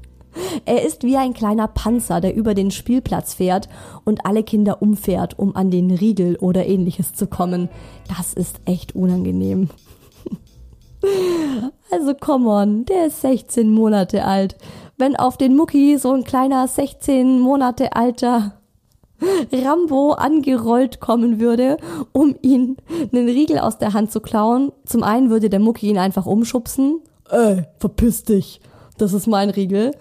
Er 0.65 0.85
ist 0.85 1.03
wie 1.03 1.17
ein 1.17 1.35
kleiner 1.35 1.69
Panzer, 1.69 2.21
der 2.21 2.35
über 2.35 2.55
den 2.55 2.71
Spielplatz 2.71 3.35
fährt 3.35 3.69
und 4.05 4.27
alle 4.27 4.43
Kinder 4.43 4.83
umfährt, 4.83 5.39
um 5.39 5.57
an 5.57 5.71
den 5.71 5.91
Riegel 5.91 6.37
oder 6.37 6.67
ähnliches 6.67 7.15
zu 7.15 7.27
kommen. 7.27 7.69
Das 8.17 8.33
ist 8.35 8.61
echt 8.65 8.95
unangenehm. 8.95 9.69
Also 11.91 12.13
come 12.13 12.51
on, 12.51 12.85
der 12.85 13.07
ist 13.07 13.23
16 13.23 13.71
Monate 13.71 14.25
alt 14.25 14.57
wenn 14.99 15.17
auf 15.17 15.37
den 15.37 15.57
Mucki 15.57 15.97
so 15.97 16.13
ein 16.13 16.25
kleiner 16.25 16.67
16 16.67 17.41
Monate 17.41 17.95
alter 17.95 18.55
Rambo 19.53 20.13
angerollt 20.13 21.01
kommen 21.01 21.41
würde, 21.41 21.79
um 22.13 22.37
ihn 22.43 22.77
einen 23.13 23.29
Riegel 23.29 23.59
aus 23.59 23.79
der 23.79 23.95
Hand 23.95 24.13
zu 24.13 24.21
klauen. 24.21 24.73
Zum 24.85 25.03
einen 25.03 25.31
würde 25.31 25.49
der 25.49 25.61
Mucki 25.61 25.89
ihn 25.89 25.99
einfach 25.99 26.27
umschubsen. 26.27 27.01
Ey, 27.31 27.65
verpiss 27.79 28.25
dich. 28.25 28.61
Das 28.99 29.13
ist 29.13 29.27
mein 29.27 29.51
Riegel. 29.51 29.93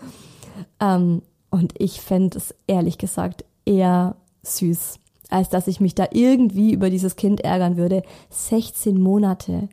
Ähm, 0.80 1.22
und 1.50 1.74
ich 1.78 2.02
fände 2.02 2.38
es 2.38 2.54
ehrlich 2.68 2.98
gesagt 2.98 3.46
eher 3.66 4.16
süß, 4.44 5.00
als 5.30 5.50
dass 5.50 5.68
ich 5.68 5.80
mich 5.80 5.96
da 5.96 6.08
irgendwie 6.12 6.74
über 6.74 6.90
dieses 6.90 7.16
Kind 7.16 7.42
ärgern 7.42 7.78
würde. 7.78 8.04
16 8.30 9.00
Monate. 9.00 9.70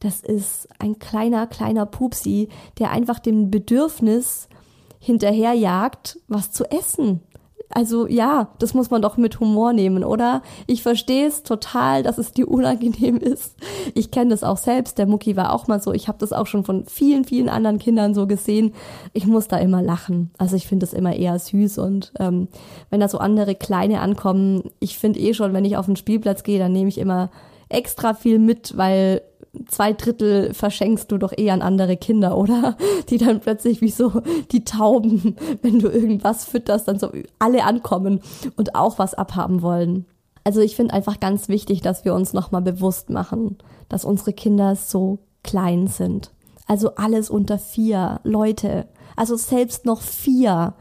Das 0.00 0.20
ist 0.20 0.68
ein 0.78 0.98
kleiner, 0.98 1.46
kleiner 1.46 1.86
Pupsi, 1.86 2.48
der 2.78 2.92
einfach 2.92 3.18
dem 3.18 3.50
Bedürfnis 3.50 4.48
hinterherjagt, 5.00 6.20
was 6.28 6.52
zu 6.52 6.64
essen. 6.70 7.20
Also 7.70 8.06
ja, 8.06 8.48
das 8.58 8.72
muss 8.72 8.90
man 8.90 9.02
doch 9.02 9.16
mit 9.16 9.40
Humor 9.40 9.72
nehmen, 9.72 10.02
oder? 10.02 10.42
Ich 10.66 10.82
verstehe 10.82 11.26
es 11.26 11.42
total, 11.42 12.02
dass 12.02 12.16
es 12.18 12.32
dir 12.32 12.48
unangenehm 12.48 13.18
ist. 13.18 13.56
Ich 13.94 14.10
kenne 14.10 14.30
das 14.30 14.42
auch 14.42 14.56
selbst. 14.56 14.98
Der 14.98 15.06
Mucki 15.06 15.36
war 15.36 15.52
auch 15.52 15.68
mal 15.68 15.80
so. 15.80 15.92
Ich 15.92 16.08
habe 16.08 16.18
das 16.18 16.32
auch 16.32 16.46
schon 16.46 16.64
von 16.64 16.86
vielen, 16.86 17.24
vielen 17.24 17.48
anderen 17.48 17.78
Kindern 17.78 18.14
so 18.14 18.26
gesehen. 18.26 18.72
Ich 19.12 19.26
muss 19.26 19.48
da 19.48 19.58
immer 19.58 19.82
lachen. 19.82 20.30
Also 20.38 20.56
ich 20.56 20.66
finde 20.66 20.86
es 20.86 20.94
immer 20.94 21.14
eher 21.14 21.38
süß 21.38 21.78
und 21.78 22.12
ähm, 22.18 22.48
wenn 22.90 23.00
da 23.00 23.08
so 23.08 23.18
andere 23.18 23.54
Kleine 23.54 24.00
ankommen, 24.00 24.70
ich 24.80 24.98
finde 24.98 25.20
eh 25.20 25.34
schon, 25.34 25.52
wenn 25.52 25.64
ich 25.64 25.76
auf 25.76 25.86
den 25.86 25.96
Spielplatz 25.96 26.42
gehe, 26.42 26.58
dann 26.58 26.72
nehme 26.72 26.88
ich 26.88 26.98
immer 26.98 27.30
extra 27.68 28.14
viel 28.14 28.38
mit, 28.38 28.76
weil 28.76 29.22
zwei 29.66 29.92
Drittel 29.92 30.54
verschenkst 30.54 31.10
du 31.10 31.18
doch 31.18 31.32
eher 31.36 31.54
an 31.54 31.62
andere 31.62 31.96
Kinder, 31.96 32.36
oder? 32.36 32.76
Die 33.08 33.18
dann 33.18 33.40
plötzlich 33.40 33.80
wie 33.80 33.90
so 33.90 34.22
die 34.52 34.64
Tauben, 34.64 35.36
wenn 35.62 35.78
du 35.78 35.88
irgendwas 35.88 36.44
fütterst, 36.44 36.88
dann 36.88 36.98
so 36.98 37.10
alle 37.38 37.64
ankommen 37.64 38.20
und 38.56 38.74
auch 38.74 38.98
was 38.98 39.14
abhaben 39.14 39.62
wollen. 39.62 40.06
Also 40.44 40.60
ich 40.60 40.76
finde 40.76 40.94
einfach 40.94 41.20
ganz 41.20 41.48
wichtig, 41.48 41.82
dass 41.82 42.04
wir 42.04 42.14
uns 42.14 42.32
nochmal 42.32 42.62
bewusst 42.62 43.10
machen, 43.10 43.58
dass 43.88 44.04
unsere 44.04 44.32
Kinder 44.32 44.76
so 44.76 45.18
klein 45.42 45.88
sind. 45.88 46.30
Also 46.66 46.94
alles 46.94 47.28
unter 47.30 47.58
vier 47.58 48.20
Leute. 48.24 48.86
Also 49.16 49.36
selbst 49.36 49.84
noch 49.84 50.00
vier. 50.00 50.74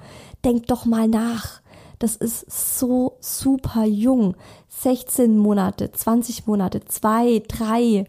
Denkt 0.46 0.70
doch 0.70 0.86
mal 0.86 1.08
nach. 1.08 1.62
Das 2.00 2.16
ist 2.16 2.80
so 2.80 3.18
super 3.20 3.86
jung. 3.86 4.36
16 4.70 5.38
Monate, 5.38 5.92
20 5.92 6.46
Monate, 6.46 6.86
zwei, 6.86 7.42
drei 7.48 8.06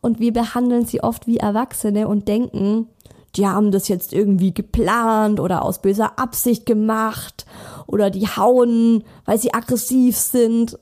und 0.00 0.20
wir 0.20 0.32
behandeln 0.32 0.86
sie 0.86 1.02
oft 1.02 1.26
wie 1.26 1.38
Erwachsene 1.38 2.08
und 2.08 2.28
denken, 2.28 2.88
die 3.34 3.46
haben 3.46 3.70
das 3.70 3.88
jetzt 3.88 4.12
irgendwie 4.12 4.54
geplant 4.54 5.40
oder 5.40 5.62
aus 5.62 5.82
böser 5.82 6.18
Absicht 6.18 6.64
gemacht 6.64 7.44
oder 7.86 8.10
die 8.10 8.26
hauen, 8.26 9.04
weil 9.24 9.38
sie 9.38 9.52
aggressiv 9.52 10.16
sind. 10.16 10.78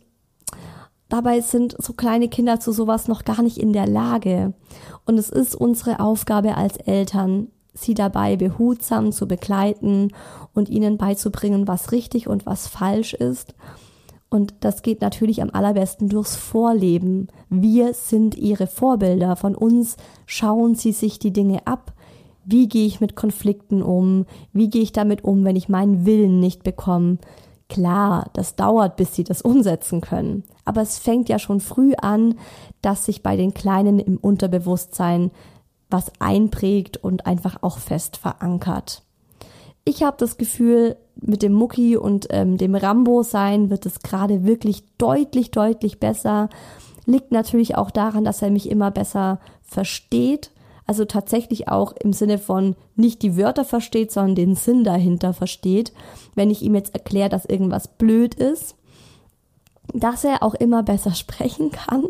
Dabei 1.08 1.40
sind 1.40 1.76
so 1.78 1.92
kleine 1.92 2.28
Kinder 2.28 2.60
zu 2.60 2.72
sowas 2.72 3.08
noch 3.08 3.24
gar 3.24 3.42
nicht 3.42 3.58
in 3.58 3.72
der 3.72 3.86
Lage. 3.86 4.54
Und 5.04 5.18
es 5.18 5.30
ist 5.30 5.54
unsere 5.54 6.00
Aufgabe 6.00 6.56
als 6.56 6.76
Eltern, 6.76 7.48
sie 7.74 7.94
dabei 7.94 8.36
behutsam 8.36 9.12
zu 9.12 9.28
begleiten 9.28 10.12
und 10.54 10.68
ihnen 10.68 10.96
beizubringen, 10.96 11.68
was 11.68 11.92
richtig 11.92 12.28
und 12.28 12.46
was 12.46 12.68
falsch 12.68 13.14
ist 13.14 13.54
und 14.34 14.52
das 14.60 14.82
geht 14.82 15.00
natürlich 15.00 15.42
am 15.42 15.50
allerbesten 15.52 16.08
durchs 16.08 16.34
Vorleben. 16.34 17.28
Wir 17.50 17.94
sind 17.94 18.34
ihre 18.34 18.66
Vorbilder. 18.66 19.36
Von 19.36 19.54
uns 19.54 19.96
schauen 20.26 20.74
sie 20.74 20.90
sich 20.90 21.20
die 21.20 21.32
Dinge 21.32 21.68
ab. 21.68 21.92
Wie 22.44 22.66
gehe 22.66 22.84
ich 22.84 23.00
mit 23.00 23.14
Konflikten 23.14 23.80
um? 23.80 24.26
Wie 24.52 24.70
gehe 24.70 24.82
ich 24.82 24.90
damit 24.90 25.22
um, 25.22 25.44
wenn 25.44 25.54
ich 25.54 25.68
meinen 25.68 26.04
Willen 26.04 26.40
nicht 26.40 26.64
bekomme? 26.64 27.18
Klar, 27.68 28.28
das 28.32 28.56
dauert, 28.56 28.96
bis 28.96 29.14
sie 29.14 29.22
das 29.22 29.40
umsetzen 29.40 30.00
können. 30.00 30.42
Aber 30.64 30.82
es 30.82 30.98
fängt 30.98 31.28
ja 31.28 31.38
schon 31.38 31.60
früh 31.60 31.94
an, 31.94 32.34
dass 32.82 33.06
sich 33.06 33.22
bei 33.22 33.36
den 33.36 33.54
Kleinen 33.54 34.00
im 34.00 34.16
Unterbewusstsein 34.16 35.30
was 35.90 36.12
einprägt 36.18 36.96
und 36.96 37.26
einfach 37.26 37.62
auch 37.62 37.78
fest 37.78 38.16
verankert. 38.16 39.02
Ich 39.84 40.02
habe 40.02 40.16
das 40.18 40.38
Gefühl, 40.38 40.96
mit 41.20 41.42
dem 41.42 41.52
Mucki 41.52 41.96
und 41.96 42.26
ähm, 42.30 42.58
dem 42.58 42.74
Rambo-Sein 42.74 43.70
wird 43.70 43.86
es 43.86 44.00
gerade 44.00 44.44
wirklich 44.44 44.82
deutlich, 44.98 45.50
deutlich 45.50 46.00
besser. 46.00 46.48
Liegt 47.06 47.32
natürlich 47.32 47.76
auch 47.76 47.90
daran, 47.90 48.24
dass 48.24 48.42
er 48.42 48.50
mich 48.50 48.68
immer 48.70 48.90
besser 48.90 49.40
versteht. 49.62 50.50
Also 50.86 51.04
tatsächlich 51.04 51.68
auch 51.68 51.92
im 51.92 52.12
Sinne 52.12 52.38
von 52.38 52.76
nicht 52.94 53.22
die 53.22 53.36
Wörter 53.36 53.64
versteht, 53.64 54.12
sondern 54.12 54.34
den 54.34 54.54
Sinn 54.54 54.84
dahinter 54.84 55.32
versteht. 55.32 55.92
Wenn 56.34 56.50
ich 56.50 56.62
ihm 56.62 56.74
jetzt 56.74 56.94
erkläre, 56.94 57.30
dass 57.30 57.46
irgendwas 57.46 57.88
blöd 57.88 58.34
ist, 58.34 58.76
dass 59.92 60.24
er 60.24 60.42
auch 60.42 60.54
immer 60.54 60.82
besser 60.82 61.14
sprechen 61.14 61.70
kann. 61.70 62.04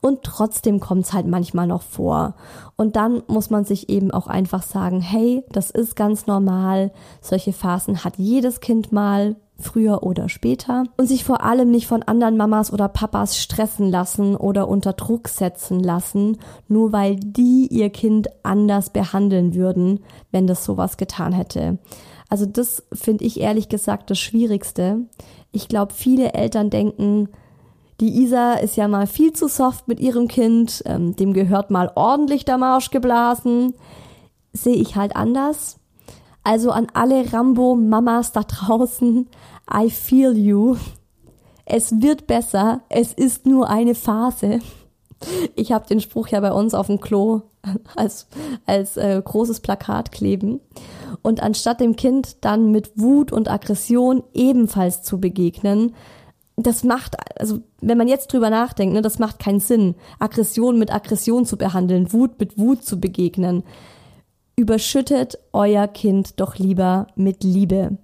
Und 0.00 0.22
trotzdem 0.22 0.80
kommt 0.80 1.04
es 1.04 1.12
halt 1.12 1.26
manchmal 1.26 1.66
noch 1.66 1.82
vor. 1.82 2.34
Und 2.76 2.96
dann 2.96 3.22
muss 3.26 3.50
man 3.50 3.64
sich 3.64 3.88
eben 3.88 4.10
auch 4.10 4.26
einfach 4.26 4.62
sagen, 4.62 5.00
hey, 5.00 5.44
das 5.50 5.70
ist 5.70 5.96
ganz 5.96 6.26
normal. 6.26 6.92
Solche 7.20 7.52
Phasen 7.52 8.04
hat 8.04 8.16
jedes 8.16 8.60
Kind 8.60 8.92
mal, 8.92 9.36
früher 9.56 10.02
oder 10.02 10.28
später. 10.28 10.84
Und 10.96 11.06
sich 11.06 11.24
vor 11.24 11.42
allem 11.42 11.70
nicht 11.70 11.86
von 11.86 12.02
anderen 12.02 12.36
Mamas 12.36 12.72
oder 12.72 12.88
Papas 12.88 13.38
stressen 13.38 13.88
lassen 13.88 14.36
oder 14.36 14.68
unter 14.68 14.92
Druck 14.92 15.28
setzen 15.28 15.80
lassen, 15.80 16.38
nur 16.68 16.92
weil 16.92 17.16
die 17.16 17.68
ihr 17.70 17.90
Kind 17.90 18.28
anders 18.42 18.90
behandeln 18.90 19.54
würden, 19.54 20.00
wenn 20.32 20.46
das 20.46 20.64
sowas 20.64 20.96
getan 20.96 21.32
hätte. 21.32 21.78
Also 22.28 22.46
das 22.46 22.82
finde 22.92 23.24
ich 23.24 23.40
ehrlich 23.40 23.68
gesagt 23.68 24.10
das 24.10 24.18
Schwierigste. 24.18 25.02
Ich 25.52 25.68
glaube, 25.68 25.92
viele 25.92 26.32
Eltern 26.34 26.70
denken, 26.70 27.28
die 28.00 28.22
Isa 28.22 28.54
ist 28.54 28.76
ja 28.76 28.88
mal 28.88 29.06
viel 29.06 29.32
zu 29.32 29.48
soft 29.48 29.86
mit 29.88 30.00
ihrem 30.00 30.28
Kind, 30.28 30.82
ähm, 30.86 31.14
dem 31.16 31.32
gehört 31.32 31.70
mal 31.70 31.92
ordentlich 31.94 32.44
der 32.44 32.58
Marsch 32.58 32.90
geblasen. 32.90 33.74
Sehe 34.52 34.76
ich 34.76 34.96
halt 34.96 35.16
anders. 35.16 35.78
Also 36.42 36.70
an 36.70 36.88
alle 36.92 37.32
Rambo-Mamas 37.32 38.32
da 38.32 38.42
draußen, 38.42 39.28
I 39.72 39.90
feel 39.90 40.36
you. 40.36 40.76
Es 41.64 42.02
wird 42.02 42.26
besser, 42.26 42.82
es 42.90 43.12
ist 43.12 43.46
nur 43.46 43.70
eine 43.70 43.94
Phase. 43.94 44.58
Ich 45.54 45.72
habe 45.72 45.86
den 45.86 46.00
Spruch 46.00 46.28
ja 46.28 46.40
bei 46.40 46.52
uns 46.52 46.74
auf 46.74 46.88
dem 46.88 47.00
Klo 47.00 47.42
als, 47.96 48.26
als 48.66 48.98
äh, 48.98 49.22
großes 49.24 49.60
Plakat 49.60 50.12
kleben. 50.12 50.60
Und 51.22 51.42
anstatt 51.42 51.80
dem 51.80 51.96
Kind 51.96 52.44
dann 52.44 52.70
mit 52.70 52.98
Wut 53.00 53.32
und 53.32 53.50
Aggression 53.50 54.22
ebenfalls 54.34 55.02
zu 55.02 55.18
begegnen, 55.18 55.94
das 56.56 56.84
macht, 56.84 57.16
also 57.40 57.60
wenn 57.88 57.98
man 57.98 58.08
jetzt 58.08 58.32
drüber 58.32 58.50
nachdenkt, 58.50 58.94
ne, 58.94 59.02
das 59.02 59.18
macht 59.18 59.38
keinen 59.38 59.60
Sinn, 59.60 59.94
Aggression 60.18 60.78
mit 60.78 60.92
Aggression 60.92 61.44
zu 61.44 61.56
behandeln, 61.56 62.12
Wut 62.12 62.38
mit 62.38 62.58
Wut 62.58 62.84
zu 62.84 63.00
begegnen. 63.00 63.62
Überschüttet 64.56 65.38
euer 65.52 65.88
Kind 65.88 66.40
doch 66.40 66.56
lieber 66.56 67.08
mit 67.16 67.44
Liebe. 67.44 67.98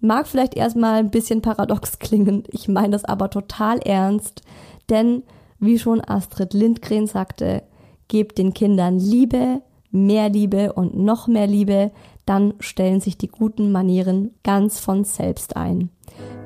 Mag 0.00 0.28
vielleicht 0.28 0.54
erstmal 0.54 0.98
ein 0.98 1.10
bisschen 1.10 1.42
paradox 1.42 1.98
klingen, 1.98 2.44
ich 2.50 2.68
meine 2.68 2.90
das 2.90 3.04
aber 3.04 3.30
total 3.30 3.78
ernst, 3.78 4.42
denn 4.88 5.22
wie 5.58 5.78
schon 5.78 6.00
Astrid 6.00 6.54
Lindgren 6.54 7.06
sagte, 7.06 7.62
gebt 8.06 8.38
den 8.38 8.54
Kindern 8.54 8.98
Liebe, 8.98 9.60
mehr 9.90 10.28
Liebe 10.28 10.72
und 10.72 10.96
noch 10.96 11.26
mehr 11.26 11.46
Liebe, 11.46 11.90
dann 12.26 12.54
stellen 12.60 13.00
sich 13.00 13.18
die 13.18 13.28
guten 13.28 13.72
Manieren 13.72 14.34
ganz 14.44 14.78
von 14.78 15.04
selbst 15.04 15.56
ein. 15.56 15.90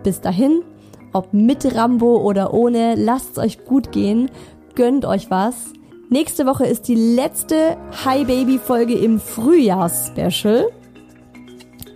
Bis 0.03 0.21
dahin, 0.21 0.63
ob 1.13 1.33
mit 1.33 1.75
Rambo 1.75 2.17
oder 2.19 2.55
ohne, 2.55 2.95
lasst 2.95 3.33
es 3.33 3.39
euch 3.39 3.65
gut 3.65 3.93
gehen, 3.93 4.31
gönnt 4.75 5.05
euch 5.05 5.31
was. 5.31 5.73
Nächste 6.09 6.47
Woche 6.47 6.67
ist 6.67 6.89
die 6.89 6.95
letzte 6.95 7.77
Hi 8.05 8.25
Baby 8.25 8.59
Folge 8.59 8.95
im 8.95 9.19
Frühjahrs-Special. 9.19 10.67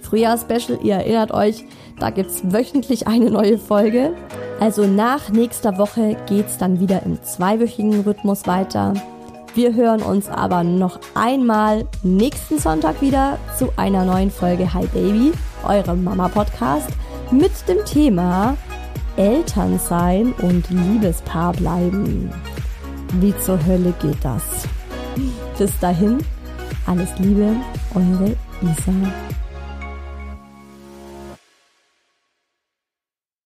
Frühjahrs-Special, 0.02 0.78
ihr 0.82 0.94
erinnert 0.94 1.32
euch, 1.32 1.64
da 1.98 2.10
gibt's 2.10 2.42
wöchentlich 2.44 3.06
eine 3.06 3.30
neue 3.30 3.58
Folge. 3.58 4.14
Also 4.60 4.86
nach 4.86 5.28
nächster 5.30 5.76
Woche 5.76 6.16
geht's 6.26 6.56
dann 6.56 6.80
wieder 6.80 7.02
im 7.04 7.22
zweiwöchigen 7.22 8.00
Rhythmus 8.02 8.46
weiter. 8.46 8.94
Wir 9.54 9.74
hören 9.74 10.02
uns 10.02 10.28
aber 10.28 10.64
noch 10.64 10.98
einmal 11.14 11.86
nächsten 12.02 12.58
Sonntag 12.58 13.00
wieder 13.00 13.38
zu 13.58 13.68
einer 13.76 14.04
neuen 14.04 14.30
Folge 14.30 14.72
Hi 14.72 14.86
Baby, 14.86 15.32
eurem 15.66 16.04
Mama-Podcast 16.04 16.88
mit 17.30 17.52
dem 17.68 17.84
Thema 17.84 18.56
Elternsein 19.16 20.32
und 20.42 20.68
Liebespaar 20.70 21.52
bleiben. 21.52 22.30
Wie 23.20 23.36
zur 23.38 23.64
Hölle 23.64 23.92
geht 24.00 24.22
das? 24.22 24.42
Bis 25.58 25.78
dahin, 25.78 26.18
alles 26.86 27.10
Liebe, 27.18 27.56
eure 27.94 28.36
Isa. 28.62 28.92